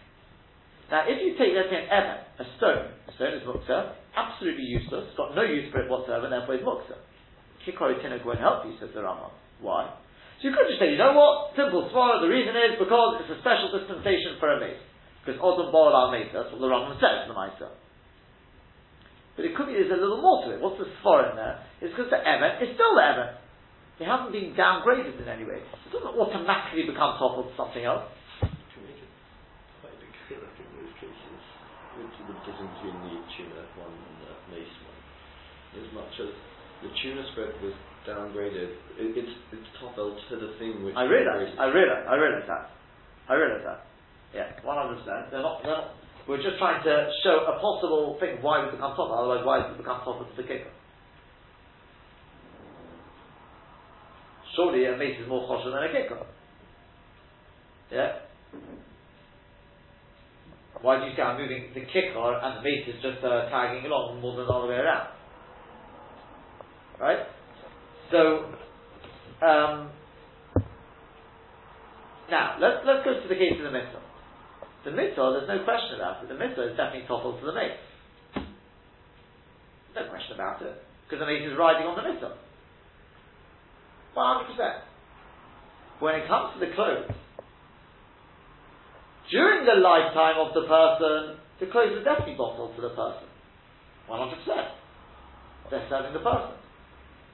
Now, 0.91 1.05
if 1.05 1.21
you 1.21 1.37
take, 1.37 1.53
let's 1.53 1.69
say, 1.69 1.85
an 1.85 2.25
a 2.41 2.47
stone, 2.57 2.97
a 3.07 3.13
stone 3.15 3.37
is 3.37 3.45
muksa, 3.45 3.93
absolutely 4.17 4.65
useless, 4.65 5.05
got 5.17 5.37
no 5.37 5.43
use 5.45 5.71
for 5.71 5.85
it 5.85 5.91
whatsoever, 5.91 6.25
and 6.25 6.33
therefore 6.33 6.57
it's 6.57 6.65
muksa. 6.65 6.97
Kikar 7.63 7.93
tinok 8.01 8.25
won't 8.25 8.41
help 8.41 8.65
you, 8.65 8.73
says 8.81 8.89
the 8.95 9.01
Rambam. 9.01 9.31
Why? 9.61 9.93
So 10.39 10.47
you 10.47 10.55
could 10.55 10.71
just 10.71 10.79
say, 10.79 10.95
you 10.95 11.01
know 11.03 11.19
what? 11.19 11.59
Simple 11.59 11.91
svara, 11.91 12.23
the 12.23 12.31
reason 12.31 12.55
is 12.55 12.79
because 12.79 13.19
it's 13.27 13.35
a 13.35 13.39
special 13.43 13.75
dispensation 13.75 14.39
for 14.39 14.55
a 14.55 14.63
mace. 14.63 14.79
Because 15.27 15.43
Odom 15.43 15.75
Baal 15.75 15.91
al 15.91 16.15
That's 16.15 16.55
what 16.55 16.63
the 16.63 16.71
Rambam 16.71 16.95
says 17.03 17.27
the 17.27 17.35
Maisa. 17.35 17.75
But 19.35 19.51
it 19.51 19.55
could 19.59 19.67
be 19.67 19.75
there's 19.75 19.91
a 19.91 19.99
little 19.99 20.23
more 20.23 20.47
to 20.47 20.55
it. 20.55 20.63
What's 20.63 20.79
the 20.79 20.87
svara 21.03 21.35
in 21.35 21.37
there? 21.39 21.59
It's 21.83 21.91
because 21.91 22.11
the 22.15 22.23
Evan 22.23 22.63
is 22.63 22.75
still 22.79 22.95
the 22.95 23.03
Evan. 23.03 23.35
They 23.99 24.07
haven't 24.07 24.31
been 24.31 24.55
downgraded 24.55 25.19
in 25.19 25.27
any 25.27 25.43
way. 25.43 25.59
It 25.59 25.91
doesn't 25.91 26.15
automatically 26.15 26.87
become 26.87 27.19
top 27.19 27.35
of 27.35 27.51
something 27.59 27.83
else. 27.83 28.07
To 31.99 32.23
the 32.31 32.39
difference 32.47 32.71
between 32.79 32.95
the 33.11 33.19
tuna 33.35 33.63
one 33.75 33.91
and 33.91 34.17
the 34.23 34.33
mace 34.55 34.71
one. 34.87 35.03
As 35.83 35.89
much 35.91 36.15
as 36.23 36.31
the 36.83 36.91
tuna 37.03 37.27
spread 37.35 37.59
was 37.59 37.75
downgraded. 38.09 38.73
It, 38.97 39.13
it's 39.13 39.35
it's 39.53 39.69
toppled 39.77 40.17
to 40.31 40.35
the 40.41 40.57
thing 40.59 40.83
which. 40.83 40.97
I 40.97 41.05
realize. 41.05 41.53
I 41.61 41.69
realize. 41.69 42.05
I 42.09 42.15
realize 42.17 42.49
that. 42.49 42.65
I 43.29 43.35
realize 43.37 43.65
that. 43.69 43.81
Yeah, 44.33 44.49
one 44.65 44.81
hundred 44.81 45.05
percent. 45.05 45.31
They're 45.31 45.45
not. 45.45 45.61
They're 45.63 45.77
not. 45.77 45.93
We're 46.27 46.43
just 46.43 46.57
trying 46.59 46.83
to 46.85 47.13
show 47.25 47.45
a 47.45 47.61
possible 47.61 48.17
thing 48.21 48.41
why 48.41 48.65
we 48.65 48.73
become 48.73 48.97
top. 48.97 49.13
Otherwise, 49.13 49.45
why 49.45 49.61
it 49.65 49.77
become 49.77 50.01
top 50.01 50.21
of 50.21 50.29
the 50.37 50.43
kicker? 50.43 50.73
Surely 54.57 54.85
a 54.87 54.97
mace 54.97 55.21
is 55.21 55.29
more 55.29 55.47
kosher 55.47 55.71
than 55.71 55.85
a 55.85 55.93
kicker. 55.93 56.25
Yeah. 57.93 58.25
Why 60.81 61.01
do 61.01 61.07
you 61.07 61.17
say 61.17 61.23
I'm 61.23 61.41
moving 61.41 61.71
the 61.75 61.81
kicker 61.81 62.39
and 62.43 62.59
the 62.59 62.63
mace 62.63 62.87
is 62.87 63.03
just 63.03 63.25
uh, 63.25 63.49
tagging 63.51 63.85
along 63.87 64.21
more 64.21 64.37
than 64.37 64.47
all 64.47 64.67
the 64.67 64.69
other 64.69 64.69
way 64.69 64.79
around? 64.79 65.18
So, 68.11 68.49
um, 69.45 69.91
now, 72.31 72.57
let's, 72.61 72.85
let's 72.87 73.05
go 73.05 73.21
to 73.21 73.29
the 73.29 73.35
case 73.35 73.57
of 73.59 73.65
the 73.65 73.71
mitzvah. 73.71 74.03
The 74.85 74.93
mitzvah, 74.93 75.37
there's 75.37 75.49
no 75.49 75.65
question 75.65 75.97
about 75.97 76.23
it. 76.25 76.29
The 76.29 76.39
mitzvah 76.39 76.73
is 76.73 76.77
definitely 76.77 77.07
toppled 77.09 77.41
to 77.41 77.47
the 77.47 77.53
mace. 77.53 77.79
No 79.95 80.09
question 80.09 80.35
about 80.35 80.63
it. 80.63 80.77
Because 81.05 81.21
the 81.21 81.27
mace 81.27 81.45
is 81.45 81.57
riding 81.59 81.87
on 81.87 81.97
the 81.97 82.05
mitzvah. 82.05 82.37
100%. 84.17 84.81
When 86.01 86.15
it 86.15 86.29
comes 86.29 86.55
to 86.55 86.61
the 86.61 86.73
clothes, 86.75 87.11
During 89.31 89.67
the 89.69 89.77
lifetime 89.85 90.41
of 90.41 90.55
the 90.57 90.65
person, 90.65 91.37
the 91.61 91.67
clothes 91.69 92.01
are 92.01 92.05
definitely 92.05 92.37
bottled 92.37 92.75
to 92.77 92.83
the 92.83 92.97
person. 92.97 93.29
100%. 94.09 94.41
They're 95.71 95.87
serving 95.91 96.15
the 96.15 96.25
person. 96.25 96.57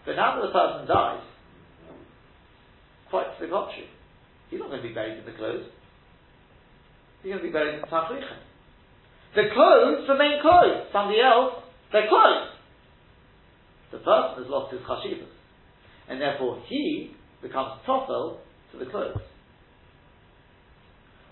But 0.05 0.17
now 0.17 0.37
that 0.37 0.47
the 0.47 0.53
person 0.53 0.87
dies, 0.87 1.25
quite 3.11 3.27
the 3.41 3.47
contrary. 3.47 3.89
He's 4.51 4.61
not 4.61 4.69
going 4.69 4.83
to 4.83 4.89
be 4.89 4.95
buried 4.95 5.19
in 5.19 5.25
the 5.25 5.33
clothes. 5.39 5.67
He's 7.23 7.33
going 7.33 7.43
to 7.43 7.49
be 7.49 7.53
buried 7.53 7.77
in 7.77 7.81
the 7.81 7.87
Tafricha. 7.87 8.37
The 9.35 9.51
clothes 9.55 10.07
remain 10.09 10.43
clothes. 10.43 10.91
Somebody 10.93 11.19
else, 11.23 11.63
they're 11.91 12.07
clothes. 12.07 12.55
The 13.91 13.99
person 13.99 14.45
has 14.45 14.51
lost 14.51 14.75
his 14.75 14.83
chashivas. 14.83 15.31
And 16.11 16.21
therefore 16.21 16.63
he 16.69 17.15
becomes 17.43 17.81
tofel 17.87 18.43
to 18.73 18.79
the 18.79 18.91
clothes. 18.91 19.23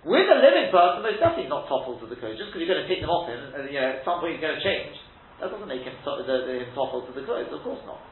With 0.02 0.26
a 0.26 0.38
living 0.38 0.70
person, 0.74 1.06
most 1.06 1.22
definitely 1.22 1.46
not 1.46 1.70
topple 1.70 1.98
to 2.02 2.06
the 2.10 2.18
clothes. 2.18 2.38
Just 2.38 2.50
because 2.50 2.66
you're 2.66 2.74
going 2.74 2.82
to 2.82 2.90
take 2.90 3.02
them 3.02 3.10
off 3.10 3.30
him, 3.30 3.38
and 3.38 3.70
you 3.70 3.78
know, 3.78 3.98
at 3.98 4.02
some 4.02 4.18
point 4.18 4.34
he's 4.34 4.42
going 4.42 4.58
to 4.58 4.64
change, 4.64 4.98
that 5.38 5.50
doesn't 5.50 5.70
make 5.70 5.86
him, 5.86 5.94
to- 5.94 6.26
the, 6.26 6.36
the, 6.42 6.54
him 6.66 6.70
topple 6.74 7.06
to 7.06 7.12
the 7.14 7.22
clothes. 7.22 7.50
Of 7.54 7.62
course 7.62 7.82
not. 7.86 8.02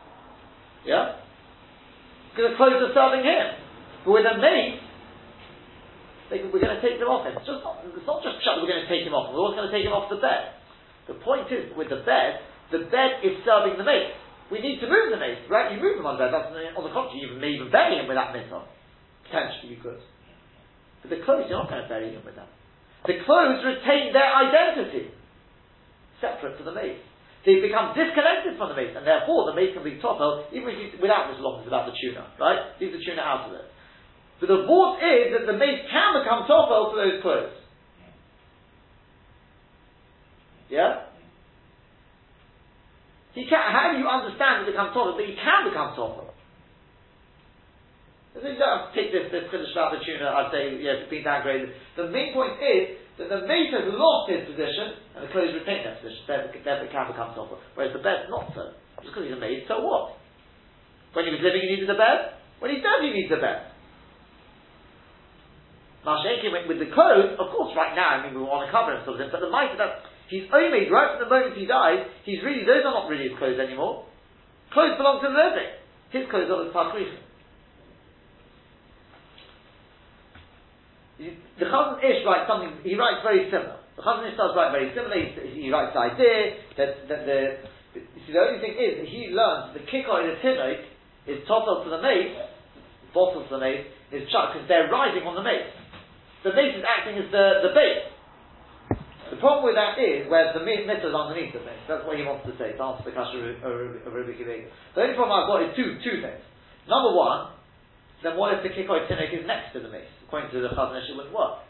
Yeah? 0.87 1.20
Because 2.31 2.55
the 2.55 2.57
clothes 2.57 2.81
are 2.81 2.95
serving 2.95 3.26
him. 3.26 3.47
But 4.07 4.12
with 4.16 4.26
a 4.26 4.37
mate, 4.39 4.81
they, 6.31 6.47
we're 6.47 6.62
going 6.62 6.78
to 6.78 6.83
take 6.83 7.03
them 7.03 7.11
off 7.11 7.26
him. 7.26 7.35
It's, 7.37 7.45
just 7.45 7.61
not, 7.66 7.83
it's 7.83 8.07
not 8.07 8.22
just 8.22 8.39
shut, 8.41 8.62
we're 8.62 8.70
going 8.70 8.87
to 8.87 8.91
take 8.91 9.03
him 9.03 9.12
off. 9.12 9.35
We're 9.35 9.43
also 9.43 9.61
going 9.61 9.68
to 9.68 9.74
take 9.74 9.85
him 9.85 9.93
off 9.93 10.09
the 10.09 10.22
bed. 10.22 10.57
The 11.11 11.18
point 11.20 11.51
is, 11.51 11.74
with 11.74 11.91
the 11.91 12.07
bed, 12.07 12.39
the 12.70 12.87
bed 12.87 13.20
is 13.26 13.43
serving 13.43 13.76
the 13.76 13.85
mate. 13.85 14.14
We 14.49 14.62
need 14.62 14.78
to 14.83 14.87
move 14.87 15.11
the 15.11 15.18
mace, 15.18 15.43
right? 15.51 15.74
You 15.74 15.78
move 15.83 15.99
them 15.99 16.07
on 16.07 16.18
the 16.18 16.26
bed. 16.26 16.35
That's, 16.35 16.51
on 16.51 16.83
the 16.87 16.95
contrary, 16.95 17.22
you 17.22 17.35
may 17.39 17.55
even 17.55 17.70
bury 17.70 17.99
him 17.99 18.07
with 18.07 18.18
that 18.18 18.31
mitzvah. 18.35 18.66
Potentially, 19.26 19.74
you 19.74 19.81
could. 19.83 19.99
But 21.03 21.11
the 21.11 21.22
clothes, 21.22 21.47
you're 21.51 21.59
not 21.59 21.70
going 21.70 21.83
to 21.83 21.91
bury 21.91 22.14
him 22.14 22.22
with 22.26 22.35
that. 22.35 22.51
The 23.07 23.22
clothes 23.26 23.62
retain 23.62 24.12
their 24.14 24.26
identity, 24.26 25.11
separate 26.20 26.59
to 26.59 26.64
the 26.64 26.74
They 27.45 27.57
become 27.64 27.97
disconnected 27.97 28.61
from 28.61 28.68
the 28.68 28.76
mace, 28.76 28.93
and 28.93 29.07
therefore 29.07 29.49
the 29.49 29.57
mace 29.57 29.72
can 29.72 29.80
be 29.80 29.97
toppled, 29.97 30.53
even 30.53 30.68
if 30.76 30.76
you, 30.76 30.86
without 31.01 31.32
this 31.32 31.41
long 31.41 31.64
about 31.64 31.88
the 31.88 31.97
tuna, 31.97 32.28
right? 32.36 32.76
Leave 32.76 32.93
the 32.93 33.01
tuna 33.01 33.22
out 33.24 33.49
of 33.49 33.57
it. 33.57 33.64
But 34.41 34.53
the 34.53 34.68
vault 34.68 35.01
is 35.01 35.32
that 35.32 35.49
the 35.49 35.57
mace 35.57 35.88
can 35.88 36.20
become 36.20 36.45
toppled 36.45 36.93
to 36.93 36.97
those 37.01 37.16
clothes. 37.24 37.57
Yeah? 40.68 41.09
He 43.32 43.49
can, 43.49 43.61
how 43.61 43.93
do 43.93 43.99
you 43.99 44.09
understand 44.09 44.68
it 44.68 44.72
become 44.72 44.93
toppled? 44.93 45.16
But 45.16 45.24
he 45.24 45.32
can 45.32 45.72
become 45.72 45.97
toppled. 45.97 46.36
So 48.36 48.47
you 48.47 48.61
don't 48.61 48.84
have 48.84 48.93
to 48.93 48.95
take 48.95 49.11
this, 49.11 49.32
this 49.32 49.51
finish 49.51 49.72
about 49.74 49.97
the 49.97 50.05
tuna, 50.05 50.28
I'd 50.28 50.53
say, 50.55 50.76
yeah, 50.78 51.03
it's 51.03 51.11
been 51.11 51.26
downgraded. 51.26 51.72
The 51.97 52.09
main 52.09 52.32
point 52.32 52.61
is 52.62 53.01
that 53.21 53.29
the 53.29 53.45
mace 53.45 53.68
has 53.77 53.85
lost 53.85 54.33
his 54.33 54.49
position 54.49 54.97
and 55.12 55.29
the 55.29 55.31
clothes 55.31 55.53
retain 55.53 55.85
their 55.85 56.01
position, 56.01 56.25
therefore, 56.25 56.57
therefore 56.57 56.87
it 56.89 56.93
can 56.93 57.07
become 57.12 57.31
topper. 57.37 57.61
Whereas 57.77 57.93
the 57.93 58.01
bed's 58.01 58.33
not 58.33 58.49
so. 58.57 58.73
Just 59.05 59.12
because 59.12 59.29
he's 59.29 59.37
a 59.37 59.41
maid, 59.41 59.68
so 59.68 59.85
what? 59.85 60.16
When 61.12 61.29
he 61.29 61.33
was 61.37 61.45
living, 61.45 61.61
he 61.61 61.77
needed 61.77 61.91
a 61.93 61.99
bed. 62.01 62.41
When 62.64 62.73
he's 62.73 62.81
dead, 62.81 63.05
he 63.05 63.12
needs 63.12 63.29
a 63.29 63.41
bed. 63.41 63.71
Now, 66.05 66.25
shaking 66.25 66.49
with, 66.49 66.64
with 66.64 66.81
the 66.81 66.89
clothes, 66.97 67.37
of 67.37 67.53
course, 67.53 67.77
right 67.77 67.93
now, 67.93 68.16
I 68.16 68.25
mean, 68.25 68.33
we 68.33 68.41
want 68.41 68.64
to 68.64 68.73
cover 68.73 68.97
him 68.97 69.05
sort 69.05 69.21
of 69.21 69.29
but 69.29 69.45
the 69.45 69.53
mice 69.53 69.77
of 69.77 69.81
that 69.85 70.09
he's 70.33 70.49
only 70.49 70.71
made 70.73 70.89
right 70.89 71.18
from 71.18 71.27
the 71.27 71.29
moment 71.29 71.59
he 71.59 71.66
dies, 71.66 72.07
he's 72.25 72.41
really, 72.41 72.64
those 72.64 72.87
are 72.87 72.95
not 72.95 73.11
really 73.11 73.29
his 73.29 73.37
clothes 73.37 73.61
anymore. 73.61 74.07
Clothes 74.73 74.97
belong 74.97 75.21
to 75.21 75.29
the 75.29 75.37
living. 75.37 75.71
His 76.14 76.25
clothes 76.31 76.49
are 76.49 76.64
the 76.64 76.73
Takrichim. 76.73 77.30
The 81.21 81.68
Chazon 81.68 82.01
Ish 82.01 82.25
writes 82.25 82.49
something, 82.49 82.81
he 82.81 82.97
writes 82.97 83.21
very 83.21 83.53
similar. 83.53 83.77
The 83.97 84.03
Chazon 84.03 84.25
Ish 84.25 84.37
does 84.41 84.57
write 84.57 84.73
very 84.73 84.89
similar. 84.97 85.12
He, 85.12 85.68
he 85.68 85.68
writes 85.68 85.93
the 85.93 86.01
idea 86.01 86.37
that, 86.81 86.91
that 87.12 87.21
the, 87.29 87.41
you 87.93 88.21
see, 88.25 88.33
the 88.33 88.41
only 88.41 88.57
thing 88.64 88.73
is 88.81 89.05
that 89.05 89.09
he 89.09 89.29
learns 89.37 89.77
the 89.77 89.85
kikoi, 89.85 90.25
the 90.25 90.41
tinoik, 90.41 90.81
is 91.29 91.45
toppled 91.45 91.85
to 91.85 91.91
the 91.93 92.01
mace, 92.01 92.33
bottled 93.12 93.53
to 93.53 93.53
the 93.53 93.61
mace, 93.61 93.85
is 94.09 94.25
chucked 94.33 94.57
because 94.57 94.66
they're 94.66 94.89
riding 94.89 95.29
on 95.29 95.37
the 95.37 95.45
mace. 95.45 95.68
The 96.41 96.57
mace 96.57 96.73
is 96.73 96.85
acting 96.89 97.21
as 97.21 97.29
the, 97.29 97.68
the 97.68 97.73
base. 97.77 98.09
The 99.29 99.39
problem 99.39 99.68
with 99.68 99.77
that 99.77 100.01
is 100.01 100.27
where 100.27 100.51
the 100.57 100.64
mitzvah 100.64 101.07
is 101.07 101.14
underneath 101.14 101.53
the 101.53 101.62
mace. 101.62 101.85
That's 101.87 102.03
what 102.03 102.16
he 102.16 102.25
wants 102.25 102.49
to 102.49 102.57
say, 102.57 102.75
to 102.75 102.83
answer 102.83 103.05
the 103.07 103.14
question 103.14 103.61
of 103.61 104.11
Rabbi. 104.11 104.35
The 104.41 104.99
only 105.05 105.14
problem 105.14 105.37
I've 105.37 105.47
got 105.47 105.62
is 105.68 105.77
two, 105.77 106.01
two 106.03 106.18
things. 106.25 106.43
Number 106.89 107.12
one, 107.14 107.59
then 108.23 108.37
what 108.37 108.53
if 108.55 108.62
the 108.62 108.68
kikoi 108.68 109.09
tinoik 109.09 109.33
is 109.33 109.47
next 109.47 109.73
to 109.73 109.81
the 109.81 109.89
mace? 109.89 110.09
According 110.27 110.51
to 110.53 110.61
the 110.61 110.68
Chazon 110.68 111.01
Ish, 111.01 111.11
it 111.11 111.16
wouldn't 111.16 111.35
work. 111.35 111.64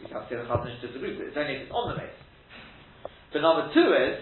You 0.00 0.08
can't 0.08 0.26
say 0.30 0.36
the 0.36 0.46
Chazon 0.46 0.70
Ish 0.70 0.80
disagrees, 0.80 1.18
but 1.18 1.26
it's 1.26 1.36
only 1.36 1.54
if 1.58 1.62
it's 1.66 1.74
on 1.74 1.90
the 1.90 1.98
mace. 1.98 2.18
But 3.32 3.42
number 3.42 3.72
two 3.74 3.88
is, 3.90 4.14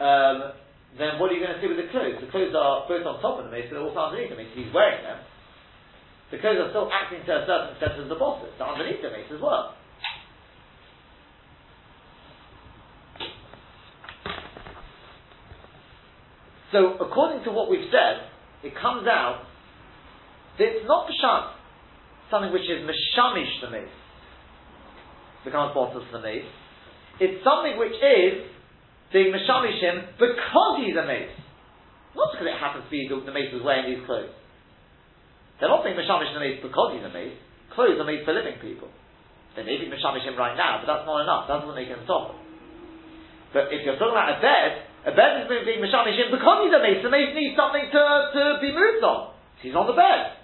um, 0.00 0.58
then 0.98 1.22
what 1.22 1.30
are 1.30 1.36
you 1.38 1.44
going 1.44 1.54
to 1.54 1.62
do 1.62 1.70
with 1.70 1.78
the 1.78 1.90
clothes? 1.92 2.18
The 2.18 2.30
clothes 2.34 2.56
are 2.56 2.88
both 2.88 3.06
on 3.06 3.22
top 3.22 3.38
of 3.38 3.46
the 3.46 3.52
mace, 3.54 3.70
but 3.70 3.78
also 3.78 4.10
underneath 4.10 4.34
the 4.34 4.40
mace. 4.40 4.50
He's 4.56 4.72
wearing 4.74 5.04
them. 5.04 5.22
The 6.30 6.38
clothes 6.42 6.58
are 6.58 6.70
still 6.74 6.90
acting 6.90 7.22
to 7.24 7.32
a 7.32 7.44
certain 7.46 7.78
extent 7.78 8.00
as 8.00 8.08
the 8.08 8.18
bosses. 8.18 8.50
They're 8.58 8.66
underneath 8.66 9.00
the 9.00 9.14
mace 9.14 9.30
as 9.30 9.40
well. 9.40 9.78
So, 16.72 17.00
according 17.00 17.44
to 17.44 17.50
what 17.50 17.70
we've 17.70 17.88
said, 17.88 18.28
it 18.64 18.74
comes 18.74 19.06
out 19.06 19.46
that 20.58 20.66
it's 20.66 20.86
not 20.86 21.06
pshat, 21.06 21.54
something 22.30 22.52
which 22.52 22.66
is 22.66 22.82
meshamish 22.82 23.62
the 23.62 23.70
mace, 23.70 23.96
becomes 25.44 25.74
bottles 25.74 26.04
to 26.10 26.12
the 26.18 26.22
mace. 26.22 26.48
It's 27.20 27.42
something 27.42 27.78
which 27.78 27.94
is 27.94 28.46
being 29.12 29.30
meshamish 29.30 29.78
him 29.78 30.10
because 30.18 30.74
he's 30.82 30.98
a 30.98 31.06
mace. 31.06 31.34
Not 32.14 32.34
because 32.34 32.50
it 32.50 32.58
happens 32.58 32.84
to 32.86 32.90
be 32.90 33.06
the, 33.06 33.22
the 33.22 33.34
mace 33.34 33.54
was 33.54 33.62
wearing 33.62 33.94
these 33.94 34.02
clothes. 34.06 34.34
They're 35.58 35.70
not 35.70 35.86
being 35.86 35.94
meshamish 35.94 36.34
the 36.34 36.42
mace 36.42 36.58
because 36.62 36.94
he's 36.94 37.06
a 37.06 37.12
mace. 37.14 37.38
Clothes 37.74 37.98
are 37.98 38.06
made 38.06 38.26
for 38.26 38.34
living 38.34 38.58
people. 38.58 38.90
They 39.54 39.62
may 39.62 39.78
be 39.78 39.86
meshamish 39.86 40.26
him 40.26 40.34
right 40.38 40.54
now, 40.58 40.82
but 40.82 40.86
that's 40.90 41.06
not 41.06 41.22
enough. 41.22 41.46
That 41.46 41.62
doesn't 41.62 41.78
make 41.78 41.90
him. 41.90 42.02
But 42.06 43.70
if 43.70 43.86
you're 43.86 43.98
talking 43.98 44.14
about 44.14 44.38
a 44.38 44.42
bed, 44.42 44.87
a 45.06 45.12
bed 45.14 45.46
is 45.46 45.46
being 45.46 45.78
meshamish 45.78 46.18
him 46.18 46.34
because 46.34 46.58
he's 46.66 46.74
a 46.74 46.82
mace. 46.82 47.00
The 47.02 47.12
mace 47.12 47.30
needs 47.34 47.54
something 47.54 47.86
to, 47.86 48.02
to 48.34 48.42
be 48.58 48.74
moved 48.74 49.04
on. 49.06 49.34
He's 49.62 49.74
on 49.74 49.86
the 49.86 49.94
bed. 49.94 50.38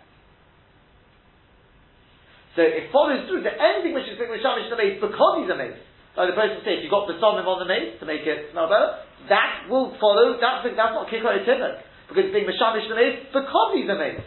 So 2.55 2.63
it 2.63 2.95
follows 2.95 3.27
through 3.27 3.43
that 3.43 3.59
anything 3.59 3.99
which 3.99 4.07
is 4.07 4.15
being 4.15 4.31
meshamish 4.31 4.71
the 4.71 4.79
mace 4.79 5.03
because 5.03 5.43
he's 5.43 5.51
a 5.51 5.59
mace. 5.59 5.79
Like 6.15 6.31
the 6.31 6.39
person 6.39 6.63
say, 6.63 6.79
if 6.79 6.87
you've 6.87 6.95
got 6.95 7.11
the 7.11 7.19
somim 7.19 7.43
on 7.43 7.59
the 7.59 7.67
mace 7.67 7.99
to 7.99 8.07
make 8.07 8.23
it 8.23 8.55
smell 8.55 8.71
better, 8.71 9.03
that 9.27 9.67
will 9.67 9.91
follow, 9.99 10.39
that's, 10.39 10.63
that's 10.63 10.95
not 10.95 11.11
kikoi 11.11 11.43
timid. 11.43 11.83
Because 12.07 12.31
it's 12.31 12.35
being 12.35 12.47
meshamish 12.47 12.87
the 12.87 12.95
mace 12.95 13.27
because 13.35 13.71
he's 13.75 13.91
a 13.91 13.99
mace. 13.99 14.23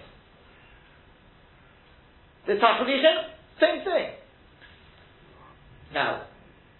The 2.52 2.60
tachlichem, 2.60 3.18
same 3.64 3.88
thing. 3.88 4.08
Now, 5.96 6.28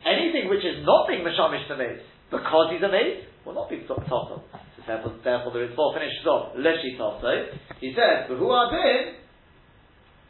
anything 0.04 0.52
which 0.52 0.68
is 0.68 0.84
not 0.84 1.08
being 1.08 1.24
meshamish 1.24 1.64
the 1.72 1.80
mace 1.80 2.04
because 2.28 2.76
he's 2.76 2.84
a 2.84 2.92
mace 2.92 3.27
will 3.48 3.56
not 3.56 3.72
be 3.72 3.80
toppled. 3.88 4.44
So 4.52 4.80
therefore, 4.84 5.16
therefore 5.24 5.56
there 5.56 5.64
is 5.64 5.72
four 5.72 5.96
finishes 5.96 6.28
off. 6.28 6.52
Leshi 6.60 7.00
topso. 7.00 7.56
He 7.80 7.96
says, 7.96 8.28
but 8.28 8.36
who 8.36 8.52
are 8.52 8.68
been? 8.68 9.24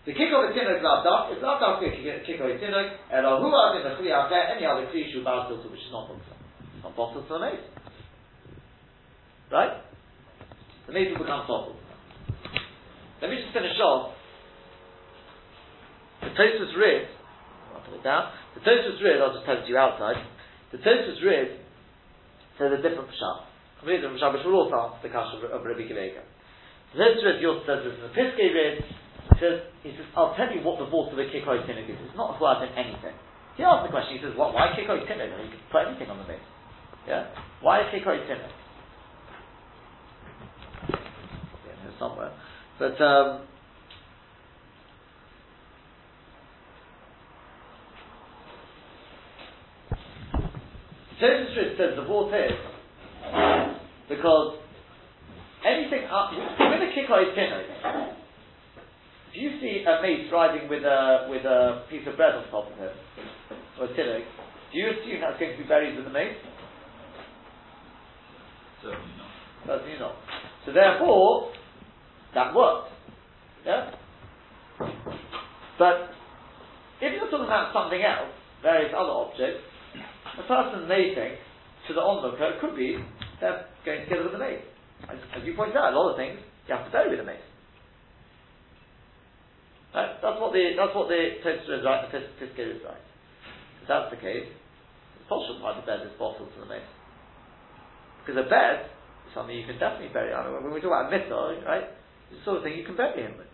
The 0.05 0.13
kick 0.13 0.30
of 0.30 0.45
the 0.45 0.53
tinok 0.53 0.86
lav 0.86 1.01
daf 1.03 1.34
is 1.36 1.41
lav 1.41 1.57
daf 1.57 1.82
kick 1.82 2.39
of 2.39 2.47
the 2.47 2.57
tinok, 2.61 2.88
and 3.09 3.26
who 3.26 3.49
are 3.49 3.76
in 3.76 3.84
the 3.84 3.97
chli 3.97 4.13
after 4.13 4.38
any 4.38 4.63
other 4.63 4.86
kli 4.93 5.11
shu 5.11 5.26
basel 5.26 5.57
to 5.59 5.68
which 5.68 5.82
is 5.82 5.91
not 5.91 6.07
bottle. 6.07 6.22
Not 6.86 6.95
bottle 6.95 7.26
to 7.26 7.28
the 7.28 7.39
mace. 7.41 7.65
Right? 9.51 9.82
The 10.86 10.93
mace 10.93 11.09
will 11.11 11.26
become 11.26 11.43
toppled. 11.49 11.82
Let 13.20 13.32
me 13.32 13.41
just 13.41 13.51
finish 13.51 13.76
off. 13.82 14.13
The 16.22 16.30
Tosfos 16.38 16.78
Rid, 16.78 17.09
I'll 17.74 17.82
put 17.82 17.97
it 17.97 18.03
down. 18.03 18.32
The 18.53 18.61
Tosfos 18.61 19.01
Rid, 19.03 19.20
I'll 19.20 19.34
just 19.34 19.45
tell 19.45 19.57
it 19.57 19.65
to 19.65 19.68
you 19.68 19.78
outside. 19.78 20.22
The 20.72 20.78
Tosfos 20.78 21.20
Rid 21.26 21.66
says 22.58 22.74
a 22.74 22.82
different 22.82 23.10
pshat. 23.14 23.38
Completely 23.80 24.01
different 24.01 24.22
pshat, 24.22 24.34
which 24.34 24.45
will 24.45 24.66
also 24.66 24.76
answer 24.76 25.01
the 25.05 25.14
question 25.14 25.45
of, 25.45 25.62
Rabbi 25.62 25.86
Akiva. 25.86 26.26
The 26.93 27.03
Tosfos 27.03 27.24
Rid, 27.26 27.41
Yosef 27.41 27.64
says 27.70 27.80
this 27.86 27.95
in 27.95 28.03
the 28.10 28.14
Piskei 28.14 28.49
Rid, 28.53 28.76
he 28.82 29.36
says, 29.43 29.58
he 29.84 29.91
says, 29.93 30.08
I'll 30.16 30.34
tell 30.34 30.49
you 30.49 30.64
what 30.64 30.80
the 30.80 30.89
voice 30.89 31.12
of 31.12 31.18
the 31.20 31.28
kikoi 31.28 31.62
tinnik 31.68 31.86
is. 31.86 31.99
It's 31.99 32.18
not 32.18 32.39
who 32.39 32.47
in 32.64 32.72
anything. 32.74 33.14
He 33.60 33.64
asked 33.64 33.86
the 33.86 33.91
question, 33.91 34.18
he 34.18 34.22
says, 34.24 34.34
what, 34.39 34.53
why 34.53 34.72
kikoi 34.74 35.03
tinnik? 35.05 35.30
You 35.30 35.51
can 35.51 35.62
put 35.70 35.86
anything 35.86 36.10
on 36.10 36.18
the 36.18 36.28
mix. 36.30 36.41
Yeah? 37.05 37.30
Why 37.62 37.86
kikoi 37.91 38.24
tinnik? 38.26 38.53
Yeah, 40.89 41.91
somewhere. 41.99 42.32
But, 42.80 42.95
um, 43.01 43.45
Joseph 51.20 51.49
Stritt 51.51 51.78
says 51.78 51.97
the 51.97 52.05
vote 52.05 52.30
is 52.34 52.53
because 54.09 54.57
anything 55.65 56.05
up 56.05 56.30
with 56.32 56.82
a 56.82 56.89
kikoi 56.93 57.34
tinnik, 57.34 58.13
If 59.34 59.41
you 59.41 59.59
see 59.59 59.84
a 59.84 60.01
mate 60.01 60.30
riding 60.32 60.70
with 60.70 60.84
a 60.84 61.28
with 61.30 61.43
a 61.43 61.86
piece 61.89 62.05
of 62.07 62.15
bread 62.18 62.36
on 62.36 62.45
top 62.51 62.72
of 62.72 62.78
him, 62.78 62.93
or 63.80 63.86
a 63.86 63.88
tillich, 63.89 64.26
do 64.72 64.78
you 64.80 64.89
assume 64.89 65.22
that's 65.22 65.39
going 65.39 65.53
to 65.53 65.57
be 65.57 65.68
buried 65.68 65.95
with 65.95 66.05
the 66.05 66.11
mate? 66.11 66.38
Certainly 68.84 69.13
not. 69.18 69.32
Certainly 69.65 69.99
not. 69.99 70.15
So 70.65 70.74
therefore, 70.74 71.51
that 72.36 72.53
works. 72.53 72.91
Yeah? 73.65 73.91
But 75.80 76.09
if 77.01 77.13
you're 77.13 77.30
talking 77.30 77.45
about 77.45 77.74
something 77.74 78.01
else, 78.01 78.30
various 78.61 78.93
other 78.95 79.09
objects, 79.09 79.61
a 80.38 80.45
person 80.47 80.88
may 80.88 81.13
think 81.15 81.39
to 81.88 81.93
the 81.93 82.01
onlooker 82.01 82.57
it 82.57 82.61
could 82.61 82.75
be 82.75 82.97
they're 83.39 83.65
going 83.85 84.03
together 84.05 84.23
with 84.23 84.33
the 84.33 84.41
maid. 84.41 84.61
As, 85.05 85.17
as 85.38 85.41
you 85.45 85.53
pointed 85.53 85.77
out, 85.77 85.93
a 85.93 85.97
lot 85.97 86.11
of 86.11 86.17
things 86.17 86.39
you 86.67 86.73
have 86.73 86.85
to 86.85 86.91
bury 86.91 87.09
with 87.09 87.21
the 87.21 87.25
maid. 87.25 87.41
Right? 89.93 90.17
That's 90.21 90.38
what 90.41 90.53
the 90.53 90.73
that's 90.77 90.93
what 90.93 91.07
the 91.07 91.41
Tosfos 91.41 91.79
is 91.79 91.85
right, 91.85 92.05
the 92.05 92.21
Pisker 92.38 92.65
is 92.75 92.81
right. 92.85 93.05
If 93.81 93.88
that's 93.88 94.11
the 94.13 94.19
case, 94.19 94.45
it's 94.45 95.27
possible 95.29 95.61
find 95.61 95.81
the 95.81 95.85
bed 95.85 96.05
is 96.05 96.13
bottled 96.19 96.49
to 96.53 96.59
the 96.59 96.69
maid. 96.69 96.85
Because 98.21 98.43
a 98.43 98.49
bed 98.49 98.91
is 99.25 99.31
something 99.33 99.55
you 99.55 99.65
can 99.65 99.79
definitely 99.79 100.11
bury. 100.11 100.35
Mean, 100.35 100.65
when 100.65 100.73
we 100.73 100.83
talk 100.83 100.91
about 100.91 101.09
mitzvah, 101.09 101.63
right, 101.63 101.88
it's 102.29 102.41
the 102.41 102.45
sort 102.45 102.57
of 102.59 102.63
thing 102.67 102.75
you 102.75 102.83
can 102.83 102.99
bury 102.99 103.23
him 103.23 103.39
with. 103.39 103.47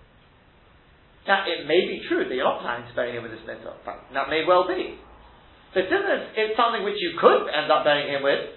Now, 1.27 1.47
it 1.47 1.63
may 1.69 1.87
be 1.87 2.03
true 2.09 2.27
that 2.27 2.33
you're 2.33 2.43
not 2.43 2.59
planning 2.59 2.89
to 2.89 2.95
bury 2.97 3.15
him 3.15 3.23
with 3.23 3.31
this 3.31 3.45
mitzvah. 3.47 3.79
That 3.85 4.27
may 4.27 4.43
well 4.43 4.67
be. 4.67 4.99
But 5.73 5.89
since 5.89 6.05
it's 6.37 6.57
something 6.57 6.85
which 6.85 7.01
you 7.01 7.17
could 7.19 7.49
end 7.49 7.71
up 7.71 7.83
burying 7.83 8.13
him 8.13 8.23
with, 8.23 8.53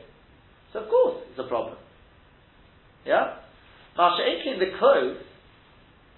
so 0.73 0.85
of 0.85 0.89
course 0.89 1.25
it's 1.31 1.41
a 1.41 1.49
problem. 1.49 1.77
Yeah? 3.07 3.41
Masha 3.97 4.21
in 4.25 4.61
the 4.61 4.77
clothes, 4.79 5.25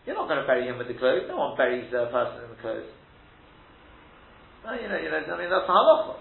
you're 0.04 0.16
not 0.16 0.26
going 0.26 0.40
to 0.40 0.46
bury 0.46 0.66
him 0.66 0.78
with 0.78 0.88
the 0.88 0.98
clothes. 0.98 1.28
No 1.28 1.36
one 1.36 1.56
buries 1.56 1.86
a 1.92 2.10
person 2.10 2.42
in 2.42 2.50
the 2.50 2.60
clothes. 2.60 2.90
You 4.64 4.88
know, 4.88 4.98
you 4.98 5.10
know, 5.10 5.20
I 5.20 5.38
mean, 5.38 5.48
that's 5.48 5.68
a 5.68 5.72
halacha. 5.72 6.16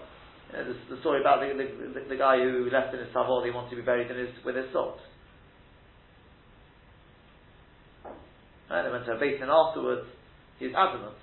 You 0.52 0.54
know, 0.56 0.64
the, 0.72 0.94
the, 0.94 1.00
story 1.00 1.20
about 1.20 1.40
the, 1.40 1.52
the, 1.52 2.08
the, 2.08 2.16
guy 2.16 2.38
who 2.38 2.70
left 2.72 2.94
in 2.94 3.00
his 3.00 3.08
tavol, 3.12 3.44
he 3.44 3.50
wanted 3.50 3.70
to 3.70 3.76
be 3.76 3.82
buried 3.82 4.10
in 4.10 4.16
his, 4.16 4.28
with 4.44 4.56
his 4.56 4.66
socks. 4.72 5.02
And 8.70 8.86
they 8.86 8.90
went 8.90 9.04
to 9.06 9.12
a 9.12 9.18
basin 9.18 9.48
afterwards, 9.50 10.06
he's 10.58 10.72
adamant. 10.76 11.16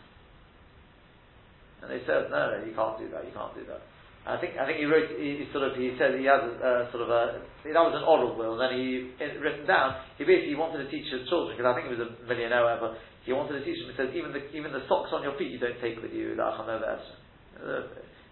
And 1.84 1.92
they 1.92 2.02
said, 2.08 2.32
no, 2.32 2.56
no, 2.56 2.58
you 2.64 2.74
can't 2.74 2.98
do 2.98 3.10
that, 3.12 3.26
you 3.26 3.34
can't 3.36 3.54
do 3.54 3.66
that. 3.68 3.82
I 4.26 4.42
think 4.42 4.58
I 4.58 4.66
think 4.66 4.82
he 4.82 4.90
wrote 4.90 5.06
he, 5.22 5.38
he 5.38 5.46
sort 5.54 5.70
of 5.70 5.78
he 5.78 5.94
said 6.02 6.18
he 6.18 6.26
has 6.26 6.42
a, 6.42 6.90
sort 6.90 7.06
of 7.06 7.14
a 7.14 7.46
that 7.62 7.86
was 7.86 7.94
an 7.94 8.02
oral 8.02 8.34
will. 8.34 8.58
And 8.58 8.62
then 8.66 8.74
he 8.74 9.14
in, 9.22 9.38
written 9.38 9.70
down 9.70 10.02
he 10.18 10.26
basically 10.26 10.58
wanted 10.58 10.82
to 10.82 10.90
teach 10.90 11.06
his 11.14 11.30
children 11.30 11.54
because 11.54 11.70
I 11.70 11.78
think 11.78 11.94
he 11.94 11.94
was 11.94 12.02
a 12.02 12.10
millionaire 12.26 12.66
whatever. 12.66 12.98
He 13.22 13.38
wanted 13.38 13.62
to 13.62 13.64
teach 13.66 13.78
them 13.78 13.94
he 13.94 13.98
says 13.98 14.10
even 14.18 14.34
the 14.34 14.42
even 14.58 14.74
the 14.74 14.82
socks 14.90 15.14
on 15.14 15.22
your 15.22 15.38
feet 15.38 15.54
you 15.54 15.62
don't 15.62 15.78
take 15.78 16.02
with 16.02 16.10
you 16.10 16.34
uh, 16.42 16.58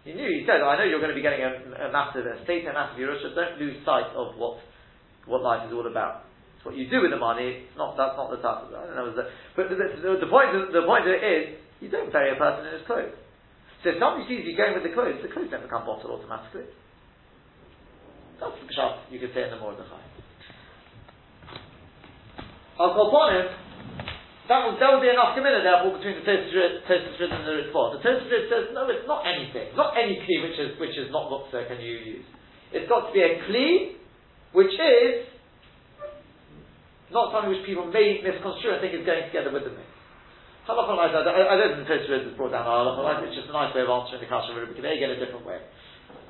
he 0.02 0.18
knew 0.18 0.26
he 0.34 0.42
said 0.50 0.66
I 0.66 0.82
know 0.82 0.86
you're 0.90 1.00
going 1.00 1.14
to 1.14 1.18
be 1.18 1.22
getting 1.22 1.46
a, 1.46 1.62
a 1.86 1.94
massive 1.94 2.26
estate 2.26 2.66
a 2.66 2.74
massive 2.74 2.98
Yerusha 2.98 3.38
don't 3.38 3.62
lose 3.62 3.78
sight 3.86 4.10
of 4.18 4.34
what 4.42 4.66
what 5.30 5.46
life 5.46 5.70
is 5.70 5.72
all 5.78 5.86
about. 5.86 6.26
What 6.66 6.76
you 6.76 6.90
do 6.90 7.06
with 7.06 7.14
the 7.14 7.22
money 7.22 7.70
it's 7.70 7.78
not 7.78 7.94
that's 8.02 8.18
not 8.18 8.34
the 8.34 8.42
stuff 8.42 8.66
I 8.74 8.90
don't 8.90 8.98
know 8.98 9.14
but 9.54 9.70
the, 9.70 9.78
the, 9.78 10.26
the 10.26 10.30
point 10.32 10.58
the 10.74 10.90
point 10.90 11.06
of 11.06 11.14
it 11.14 11.22
is 11.22 11.44
you 11.86 11.94
don't 11.94 12.10
bury 12.10 12.34
a 12.34 12.40
person 12.42 12.66
in 12.66 12.82
his 12.82 12.88
clothes 12.90 13.14
so 13.84 13.92
if 13.92 14.00
somebody 14.00 14.24
sees 14.32 14.48
you 14.48 14.56
going 14.56 14.80
with 14.80 14.88
the 14.88 14.96
clothes, 14.96 15.20
the 15.20 15.28
clothes 15.28 15.52
don't 15.52 15.68
become 15.68 15.84
bottled 15.84 16.08
automatically. 16.08 16.72
That's 18.40 18.56
the 18.56 18.68
pshat 18.72 19.12
you 19.12 19.20
could 19.20 19.36
say 19.36 19.44
in 19.44 19.52
the 19.52 19.60
Mordechai. 19.60 20.00
Upon 22.80 23.36
him. 23.36 23.48
That 24.48 24.60
would, 24.68 24.76
that 24.76 24.92
would 24.92 25.00
be 25.00 25.08
enough 25.08 25.40
committed, 25.40 25.64
therefore, 25.64 25.96
between 25.96 26.20
the 26.20 26.26
Tosfos 26.28 27.32
and 27.32 27.48
the 27.48 27.64
Ritva. 27.64 27.96
The 27.96 28.02
Tosfos 28.04 28.44
says, 28.52 28.76
no, 28.76 28.92
it's 28.92 29.08
not 29.08 29.24
anything. 29.24 29.72
Not 29.76 29.96
any 29.96 30.20
kli 30.20 30.44
which 30.44 30.60
is, 30.60 30.76
which 30.80 30.96
is 31.00 31.08
not 31.16 31.32
Muktzah 31.32 31.68
can 31.68 31.80
you 31.80 32.20
use. 32.20 32.28
It's 32.76 32.90
got 32.90 33.08
to 33.08 33.12
be 33.16 33.24
a 33.24 33.40
kli 33.48 33.96
which 34.52 34.76
is 34.76 35.32
not 37.12 37.32
something 37.32 37.56
which 37.56 37.64
people 37.66 37.88
may 37.88 38.20
misconstrue 38.20 38.74
and 38.74 38.82
think 38.82 39.00
is 39.00 39.06
going 39.06 39.32
together 39.32 39.54
with 39.54 39.64
the 39.64 39.72
mix. 39.72 39.93
Halacha 40.64 40.96
I, 40.96 41.44
I 41.44 41.56
don't 41.60 41.84
think 41.84 41.92
Tosfos 41.92 42.32
is 42.32 42.38
brought 42.40 42.56
down 42.56 42.64
halacha 42.64 43.28
it's 43.28 43.36
just 43.36 43.52
a 43.52 43.56
nice 43.56 43.76
way 43.76 43.84
of 43.84 43.92
answering 43.92 44.24
the 44.24 44.32
kasha 44.32 44.56
Rabbi 44.56 44.72
Akiva 44.72 44.96
again 44.96 45.12
a 45.12 45.20
different 45.20 45.44
way. 45.44 45.60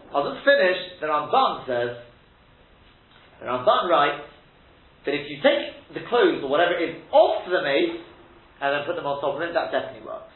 I'll 0.09 0.25
just 0.25 0.41
finish, 0.41 0.77
the 1.01 1.05
Ramban 1.05 1.69
says, 1.69 2.01
the 3.41 3.45
Ramban 3.45 3.89
writes 3.89 4.25
that 5.05 5.13
if 5.13 5.29
you 5.29 5.37
take 5.45 5.93
the 5.93 6.01
clothes 6.09 6.41
or 6.41 6.49
whatever 6.49 6.73
it 6.73 6.81
is 6.81 6.95
off 7.13 7.45
the 7.45 7.61
mace 7.61 8.01
and 8.61 8.69
then 8.73 8.81
put 8.89 8.97
them 8.97 9.05
on 9.05 9.21
top 9.21 9.37
of 9.37 9.41
it, 9.45 9.53
that 9.53 9.69
definitely 9.69 10.05
works. 10.05 10.33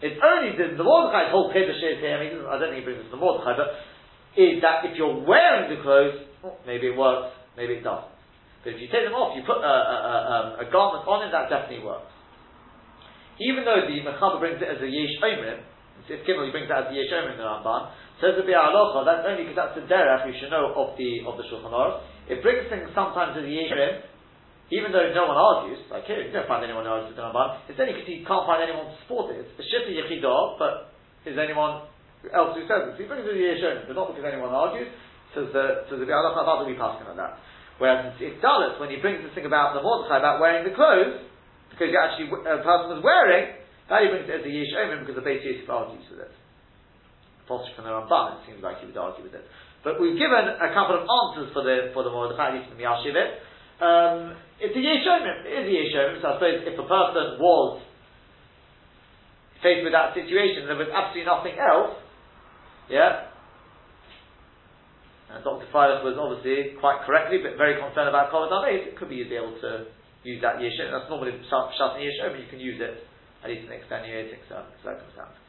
It's 0.00 0.20
only 0.20 0.56
the, 0.56 0.80
the 0.80 0.84
Mordechai's 0.84 1.28
whole 1.28 1.52
Kiddush 1.52 1.80
is 1.80 2.00
here, 2.00 2.16
I 2.16 2.20
mean, 2.24 2.40
I 2.48 2.56
don't 2.56 2.72
think 2.72 2.80
he 2.80 2.88
brings 2.88 3.04
this 3.04 3.12
to 3.12 3.16
the 3.16 3.20
Mordechai, 3.20 3.52
but 3.52 3.68
is 4.40 4.64
that 4.64 4.84
if 4.88 4.96
you're 4.96 5.28
wearing 5.28 5.68
the 5.68 5.80
clothes, 5.84 6.24
well, 6.40 6.56
maybe 6.64 6.88
it 6.88 6.96
works, 6.96 7.36
maybe 7.56 7.80
it 7.80 7.84
doesn't. 7.84 8.12
But 8.64 8.76
if 8.76 8.80
you 8.80 8.88
take 8.88 9.04
them 9.04 9.12
off, 9.12 9.36
you 9.36 9.44
put 9.44 9.60
a, 9.60 9.76
a, 9.84 9.96
a, 10.00 10.16
um, 10.24 10.46
a 10.64 10.66
garment 10.72 11.04
on 11.04 11.28
it, 11.28 11.30
that 11.36 11.52
definitely 11.52 11.84
works. 11.84 12.13
Even 13.40 13.66
though 13.66 13.82
the 13.82 13.98
Mechaber 14.02 14.38
brings 14.38 14.62
it 14.62 14.68
as 14.70 14.78
a 14.78 14.86
Yesh 14.86 15.18
Omrim, 15.18 15.62
if 16.06 16.20
Kimmel 16.28 16.52
brings 16.52 16.68
that 16.68 16.86
as 16.86 16.88
a 16.90 16.94
Yesh 16.94 17.10
in 17.10 17.38
the 17.38 17.46
Ramban, 17.46 17.90
says 18.20 18.38
the 18.38 18.46
Biur 18.46 18.60
Halacha, 18.60 19.02
that's 19.02 19.24
only 19.26 19.48
because 19.48 19.58
that's 19.58 19.74
the 19.74 19.86
derech 19.90 20.28
we 20.28 20.36
should 20.38 20.52
know 20.52 20.70
of 20.70 20.94
the 20.94 21.24
of 21.26 21.34
the 21.40 21.44
Shulchan 21.50 21.72
Aruch. 21.72 22.04
It 22.30 22.44
brings 22.44 22.68
things 22.70 22.92
sometimes 22.94 23.34
as 23.34 23.42
a 23.42 23.50
Yesh 23.50 24.04
even 24.72 24.96
though 24.96 25.04
no 25.12 25.28
one 25.28 25.36
argues, 25.36 25.76
like 25.92 26.08
here, 26.08 26.24
you 26.24 26.32
don't 26.32 26.48
find 26.48 26.64
anyone 26.64 26.88
who 26.88 26.90
argues 26.96 27.12
with 27.12 27.20
the 27.20 27.26
Ramban, 27.26 27.68
it's 27.68 27.76
only 27.76 27.92
because 27.92 28.08
he 28.08 28.24
can't 28.24 28.48
find 28.48 28.64
anyone 28.64 28.88
to 28.88 28.96
support 29.04 29.28
it. 29.28 29.44
It's 29.44 29.52
the 29.60 29.66
Shita 29.68 29.92
Yechidah, 29.92 30.56
but 30.56 30.96
is 31.28 31.36
anyone 31.36 31.84
else 32.32 32.56
who 32.56 32.64
says 32.64 32.88
it? 32.88 32.96
So 32.96 33.00
he 33.04 33.08
brings 33.08 33.28
it 33.28 33.36
as 33.36 33.36
a 33.36 33.44
Yesh 33.44 33.60
Omrim, 33.60 33.92
but 33.92 33.96
not 33.96 34.08
because 34.16 34.24
anyone 34.24 34.56
argues, 34.56 34.88
says 35.36 35.52
the, 35.52 35.84
says 35.92 36.00
the 36.00 36.08
not 36.08 36.32
that 36.32 36.64
we 36.64 36.80
passing 36.80 37.04
on 37.04 37.20
that. 37.20 37.36
Whereas 37.76 38.16
it's 38.22 38.40
Dalit, 38.40 38.80
when 38.80 38.88
he 38.88 39.02
brings 39.04 39.20
this 39.20 39.34
thing 39.36 39.44
about 39.44 39.76
the 39.76 39.82
Mordechai, 39.84 40.22
about 40.22 40.40
wearing 40.40 40.64
the 40.64 40.72
clothes, 40.72 41.20
because 41.74 41.90
you 41.90 41.98
actually 41.98 42.30
a 42.30 42.62
person 42.62 42.94
was 42.94 43.02
wearing, 43.02 43.58
now 43.90 43.98
he 43.98 44.08
brings 44.08 44.30
it 44.30 44.40
as 44.40 44.46
a 44.46 44.52
Omen 44.78 45.02
because 45.02 45.18
the 45.18 45.26
Beit 45.26 45.42
Yosef 45.42 45.66
argues 45.66 46.06
with 46.08 46.22
it. 46.22 46.32
Possibly 47.50 47.74
from 47.76 47.84
the 47.84 47.92
Ramban, 47.92 48.40
it 48.40 48.48
seems 48.48 48.62
like 48.62 48.80
he 48.80 48.88
would 48.88 48.96
argue 48.96 49.26
with 49.26 49.36
it. 49.36 49.44
But 49.82 50.00
we've 50.00 50.16
given 50.16 50.48
a 50.48 50.70
couple 50.72 50.96
of 50.96 51.04
answers 51.04 51.52
for 51.52 51.60
the 51.60 51.92
for 51.92 52.06
the 52.06 52.14
Mordechai, 52.14 52.54
at 52.54 52.54
least 52.56 52.72
from 52.72 52.80
the 52.80 52.88
Yashivit. 52.88 53.28
Um, 53.82 54.38
it's 54.62 54.72
a 54.72 54.80
Yesh 54.80 55.04
Omen, 55.04 55.44
it 55.44 55.52
is 55.52 55.66
a 55.66 55.74
Yesh 55.74 55.94
Omen, 55.98 56.22
so 56.22 56.26
I 56.30 56.34
suppose 56.38 56.56
if 56.62 56.78
a 56.78 56.86
person 56.86 57.42
was 57.42 57.82
faced 59.60 59.82
with 59.82 59.92
that 59.92 60.14
situation, 60.14 60.70
there 60.70 60.78
was 60.78 60.88
absolutely 60.94 61.26
nothing 61.26 61.58
else, 61.58 61.98
yeah, 62.86 63.34
and 65.34 65.42
Dr. 65.42 65.66
Freilich 65.74 66.06
was 66.06 66.14
obviously 66.14 66.78
quite 66.78 67.02
correctly, 67.02 67.42
but 67.42 67.58
very 67.58 67.74
concerned 67.74 68.06
about 68.06 68.30
Kovad 68.30 68.54
It 68.70 68.94
could 68.94 69.10
be 69.10 69.18
you'd 69.18 69.34
be 69.34 69.36
able 69.36 69.58
to 69.66 69.90
use 70.24 70.40
that 70.42 70.56
yeshua. 70.56 70.90
That's 70.90 71.08
normally 71.08 71.32
shas 71.52 71.94
and 71.96 72.02
yeshua, 72.02 72.32
but 72.32 72.40
you 72.40 72.48
can 72.50 72.60
use 72.60 72.80
it 72.80 73.06
at 73.44 73.50
least 73.50 73.66
in 73.66 73.72
extenuating 73.72 74.40
circumstances. 74.48 75.44